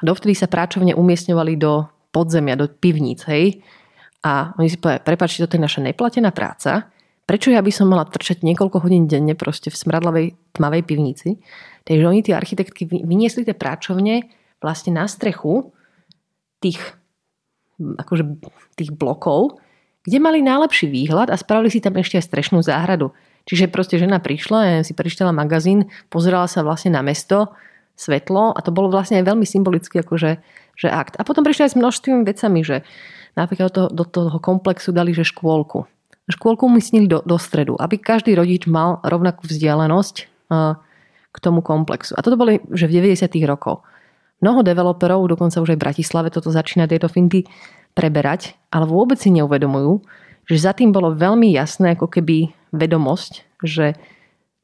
A 0.00 0.02
dovtedy 0.02 0.34
sa 0.34 0.50
práčovne 0.50 0.98
umiestňovali 0.98 1.54
do 1.58 1.86
podzemia, 2.10 2.58
do 2.58 2.66
pivníc, 2.66 3.22
hej. 3.30 3.62
A 4.26 4.52
oni 4.58 4.68
si 4.68 4.76
povedali, 4.76 5.06
prepáčte, 5.06 5.46
toto 5.46 5.56
je 5.56 5.64
naša 5.64 5.80
neplatená 5.80 6.34
práca, 6.34 6.90
prečo 7.24 7.54
ja 7.54 7.62
by 7.62 7.70
som 7.70 7.86
mala 7.86 8.04
trčať 8.04 8.42
niekoľko 8.42 8.82
hodín 8.82 9.06
denne 9.06 9.38
proste 9.38 9.70
v 9.70 9.78
smradlavej 9.78 10.26
tmavej 10.58 10.82
pivnici. 10.82 11.38
Takže 11.86 12.04
oni, 12.04 12.20
tí 12.26 12.34
architektky, 12.34 12.90
vyniesli 12.90 13.46
tie 13.46 13.54
práčovne 13.54 14.26
vlastne 14.58 14.98
na 14.98 15.06
strechu 15.06 15.70
tých, 16.58 16.82
akože, 17.78 18.24
tých 18.76 18.90
blokov, 18.92 19.62
kde 20.04 20.18
mali 20.20 20.42
najlepší 20.42 20.90
výhľad 20.90 21.30
a 21.30 21.38
spravili 21.38 21.70
si 21.72 21.80
tam 21.80 21.96
ešte 21.96 22.18
aj 22.18 22.26
strešnú 22.28 22.60
záhradu. 22.60 23.14
Čiže 23.48 23.72
proste 23.72 23.96
žena 23.96 24.20
prišla, 24.20 24.84
si 24.84 24.92
prečítala 24.92 25.32
magazín, 25.32 25.88
pozerala 26.12 26.46
sa 26.46 26.60
vlastne 26.64 26.92
na 26.92 27.00
mesto, 27.00 27.52
svetlo 27.96 28.56
a 28.56 28.58
to 28.64 28.72
bolo 28.72 28.88
vlastne 28.88 29.20
aj 29.20 29.28
veľmi 29.28 29.44
symbolicky 29.44 30.00
akože 30.00 30.40
že 30.80 30.88
akt. 30.88 31.20
A 31.20 31.28
potom 31.28 31.44
prišli 31.44 31.68
aj 31.68 31.72
s 31.76 31.80
množstvými 31.80 32.24
vecami, 32.24 32.64
že 32.64 32.80
napríklad 33.36 33.68
do, 33.68 33.84
do 33.92 34.04
toho 34.08 34.40
komplexu 34.40 34.96
dali, 34.96 35.12
že 35.12 35.28
škôlku 35.28 35.84
škôlku 36.30 36.66
umiestnili 36.66 37.10
do, 37.10 37.20
do 37.26 37.36
stredu, 37.36 37.74
aby 37.76 37.98
každý 37.98 38.38
rodič 38.38 38.64
mal 38.70 39.02
rovnakú 39.02 39.44
vzdialenosť 39.50 40.14
k 41.30 41.36
tomu 41.38 41.60
komplexu. 41.62 42.14
A 42.14 42.22
toto 42.22 42.38
boli 42.38 42.62
že 42.70 42.86
v 42.86 43.02
90. 43.02 43.26
rokoch. 43.46 43.82
Mnoho 44.40 44.64
developerov, 44.64 45.28
dokonca 45.28 45.60
už 45.60 45.76
aj 45.76 45.78
v 45.78 45.84
Bratislave, 45.84 46.32
toto 46.32 46.48
začína 46.48 46.88
tieto 46.88 47.12
finty 47.12 47.44
preberať, 47.92 48.56
ale 48.72 48.88
vôbec 48.88 49.20
si 49.20 49.28
neuvedomujú, 49.28 50.00
že 50.48 50.56
za 50.56 50.72
tým 50.72 50.96
bolo 50.96 51.12
veľmi 51.12 51.52
jasné 51.52 51.92
ako 51.92 52.08
keby 52.08 52.48
vedomosť, 52.70 53.44
že 53.62 53.98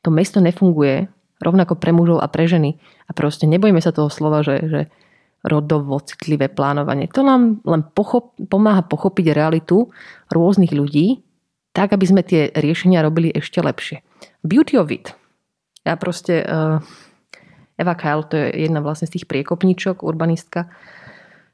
to 0.02 0.14
mesto 0.14 0.38
nefunguje 0.38 1.10
rovnako 1.42 1.76
pre 1.76 1.92
mužov 1.92 2.22
a 2.22 2.30
pre 2.30 2.48
ženy. 2.48 2.80
A 3.06 3.10
proste 3.12 3.44
nebojme 3.44 3.82
sa 3.82 3.92
toho 3.92 4.08
slova, 4.08 4.40
že, 4.40 4.56
že 4.66 4.80
rodovo 5.44 6.00
citlivé 6.02 6.48
plánovanie. 6.48 7.06
To 7.12 7.22
nám 7.22 7.62
len 7.62 7.82
pochop, 7.92 8.34
pomáha 8.48 8.82
pochopiť 8.82 9.36
realitu 9.36 9.92
rôznych 10.32 10.72
ľudí 10.72 11.22
tak, 11.76 11.92
aby 11.92 12.04
sme 12.08 12.22
tie 12.24 12.48
riešenia 12.56 13.04
robili 13.04 13.28
ešte 13.30 13.60
lepšie. 13.60 14.00
Beauty 14.42 14.80
of 14.80 14.88
it. 14.88 15.12
Ja 15.84 15.94
proste... 16.00 16.42
Uh, 16.42 16.80
Eva 17.76 17.92
Kyle, 17.92 18.24
to 18.24 18.40
je 18.40 18.64
jedna 18.64 18.80
vlastne 18.80 19.04
z 19.04 19.20
tých 19.20 19.28
priekopníčok, 19.28 20.00
urbanistka, 20.00 20.72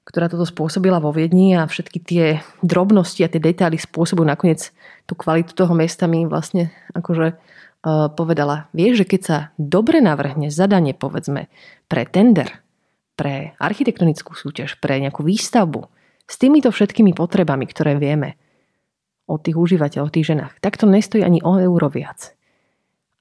ktorá 0.03 0.27
toto 0.27 0.43
spôsobila 0.43 0.99
vo 0.99 1.15
Viedni 1.15 1.55
a 1.55 1.67
všetky 1.67 1.99
tie 2.03 2.25
drobnosti 2.61 3.23
a 3.23 3.31
tie 3.31 3.39
detaily 3.39 3.79
spôsobujú 3.79 4.27
nakoniec 4.27 4.75
tú 5.07 5.15
kvalitu 5.15 5.55
toho 5.55 5.73
mesta 5.79 6.11
mi 6.11 6.27
vlastne 6.27 6.75
akože 6.91 7.27
uh, 7.33 8.11
povedala, 8.11 8.67
vieš, 8.75 9.07
že 9.07 9.09
keď 9.15 9.21
sa 9.23 9.39
dobre 9.59 10.03
navrhne 10.03 10.51
zadanie, 10.51 10.95
povedzme, 10.95 11.47
pre 11.87 12.03
tender, 12.07 12.51
pre 13.15 13.55
architektonickú 13.63 14.35
súťaž, 14.35 14.83
pre 14.83 14.99
nejakú 14.99 15.23
výstavbu, 15.23 15.87
s 16.27 16.35
týmito 16.39 16.75
všetkými 16.75 17.15
potrebami, 17.15 17.67
ktoré 17.71 17.95
vieme, 17.95 18.35
o 19.31 19.39
tých 19.39 19.55
užívateľoch, 19.55 20.11
o 20.11 20.15
tých 20.15 20.35
ženách, 20.35 20.59
tak 20.59 20.77
to 20.77 20.91
nestojí 20.91 21.23
ani 21.23 21.39
o 21.47 21.57
euro 21.57 21.87
viac. 21.87 22.35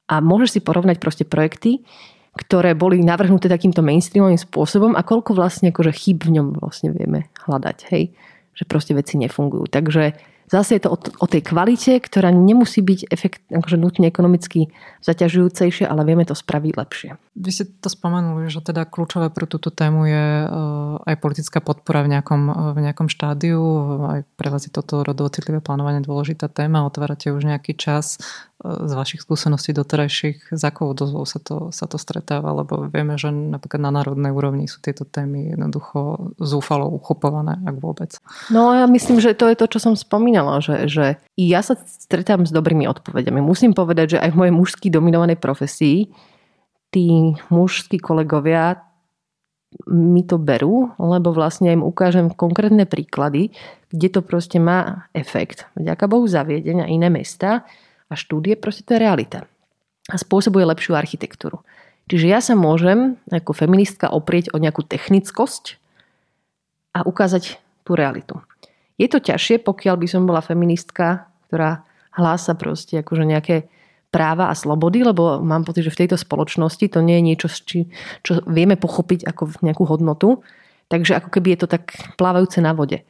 A 0.09 0.19
môžeš 0.19 0.57
si 0.57 0.61
porovnať 0.65 0.97
proste 0.97 1.23
projekty, 1.23 1.85
ktoré 2.31 2.71
boli 2.79 3.03
navrhnuté 3.03 3.51
takýmto 3.51 3.83
mainstreamovým 3.83 4.39
spôsobom 4.39 4.95
a 4.95 5.03
koľko 5.03 5.35
vlastne 5.35 5.75
akože 5.75 5.91
chyb 5.91 6.23
v 6.23 6.39
ňom 6.39 6.47
vlastne 6.63 6.95
vieme 6.95 7.27
hľadať. 7.43 7.77
Hej? 7.91 8.15
Že 8.55 8.63
proste 8.71 8.93
veci 8.95 9.19
nefungujú. 9.19 9.67
Takže 9.67 10.15
Zase 10.51 10.75
je 10.75 10.83
to 10.83 10.91
o, 10.91 10.99
o 10.99 11.27
tej 11.31 11.47
kvalite, 11.47 11.95
ktorá 12.03 12.27
nemusí 12.27 12.83
byť 12.83 13.07
efekt, 13.07 13.39
akože 13.47 13.79
nutne 13.79 14.11
ekonomicky 14.11 14.67
zaťažujúcejšie, 14.99 15.87
ale 15.87 16.03
vieme 16.03 16.27
to 16.27 16.35
spraviť 16.35 16.73
lepšie. 16.75 17.09
Vy 17.39 17.49
ste 17.55 17.63
to 17.79 17.87
spomenuli, 17.87 18.51
že 18.51 18.59
teda 18.59 18.83
kľúčové 18.83 19.31
pre 19.31 19.47
túto 19.47 19.71
tému 19.71 20.03
je 20.11 20.25
eh, 20.43 21.07
aj 21.07 21.15
politická 21.23 21.63
podpora 21.63 22.03
v 22.03 22.19
nejakom, 22.19 22.41
eh, 22.51 22.55
v 22.75 22.79
nejakom 22.83 23.07
štádiu. 23.07 23.63
Aj 24.11 24.21
pre 24.35 24.51
vás 24.51 24.67
je 24.67 24.75
toto 24.75 25.07
rodovo 25.07 25.31
citlivé 25.31 25.63
plánovanie 25.63 26.03
dôležitá 26.03 26.51
téma. 26.51 26.83
Otvárate 26.83 27.31
už 27.31 27.47
nejaký 27.47 27.79
čas 27.79 28.19
z 28.61 28.93
vašich 28.93 29.25
skúseností 29.25 29.73
doterajších, 29.73 30.53
za 30.53 30.69
akou 30.69 30.93
odozvou 30.93 31.25
sa 31.25 31.41
to, 31.41 31.73
sa 31.73 31.89
to 31.89 31.97
stretáva, 31.97 32.53
lebo 32.53 32.85
vieme, 32.93 33.17
že 33.17 33.33
napríklad 33.33 33.81
na 33.81 33.89
národnej 33.89 34.29
úrovni 34.29 34.69
sú 34.69 34.77
tieto 34.85 35.01
témy 35.01 35.57
jednoducho 35.57 36.31
zúfalo 36.37 36.85
uchopované, 36.93 37.57
ak 37.65 37.75
vôbec. 37.81 38.11
No 38.53 38.69
ja 38.77 38.85
myslím, 38.85 39.17
že 39.17 39.33
to 39.33 39.49
je 39.49 39.57
to, 39.57 39.65
čo 39.65 39.79
som 39.81 39.93
spomínala, 39.97 40.40
že, 40.63 40.89
že 40.89 41.05
ja 41.37 41.61
sa 41.61 41.77
stretám 41.77 42.45
s 42.47 42.51
dobrými 42.51 42.89
odpovediami. 42.89 43.39
Musím 43.43 43.77
povedať, 43.77 44.17
že 44.17 44.21
aj 44.21 44.29
v 44.33 44.39
mojej 44.39 44.53
mužský 44.53 44.87
dominovanej 44.89 45.37
profesii 45.37 46.09
tí 46.91 47.37
mužskí 47.47 48.01
kolegovia 48.03 48.83
mi 49.87 50.27
to 50.27 50.35
berú, 50.35 50.91
lebo 50.99 51.31
vlastne 51.31 51.71
im 51.71 51.79
ukážem 51.79 52.27
konkrétne 52.27 52.83
príklady, 52.83 53.55
kde 53.87 54.07
to 54.11 54.19
proste 54.19 54.59
má 54.59 55.07
efekt. 55.15 55.63
Vďaka 55.79 56.11
Bohu 56.11 56.27
zaviedenia 56.27 56.91
iné 56.91 57.07
mesta, 57.07 57.63
a 58.11 58.13
štúdie, 58.19 58.59
proste 58.59 58.83
to 58.83 58.99
je 58.99 59.03
realita. 59.07 59.47
A 60.11 60.19
spôsobuje 60.19 60.67
lepšiu 60.67 60.99
architektúru. 60.99 61.63
Čiže 62.11 62.27
ja 62.27 62.43
sa 62.43 62.59
môžem 62.59 63.15
ako 63.31 63.55
feministka 63.55 64.11
oprieť 64.11 64.51
o 64.51 64.59
nejakú 64.59 64.83
technickosť 64.83 65.79
a 66.91 67.07
ukázať 67.07 67.55
tú 67.87 67.95
realitu. 67.95 68.43
Je 69.01 69.09
to 69.09 69.17
ťažšie, 69.17 69.65
pokiaľ 69.65 69.97
by 69.97 70.07
som 70.07 70.29
bola 70.29 70.45
feministka, 70.45 71.25
ktorá 71.49 71.81
hlása 72.13 72.53
proste 72.53 73.01
akože 73.01 73.25
nejaké 73.25 73.65
práva 74.13 74.51
a 74.51 74.53
slobody, 74.53 75.01
lebo 75.01 75.41
mám 75.41 75.65
pocit, 75.65 75.87
že 75.87 75.93
v 75.95 76.05
tejto 76.05 76.21
spoločnosti 76.21 76.85
to 76.85 76.99
nie 77.01 77.17
je 77.17 77.23
niečo, 77.23 77.47
či, 77.49 77.89
čo 78.21 78.43
vieme 78.45 78.77
pochopiť 78.77 79.25
ako 79.25 79.65
nejakú 79.65 79.87
hodnotu. 79.89 80.45
Takže 80.91 81.17
ako 81.17 81.31
keby 81.31 81.55
je 81.55 81.59
to 81.63 81.67
tak 81.71 81.95
plávajúce 82.19 82.59
na 82.59 82.75
vode. 82.75 83.07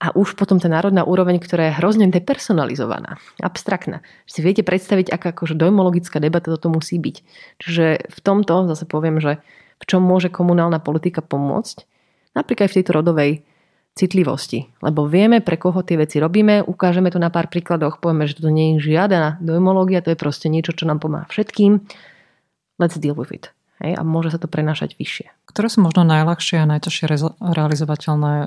A 0.00 0.14
už 0.16 0.38
potom 0.38 0.56
tá 0.56 0.72
národná 0.72 1.04
úroveň, 1.04 1.36
ktorá 1.36 1.68
je 1.68 1.76
hrozne 1.76 2.08
depersonalizovaná, 2.08 3.20
abstraktná. 3.44 4.00
Si 4.24 4.40
viete 4.40 4.64
predstaviť, 4.64 5.12
aká 5.12 5.36
akože 5.36 5.58
dojmologická 5.58 6.22
debata 6.22 6.48
toto 6.54 6.72
musí 6.72 6.96
byť. 6.96 7.16
Čiže 7.60 7.86
v 8.08 8.18
tomto 8.24 8.64
zase 8.72 8.88
poviem, 8.88 9.20
že 9.20 9.42
v 9.78 9.84
čom 9.84 10.00
môže 10.00 10.32
komunálna 10.32 10.80
politika 10.80 11.20
pomôcť, 11.20 11.84
napríklad 12.32 12.66
aj 12.66 12.70
v 12.72 12.76
tejto 12.80 12.92
rodovej 12.96 13.30
citlivosti. 13.98 14.70
Lebo 14.78 15.10
vieme, 15.10 15.42
pre 15.42 15.58
koho 15.58 15.82
tie 15.82 15.98
veci 15.98 16.22
robíme, 16.22 16.62
ukážeme 16.62 17.10
to 17.10 17.18
na 17.18 17.34
pár 17.34 17.50
príkladoch, 17.50 17.98
povieme, 17.98 18.30
že 18.30 18.38
to 18.38 18.54
nie 18.54 18.78
je 18.78 18.94
žiadna 18.94 19.42
dojmológia, 19.42 20.06
to 20.06 20.14
je 20.14 20.18
proste 20.18 20.46
niečo, 20.46 20.70
čo 20.70 20.86
nám 20.86 21.02
pomáha 21.02 21.26
všetkým. 21.26 21.82
Let's 22.78 22.94
deal 23.02 23.18
with 23.18 23.34
it. 23.34 23.50
Hej, 23.78 23.94
a 23.94 24.02
môže 24.02 24.34
sa 24.34 24.42
to 24.42 24.50
prenášať 24.50 24.98
vyššie. 24.98 25.46
Ktoré 25.46 25.70
sú 25.70 25.86
možno 25.86 26.02
najľahšie 26.02 26.58
a 26.58 26.66
najťažšie 26.66 27.30
realizovateľné 27.38 28.34
e, 28.42 28.46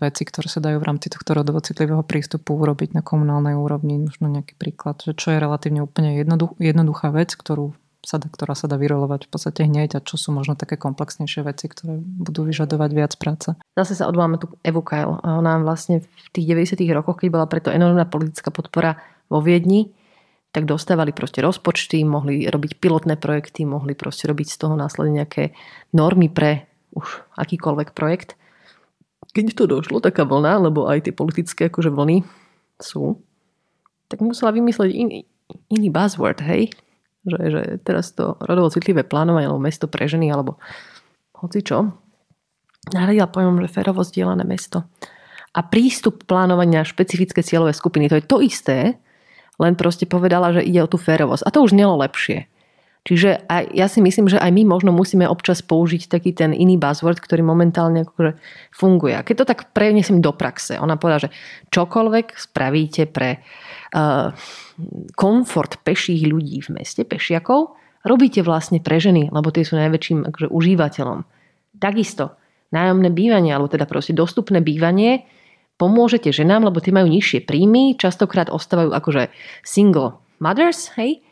veci, 0.00 0.22
ktoré 0.24 0.48
sa 0.48 0.64
dajú 0.64 0.80
v 0.80 0.88
rámci 0.88 1.12
tohto 1.12 1.36
rodovo 1.36 1.60
citlivého 1.60 2.00
prístupu 2.00 2.56
urobiť 2.56 2.96
na 2.96 3.04
komunálnej 3.04 3.60
úrovni? 3.60 4.00
Možno 4.00 4.32
nejaký 4.32 4.56
príklad, 4.56 5.04
že 5.04 5.12
čo 5.12 5.36
je 5.36 5.38
relatívne 5.38 5.84
úplne 5.84 6.16
jednoduch, 6.16 6.56
jednoduchá 6.56 7.12
vec, 7.12 7.36
ktorú 7.36 7.76
sa, 8.00 8.16
ktorá 8.16 8.56
sa 8.56 8.64
dá 8.64 8.80
vyrolovať 8.80 9.28
v 9.28 9.30
podstate 9.30 9.60
hneď 9.68 10.00
a 10.00 10.04
čo 10.04 10.16
sú 10.16 10.32
možno 10.32 10.56
také 10.56 10.80
komplexnejšie 10.80 11.44
veci, 11.44 11.68
ktoré 11.68 12.00
budú 12.00 12.48
vyžadovať 12.48 12.90
viac 12.96 13.12
práce. 13.20 13.52
Zase 13.76 13.92
sa 13.92 14.08
odvoláme 14.08 14.40
tu 14.40 14.48
Evu 14.64 14.80
Kyle. 14.80 15.20
Ona 15.20 15.60
vlastne 15.60 16.00
v 16.00 16.26
tých 16.32 16.48
90. 16.48 16.80
rokoch, 16.96 17.20
keď 17.20 17.28
bola 17.28 17.46
preto 17.46 17.68
enormná 17.68 18.08
politická 18.08 18.48
podpora 18.48 18.96
vo 19.28 19.44
Viedni, 19.44 19.92
tak 20.50 20.66
dostávali 20.66 21.14
proste 21.14 21.44
rozpočty, 21.44 22.02
mohli 22.02 22.48
robiť 22.50 22.82
pilotné 22.82 23.14
projekty, 23.14 23.62
mohli 23.62 23.94
proste 23.94 24.26
robiť 24.26 24.48
z 24.50 24.56
toho 24.58 24.74
následne 24.74 25.22
nejaké 25.22 25.54
normy 25.94 26.26
pre 26.26 26.66
už 26.90 27.22
akýkoľvek 27.38 27.94
projekt. 27.94 28.34
Keď 29.30 29.54
to 29.54 29.70
došlo, 29.70 30.02
taká 30.02 30.26
vlna, 30.26 30.66
lebo 30.66 30.90
aj 30.90 31.06
tie 31.06 31.14
politické 31.14 31.70
akože 31.70 31.94
vlny 31.94 32.26
sú, 32.82 33.22
tak 34.10 34.18
musela 34.26 34.50
vymyslieť 34.50 34.90
iný, 34.90 35.22
iný 35.70 35.88
buzzword, 35.94 36.42
hej? 36.42 36.74
Že, 37.20 37.38
že 37.52 37.62
teraz 37.84 38.16
to 38.16 38.40
rodovo 38.40 38.72
citlivé 38.72 39.04
plánovanie, 39.04 39.44
alebo 39.44 39.60
mesto 39.60 39.84
pre 39.88 40.08
ženy, 40.08 40.32
alebo 40.32 40.56
hoci 41.36 41.60
čo. 41.60 41.92
Nahradila 42.96 43.28
pojmom, 43.28 43.60
že 43.64 43.72
férovo 43.76 44.00
zdieľané 44.00 44.44
mesto. 44.48 44.88
a 45.50 45.60
prístup 45.66 46.30
plánovania 46.30 46.86
špecifické 46.86 47.42
cieľové 47.42 47.74
skupiny. 47.74 48.06
To 48.06 48.18
je 48.22 48.24
to 48.24 48.38
isté, 48.38 48.78
len 49.58 49.74
proste 49.74 50.06
povedala, 50.06 50.54
že 50.54 50.62
ide 50.62 50.78
o 50.80 50.88
tú 50.88 50.96
férovosť. 50.96 51.42
A 51.42 51.50
to 51.50 51.66
už 51.66 51.74
nelo 51.74 51.98
lepšie. 51.98 52.46
Čiže 53.00 53.48
aj, 53.48 53.74
ja 53.74 53.88
si 53.88 54.04
myslím, 54.04 54.28
že 54.28 54.38
aj 54.38 54.52
my 54.52 54.62
možno 54.68 54.92
musíme 54.94 55.24
občas 55.26 55.64
použiť 55.64 56.06
taký 56.06 56.36
ten 56.36 56.52
iný 56.54 56.76
buzzword, 56.76 57.18
ktorý 57.18 57.42
momentálne 57.42 58.04
akože 58.04 58.36
funguje. 58.70 59.16
A 59.16 59.24
keď 59.24 59.42
to 59.42 59.48
tak 59.48 59.60
preniesím 59.72 60.20
do 60.22 60.30
praxe, 60.36 60.76
ona 60.78 61.00
povedala, 61.00 61.26
že 61.26 61.34
čokoľvek 61.72 62.36
spravíte 62.36 63.08
pre 63.08 63.40
uh, 63.40 63.69
komfort 65.14 65.72
peších 65.82 66.22
ľudí 66.26 66.62
v 66.62 66.80
meste, 66.80 67.02
pešiakov, 67.02 67.74
robíte 68.06 68.40
vlastne 68.40 68.78
pre 68.78 69.02
ženy, 69.02 69.28
lebo 69.28 69.50
tie 69.50 69.66
sú 69.66 69.76
najväčším 69.76 70.30
akože, 70.30 70.48
užívateľom. 70.48 71.26
Takisto 71.76 72.38
nájomné 72.70 73.10
bývanie, 73.10 73.50
alebo 73.50 73.66
teda 73.66 73.84
proste 73.84 74.14
dostupné 74.14 74.62
bývanie, 74.62 75.26
pomôžete 75.74 76.30
ženám, 76.30 76.70
lebo 76.70 76.78
tie 76.78 76.94
majú 76.94 77.10
nižšie 77.10 77.42
príjmy, 77.44 77.98
častokrát 77.98 78.46
ostávajú 78.52 78.94
akože 78.94 79.32
single 79.66 80.22
mothers, 80.38 80.94
hej, 80.94 81.24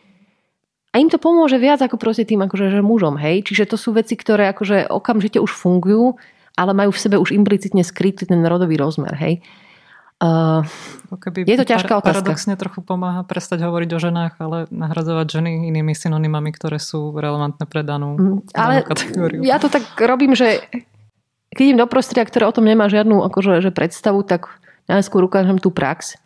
a 0.88 1.04
im 1.04 1.12
to 1.12 1.20
pomôže 1.20 1.60
viac 1.60 1.84
ako 1.84 2.00
proste 2.00 2.24
tým 2.24 2.40
akože, 2.48 2.72
že 2.72 2.80
mužom, 2.80 3.20
hej. 3.20 3.44
Čiže 3.44 3.68
to 3.68 3.76
sú 3.76 3.92
veci, 3.92 4.16
ktoré 4.16 4.48
akože 4.50 4.88
okamžite 4.88 5.36
už 5.36 5.52
fungujú, 5.52 6.16
ale 6.56 6.72
majú 6.72 6.90
v 6.96 7.02
sebe 7.04 7.16
už 7.20 7.36
implicitne 7.36 7.84
skrytý 7.84 8.24
ten 8.24 8.40
rodový 8.40 8.80
rozmer, 8.80 9.12
hej. 9.20 9.44
Uh, 10.18 10.66
Keby 11.14 11.46
je 11.46 11.58
to 11.62 11.66
ťažká 11.66 11.94
par- 11.94 12.02
otázka. 12.02 12.26
Paradoxne 12.26 12.54
trochu 12.58 12.80
pomáha 12.82 13.22
prestať 13.22 13.62
hovoriť 13.62 13.90
o 13.94 13.98
ženách, 14.02 14.34
ale 14.42 14.58
nahradzovať 14.68 15.26
ženy 15.30 15.70
inými 15.70 15.94
synonymami, 15.94 16.50
ktoré 16.50 16.82
sú 16.82 17.14
relevantné 17.14 17.64
pre 17.70 17.86
danú, 17.86 18.18
mm, 18.18 18.38
ale 18.58 18.82
kategóriu. 18.82 19.40
Ja 19.46 19.62
to 19.62 19.70
tak 19.70 19.86
robím, 19.94 20.34
že 20.34 20.66
keď 21.54 21.62
idem 21.62 21.78
do 21.78 21.86
prostredia, 21.86 22.26
ktoré 22.26 22.50
o 22.50 22.54
tom 22.54 22.66
nemá 22.66 22.90
žiadnu 22.90 23.22
akože, 23.30 23.62
že 23.62 23.70
predstavu, 23.70 24.26
tak 24.26 24.58
najskôr 24.90 25.22
ukážem 25.22 25.62
tú 25.62 25.70
prax 25.70 26.18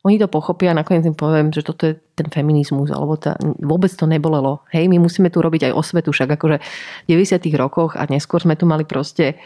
oni 0.00 0.16
to 0.16 0.32
pochopia 0.32 0.72
a 0.72 0.78
nakoniec 0.80 1.04
im 1.04 1.16
poviem, 1.16 1.52
že 1.52 1.60
toto 1.60 1.84
je 1.84 1.94
ten 2.16 2.32
feminizmus, 2.32 2.88
alebo 2.88 3.20
tá, 3.20 3.36
vôbec 3.60 3.92
to 3.92 4.08
nebolelo. 4.08 4.64
Hej, 4.72 4.88
my 4.88 4.96
musíme 4.96 5.28
tu 5.28 5.44
robiť 5.44 5.68
aj 5.70 5.76
osvetu, 5.76 6.08
však 6.16 6.40
akože 6.40 6.56
v 7.04 7.08
90 7.20 7.44
rokoch 7.60 8.00
a 8.00 8.08
neskôr 8.08 8.40
sme 8.40 8.56
tu 8.56 8.64
mali 8.64 8.88
proste 8.88 9.36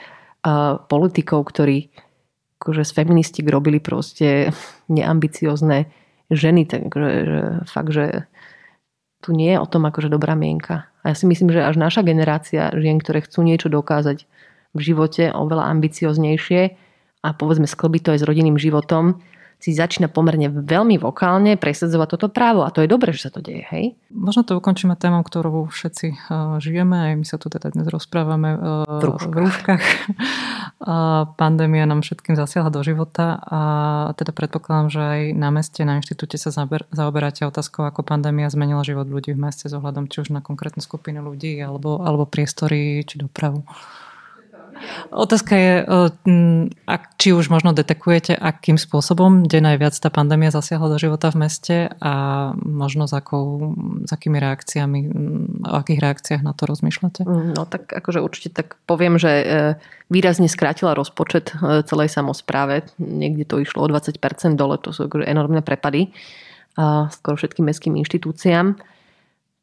uh, 0.46 0.78
politikov, 0.86 1.50
ktorí 1.50 1.90
akože 2.64 2.88
z 2.88 2.96
feministiek 2.96 3.44
robili 3.44 3.76
proste 3.76 4.56
neambiciozne 4.88 5.92
ženy, 6.32 6.64
takže 6.64 7.12
že, 7.28 7.40
fakt, 7.68 7.92
že 7.92 8.24
tu 9.20 9.36
nie 9.36 9.52
je 9.52 9.60
o 9.60 9.68
tom 9.68 9.84
akože 9.84 10.08
dobrá 10.08 10.32
mienka. 10.32 10.88
A 11.04 11.12
ja 11.12 11.14
si 11.16 11.28
myslím, 11.28 11.52
že 11.52 11.60
až 11.60 11.76
naša 11.76 12.00
generácia 12.00 12.72
žien, 12.72 12.96
ktoré 12.96 13.20
chcú 13.20 13.44
niečo 13.44 13.68
dokázať 13.68 14.24
v 14.72 14.80
živote 14.80 15.28
oveľa 15.28 15.68
ambicioznejšie 15.76 16.80
a 17.20 17.28
povedzme 17.36 17.68
sklbiť 17.68 18.00
to 18.00 18.12
aj 18.16 18.18
s 18.24 18.28
rodinným 18.28 18.56
životom, 18.56 19.20
si 19.64 19.72
začína 19.72 20.12
pomerne 20.12 20.52
veľmi 20.52 21.00
vokálne 21.00 21.56
presadzovať 21.56 22.08
toto 22.12 22.28
právo 22.28 22.68
a 22.68 22.68
to 22.68 22.84
je 22.84 22.88
dobré, 22.92 23.16
že 23.16 23.24
sa 23.24 23.30
to 23.32 23.40
deje, 23.40 23.64
hej? 23.72 23.96
Možno 24.12 24.44
to 24.44 24.60
ukončíme 24.60 24.92
témou, 24.92 25.24
ktorou 25.24 25.72
všetci 25.72 26.28
uh, 26.28 26.60
žijeme, 26.60 26.92
aj 26.92 27.12
my 27.16 27.24
sa 27.24 27.40
tu 27.40 27.48
teda 27.48 27.72
dnes 27.72 27.88
rozprávame 27.88 28.60
uh, 28.60 28.84
v 28.84 29.02
rúškach. 29.08 29.32
V 29.32 29.36
rúškach. 29.40 29.82
uh, 30.84 31.32
pandémia 31.40 31.88
nám 31.88 32.04
všetkým 32.04 32.36
zasiahla 32.36 32.68
do 32.68 32.84
života 32.84 33.40
a 33.40 33.60
teda 34.20 34.36
predpokladám, 34.36 34.92
že 34.92 35.00
aj 35.00 35.20
na 35.32 35.48
meste, 35.48 35.80
na 35.88 35.96
inštitúte 35.96 36.36
sa 36.36 36.52
zaoberáte 36.92 37.48
otázkou, 37.48 37.88
ako 37.88 38.04
pandémia 38.04 38.52
zmenila 38.52 38.84
život 38.84 39.08
ľudí 39.08 39.32
v 39.32 39.48
meste 39.48 39.64
s 39.64 39.72
ohľadom 39.72 40.12
či 40.12 40.28
už 40.28 40.28
na 40.28 40.44
konkrétnu 40.44 40.84
skupinu 40.84 41.24
ľudí 41.24 41.56
alebo, 41.64 42.04
alebo 42.04 42.28
priestory 42.28 43.00
či 43.08 43.16
dopravu. 43.16 43.64
Otázka 45.10 45.54
je, 45.56 45.74
e, 45.82 46.96
či 47.18 47.28
už 47.32 47.48
možno 47.48 47.72
detekujete, 47.72 48.34
akým 48.34 48.76
spôsobom, 48.76 49.46
kde 49.46 49.64
najviac 49.64 49.94
tá 49.96 50.10
pandémia 50.10 50.50
zasiahla 50.50 50.90
do 50.90 50.98
života 50.98 51.30
v 51.30 51.46
meste 51.46 51.76
a 51.98 52.12
možno 52.58 53.06
s, 53.06 53.14
akou, 53.14 53.74
s 54.04 54.10
akými 54.10 54.38
reakciami, 54.42 55.00
o 55.64 55.74
akých 55.78 56.00
reakciách 56.02 56.42
na 56.42 56.52
to 56.52 56.66
rozmýšľate? 56.66 57.24
Mm, 57.24 57.54
no 57.56 57.62
tak 57.64 57.90
akože 57.90 58.20
určite 58.20 58.50
tak 58.52 58.76
poviem, 58.84 59.16
že 59.16 59.30
e, 59.30 59.44
výrazne 60.10 60.50
skrátila 60.50 60.92
rozpočet 60.92 61.54
e, 61.54 61.82
celej 61.86 62.12
samozpráve. 62.12 62.88
Niekde 62.98 63.44
to 63.46 63.56
išlo 63.62 63.86
o 63.86 63.90
20% 63.90 64.18
dole, 64.58 64.76
to 64.82 64.90
sú 64.90 65.06
akože 65.06 65.24
enormné 65.26 65.62
prepady 65.62 66.14
skoro 67.14 67.38
všetkým 67.38 67.70
mestským 67.70 67.94
inštitúciám. 68.02 68.74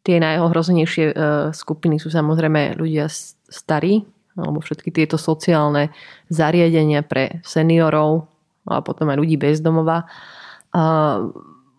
Tie 0.07 0.15
najohrozenejšie 0.15 1.11
skupiny 1.51 1.99
sú 1.99 2.07
samozrejme 2.07 2.79
ľudia 2.79 3.11
starí, 3.51 4.07
alebo 4.35 4.63
všetky 4.63 4.89
tieto 4.93 5.19
sociálne 5.19 5.91
zariadenia 6.31 7.03
pre 7.03 7.43
seniorov 7.43 8.31
a 8.69 8.79
potom 8.79 9.09
aj 9.09 9.17
ľudí 9.19 9.35
bezdomova 9.35 10.07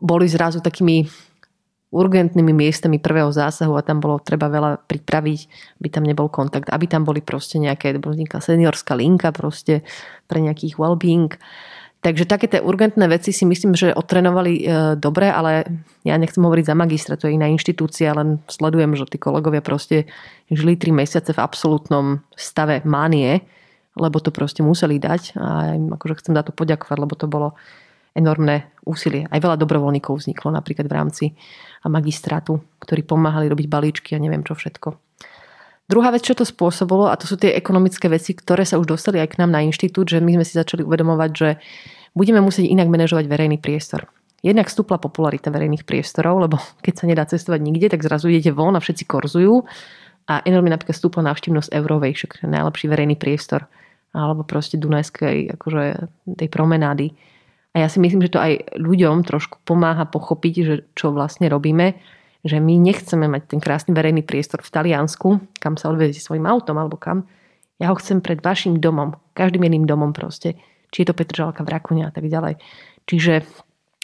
boli 0.02 0.26
zrazu 0.26 0.58
takými 0.60 1.06
urgentnými 1.92 2.56
miestami 2.56 2.96
prvého 2.96 3.28
zásahu 3.28 3.76
a 3.76 3.84
tam 3.84 4.00
bolo 4.00 4.16
treba 4.16 4.48
veľa 4.48 4.80
pripraviť, 4.88 5.40
aby 5.76 5.88
tam 5.92 6.08
nebol 6.08 6.32
kontakt, 6.32 6.72
aby 6.72 6.88
tam 6.88 7.04
boli 7.04 7.20
proste 7.20 7.60
nejaké, 7.60 8.00
vznikla 8.00 8.40
seniorská 8.40 8.96
linka 8.96 9.28
proste 9.28 9.84
pre 10.24 10.40
nejakých 10.40 10.80
well-being 10.80 11.28
Takže 12.02 12.26
také 12.26 12.50
tie 12.50 12.58
urgentné 12.58 13.06
veci 13.06 13.30
si 13.30 13.46
myslím, 13.46 13.78
že 13.78 13.94
otrenovali 13.94 14.52
e, 14.58 14.64
dobre, 14.98 15.30
ale 15.30 15.62
ja 16.02 16.18
nechcem 16.18 16.42
hovoriť 16.42 16.66
za 16.66 16.74
magistra, 16.74 17.14
to 17.14 17.30
je 17.30 17.38
iná 17.38 17.46
inštitúcia, 17.46 18.10
len 18.10 18.42
sledujem, 18.50 18.98
že 18.98 19.06
tí 19.06 19.22
kolegovia 19.22 19.62
proste 19.62 20.10
žili 20.50 20.74
tri 20.74 20.90
mesiace 20.90 21.30
v 21.30 21.38
absolútnom 21.38 22.18
stave 22.34 22.82
mánie, 22.82 23.46
lebo 23.94 24.18
to 24.18 24.34
proste 24.34 24.66
museli 24.66 24.98
dať 24.98 25.38
a 25.38 25.78
im 25.78 25.94
akože 25.94 26.26
chcem 26.26 26.34
za 26.34 26.42
to 26.42 26.50
poďakovať, 26.50 26.98
lebo 26.98 27.14
to 27.14 27.30
bolo 27.30 27.54
enormné 28.18 28.66
úsilie. 28.82 29.30
Aj 29.30 29.38
veľa 29.38 29.54
dobrovoľníkov 29.62 30.26
vzniklo 30.26 30.50
napríklad 30.50 30.90
v 30.90 30.96
rámci 30.98 31.24
magistrátu, 31.86 32.58
ktorí 32.82 33.06
pomáhali 33.06 33.46
robiť 33.46 33.66
balíčky 33.70 34.18
a 34.18 34.22
neviem 34.22 34.42
čo 34.42 34.58
všetko. 34.58 35.01
Druhá 35.92 36.08
vec, 36.08 36.24
čo 36.24 36.32
to 36.32 36.48
spôsobilo, 36.48 37.12
a 37.12 37.20
to 37.20 37.28
sú 37.28 37.36
tie 37.36 37.52
ekonomické 37.52 38.08
veci, 38.08 38.32
ktoré 38.32 38.64
sa 38.64 38.80
už 38.80 38.96
dostali 38.96 39.20
aj 39.20 39.36
k 39.36 39.44
nám 39.44 39.52
na 39.52 39.60
inštitút, 39.60 40.08
že 40.08 40.24
my 40.24 40.40
sme 40.40 40.44
si 40.48 40.56
začali 40.56 40.80
uvedomovať, 40.80 41.30
že 41.36 41.48
budeme 42.16 42.40
musieť 42.40 42.64
inak 42.72 42.88
manažovať 42.88 43.28
verejný 43.28 43.60
priestor. 43.60 44.08
Jednak 44.40 44.72
stúpla 44.72 44.96
popularita 44.96 45.52
verejných 45.52 45.84
priestorov, 45.84 46.48
lebo 46.48 46.56
keď 46.80 46.94
sa 46.96 47.04
nedá 47.04 47.28
cestovať 47.28 47.60
nikde, 47.60 47.92
tak 47.92 48.00
zrazu 48.08 48.32
idete 48.32 48.56
von 48.56 48.72
a 48.72 48.80
všetci 48.80 49.04
korzujú. 49.04 49.68
A 50.32 50.40
enormne 50.48 50.72
napríklad 50.72 50.96
stúpla 50.96 51.28
návštevnosť 51.28 51.68
Eurovej, 51.76 52.16
však 52.16 52.48
najlepší 52.48 52.88
verejný 52.88 53.20
priestor. 53.20 53.68
Alebo 54.16 54.48
proste 54.48 54.80
Dunajskej, 54.80 55.60
akože 55.60 55.84
tej 56.40 56.48
promenády. 56.48 57.12
A 57.76 57.84
ja 57.84 57.88
si 57.92 58.00
myslím, 58.00 58.24
že 58.24 58.32
to 58.32 58.40
aj 58.40 58.80
ľuďom 58.80 59.28
trošku 59.28 59.60
pomáha 59.68 60.08
pochopiť, 60.08 60.54
že 60.64 60.74
čo 60.96 61.12
vlastne 61.12 61.52
robíme 61.52 62.00
že 62.42 62.58
my 62.58 62.74
nechceme 62.78 63.30
mať 63.30 63.54
ten 63.54 63.60
krásny 63.62 63.94
verejný 63.94 64.26
priestor 64.26 64.66
v 64.66 64.72
Taliansku, 64.74 65.38
kam 65.62 65.78
sa 65.78 65.94
odvezie 65.94 66.18
svojim 66.18 66.42
autom 66.46 66.74
alebo 66.78 66.98
kam. 66.98 67.30
Ja 67.78 67.94
ho 67.94 67.98
chcem 67.98 68.18
pred 68.18 68.42
vašim 68.42 68.82
domom, 68.82 69.14
každým 69.34 69.62
jedným 69.62 69.86
domom 69.86 70.10
proste. 70.10 70.58
Či 70.90 71.02
je 71.02 71.06
to 71.10 71.18
Petržalka 71.18 71.62
v 71.62 71.72
Rakune 71.72 72.02
a 72.04 72.12
tak 72.12 72.26
ďalej. 72.26 72.58
Čiže 73.06 73.46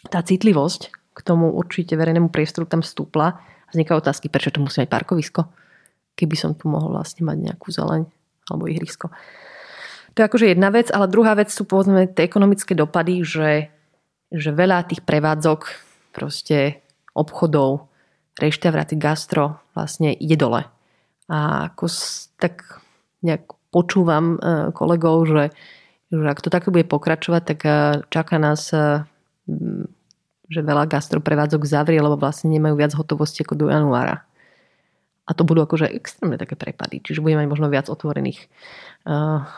tá 0.06 0.22
citlivosť 0.22 0.94
k 1.14 1.20
tomu 1.26 1.50
určite 1.50 1.98
verejnému 1.98 2.30
priestoru 2.30 2.70
tam 2.70 2.86
stúpla 2.86 3.42
a 3.42 3.68
vzniká 3.74 3.98
otázky, 3.98 4.30
prečo 4.30 4.54
tu 4.54 4.62
musí 4.62 4.78
mať 4.78 4.88
parkovisko, 4.88 5.50
keby 6.14 6.36
som 6.38 6.54
tu 6.54 6.70
mohol 6.70 6.94
vlastne 6.94 7.26
mať 7.26 7.36
nejakú 7.42 7.68
zeleň 7.74 8.06
alebo 8.48 8.64
ihrisko. 8.70 9.10
To 10.14 10.16
je 10.22 10.28
akože 10.30 10.46
jedna 10.54 10.70
vec, 10.70 10.88
ale 10.94 11.10
druhá 11.10 11.34
vec 11.34 11.50
sú 11.50 11.66
povedzme 11.66 12.06
tie 12.10 12.26
ekonomické 12.26 12.72
dopady, 12.78 13.22
že, 13.26 13.70
že 14.30 14.50
veľa 14.54 14.88
tých 14.88 15.02
prevádzok, 15.04 15.60
proste 16.14 16.82
obchodov, 17.12 17.87
reštauráty, 18.38 18.94
gastro 18.94 19.58
vlastne 19.74 20.14
ide 20.14 20.38
dole. 20.38 20.66
A 21.28 21.68
ako 21.68 21.90
tak 22.40 22.80
nejak 23.20 23.58
počúvam 23.68 24.38
e, 24.38 24.72
kolegov, 24.72 25.28
že, 25.28 25.44
že 26.08 26.24
ak 26.24 26.40
to 26.40 26.48
takto 26.48 26.72
bude 26.72 26.88
pokračovať, 26.88 27.42
tak 27.44 27.58
e, 27.66 27.70
čaká 28.08 28.40
nás, 28.40 28.72
e, 28.72 29.04
že 30.48 30.60
veľa 30.64 30.88
gastro 30.88 31.20
prevádzok 31.20 31.68
zavrie, 31.68 32.00
lebo 32.00 32.16
vlastne 32.16 32.48
nemajú 32.48 32.74
viac 32.78 32.92
hotovosti 32.96 33.44
ako 33.44 33.54
do 33.58 33.66
januára. 33.68 34.24
A 35.28 35.36
to 35.36 35.44
budú 35.44 35.60
akože 35.60 35.92
extrémne 35.92 36.40
také 36.40 36.56
prepady. 36.56 37.04
Čiže 37.04 37.20
budeme 37.20 37.44
mať 37.44 37.52
možno 37.52 37.68
viac 37.68 37.92
otvorených 37.92 38.48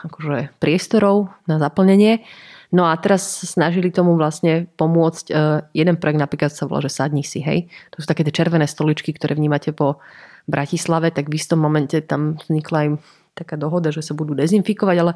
akože 0.03 0.51
priestorov 0.59 1.31
na 1.47 1.63
zaplnenie. 1.63 2.27
No 2.71 2.87
a 2.87 2.95
teraz 2.95 3.43
snažili 3.43 3.91
tomu 3.91 4.15
vlastne 4.15 4.71
pomôcť. 4.79 5.25
E, 5.27 5.33
jeden 5.75 5.99
projekt 5.99 6.23
napríklad 6.23 6.55
sa 6.55 6.67
volá, 6.71 6.79
že 6.79 6.91
sadni 6.91 7.19
si, 7.19 7.43
hej. 7.43 7.67
To 7.91 7.99
sú 7.99 8.07
také 8.07 8.23
tie 8.23 8.31
červené 8.31 8.63
stoličky, 8.63 9.11
ktoré 9.11 9.35
vnímate 9.35 9.75
po 9.75 9.99
Bratislave, 10.47 11.11
tak 11.11 11.27
v 11.27 11.35
istom 11.35 11.59
momente 11.59 11.99
tam 11.99 12.39
vznikla 12.39 12.77
aj 12.79 12.89
taká 13.35 13.55
dohoda, 13.59 13.91
že 13.91 14.03
sa 14.03 14.15
budú 14.15 14.35
dezinfikovať, 14.35 14.97
ale 14.99 15.15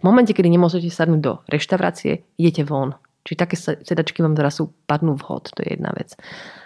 v 0.00 0.02
momente, 0.04 0.32
kedy 0.32 0.48
nemôžete 0.48 0.88
sadnúť 0.88 1.20
do 1.20 1.32
reštaurácie, 1.48 2.24
idete 2.40 2.64
von. 2.64 2.96
Čiže 3.24 3.36
také 3.36 3.56
sedačky 3.60 4.24
vám 4.24 4.32
teraz 4.32 4.64
padnú 4.88 5.12
vhod, 5.20 5.52
to 5.52 5.60
je 5.60 5.76
jedna 5.76 5.92
vec. 5.92 6.16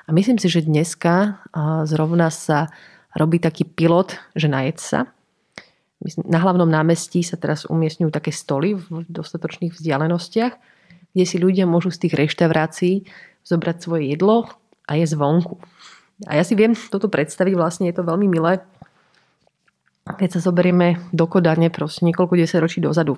A 0.07 0.14
myslím 0.14 0.39
si, 0.39 0.47
že 0.47 0.62
dneska 0.62 1.43
zrovna 1.82 2.30
sa 2.30 2.70
robí 3.18 3.43
taký 3.43 3.66
pilot, 3.66 4.14
že 4.39 4.47
najed 4.47 4.78
sa. 4.78 5.11
Na 6.25 6.39
hlavnom 6.41 6.69
námestí 6.69 7.25
sa 7.25 7.41
teraz 7.41 7.65
umiestňujú 7.65 8.11
také 8.13 8.29
stoly 8.29 8.77
v 8.77 9.09
dostatočných 9.09 9.73
vzdialenostiach, 9.73 10.53
kde 11.17 11.25
si 11.25 11.37
ľudia 11.41 11.65
môžu 11.65 11.89
z 11.95 12.07
tých 12.07 12.15
reštaurácií 12.19 13.09
zobrať 13.47 13.77
svoje 13.81 14.13
jedlo 14.13 14.49
a 14.85 15.01
je 15.01 15.07
zvonku. 15.09 15.57
A 16.29 16.37
ja 16.39 16.45
si 16.45 16.55
viem 16.55 16.77
toto 16.77 17.09
predstaviť, 17.09 17.55
vlastne 17.57 17.89
je 17.89 17.97
to 17.97 18.07
veľmi 18.07 18.29
milé, 18.29 18.61
keď 20.05 20.39
sa 20.39 20.41
zoberieme 20.45 21.01
do 21.11 21.25
Kodane 21.25 21.73
proste 21.73 22.05
niekoľko 22.05 22.37
desaťročí 22.37 22.85
dozadu. 22.85 23.17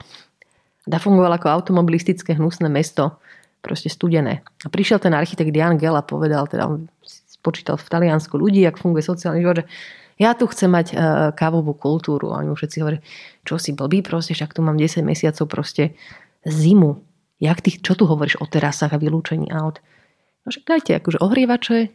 Da 0.87 1.03
fungovalo 1.03 1.35
ako 1.35 1.51
automobilistické 1.51 2.39
hnusné 2.39 2.71
mesto, 2.71 3.19
proste 3.59 3.91
studené. 3.91 4.47
A 4.63 4.71
prišiel 4.71 5.03
ten 5.03 5.11
architekt 5.11 5.51
Jan 5.51 5.75
Gell 5.75 5.99
a 5.99 6.07
povedal, 6.07 6.47
teda 6.47 6.71
on 6.71 6.87
spočítal 7.47 7.79
v 7.79 7.87
Taliansku 7.87 8.35
ľudí, 8.35 8.67
ak 8.67 8.83
funguje 8.83 9.07
sociálny 9.07 9.39
život, 9.39 9.63
že 9.63 9.71
ja 10.19 10.35
tu 10.35 10.51
chcem 10.51 10.67
mať 10.67 10.87
uh, 10.91 10.99
kávovú 11.31 11.79
kultúru. 11.79 12.35
A 12.35 12.43
oni 12.43 12.51
všetci 12.51 12.83
hovorí, 12.83 12.99
čo 13.47 13.63
si 13.63 13.71
blbý 13.71 14.03
proste, 14.03 14.35
však 14.35 14.51
tu 14.51 14.67
mám 14.67 14.75
10 14.75 15.07
mesiacov 15.07 15.47
proste 15.47 15.95
zimu. 16.43 16.99
Jak 17.39 17.63
ty, 17.63 17.79
čo 17.79 17.95
tu 17.95 18.11
hovoríš 18.11 18.43
o 18.43 18.51
terasách 18.51 18.91
a 18.91 18.99
vylúčení 18.99 19.55
aut? 19.55 19.79
No 20.43 20.51
však 20.51 20.67
dajte 20.67 20.91
akože 20.99 21.23
ohrievače, 21.23 21.95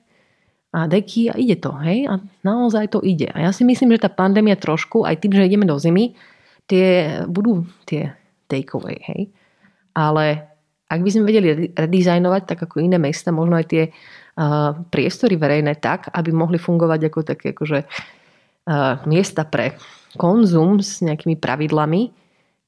a 0.71 0.87
deky 0.87 1.27
a 1.27 1.35
ide 1.35 1.59
to, 1.59 1.75
hej? 1.83 2.07
A 2.07 2.23
naozaj 2.47 2.95
to 2.95 3.03
ide. 3.03 3.27
A 3.35 3.43
ja 3.43 3.51
si 3.51 3.67
myslím, 3.67 3.91
že 3.91 4.07
tá 4.07 4.09
pandémia 4.09 4.55
trošku, 4.55 5.03
aj 5.03 5.19
tým, 5.19 5.35
že 5.35 5.43
ideme 5.43 5.67
do 5.67 5.75
zimy, 5.75 6.15
tie 6.63 7.19
budú 7.27 7.67
tie 7.83 8.15
takeaway, 8.47 8.95
hej? 9.03 9.35
Ale 9.91 10.47
ak 10.87 11.03
by 11.03 11.09
sme 11.11 11.27
vedeli 11.27 11.75
redizajnovať 11.75 12.41
tak 12.47 12.59
ako 12.71 12.79
iné 12.79 12.95
mesta, 12.95 13.35
možno 13.35 13.59
aj 13.59 13.67
tie 13.67 13.83
uh, 13.91 14.20
priestory 14.89 15.35
verejné 15.35 15.79
tak, 15.79 16.11
aby 16.13 16.31
mohli 16.31 16.57
fungovať 16.59 17.01
ako 17.07 17.19
také 17.23 17.51
akože, 17.51 17.79
miesta 19.05 19.43
pre 19.43 19.75
konzum 20.15 20.79
s 20.79 21.03
nejakými 21.03 21.35
pravidlami, 21.39 22.11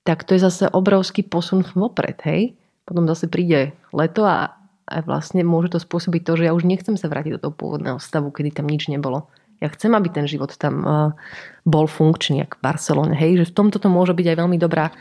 tak 0.04 0.28
to 0.28 0.36
je 0.36 0.44
zase 0.44 0.68
obrovský 0.72 1.24
posun 1.24 1.64
vopred, 1.76 2.20
hej? 2.28 2.56
Potom 2.84 3.08
zase 3.08 3.32
príde 3.32 3.72
leto 3.96 4.28
a 4.28 4.60
a 4.84 5.00
vlastne 5.00 5.48
môže 5.48 5.72
to 5.72 5.80
spôsobiť 5.80 6.22
to, 6.28 6.34
že 6.36 6.44
ja 6.44 6.52
už 6.52 6.68
nechcem 6.68 7.00
sa 7.00 7.08
vrátiť 7.08 7.40
do 7.40 7.42
toho 7.48 7.54
pôvodného 7.56 8.04
stavu, 8.04 8.36
kedy 8.36 8.52
tam 8.52 8.68
nič 8.68 8.92
nebolo. 8.92 9.32
Ja 9.64 9.72
chcem, 9.72 9.96
aby 9.96 10.12
ten 10.12 10.28
život 10.28 10.52
tam 10.60 10.84
uh, 10.84 11.16
bol 11.64 11.88
funkčný, 11.88 12.44
ako 12.44 12.60
v 12.60 12.64
Barcelone. 12.68 13.16
Hej, 13.16 13.32
že 13.40 13.46
v 13.48 13.56
tomto 13.64 13.80
to 13.80 13.88
môže 13.88 14.12
byť 14.12 14.36
aj 14.36 14.38
veľmi 14.44 14.58
dobrá, 14.60 14.92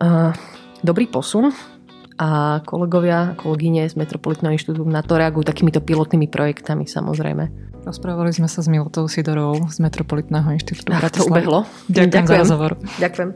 uh, 0.00 0.32
dobrý 0.80 1.04
posun. 1.12 1.52
A 2.14 2.62
kolegovia, 2.62 3.34
kolegyne 3.34 3.90
z 3.90 3.98
Metropolitného 3.98 4.54
inštitútu 4.54 4.86
na 4.86 5.02
to 5.02 5.18
reagujú 5.18 5.50
takýmito 5.50 5.82
pilotnými 5.82 6.30
projektami 6.30 6.86
samozrejme. 6.86 7.50
Rozprávali 7.82 8.30
sme 8.30 8.46
sa 8.46 8.62
s 8.62 8.70
Milotou 8.70 9.10
Sidorovou 9.10 9.66
z 9.66 9.82
Metropolitného 9.82 10.54
inštitútu 10.54 10.94
Ach, 10.94 11.10
to 11.10 11.26
ubehlo. 11.26 11.66
Ďakujem, 11.90 12.10
Ďakujem 12.14 12.26
za 12.30 12.36
rozhovor. 12.38 12.78
Ďakujem. 13.02 13.30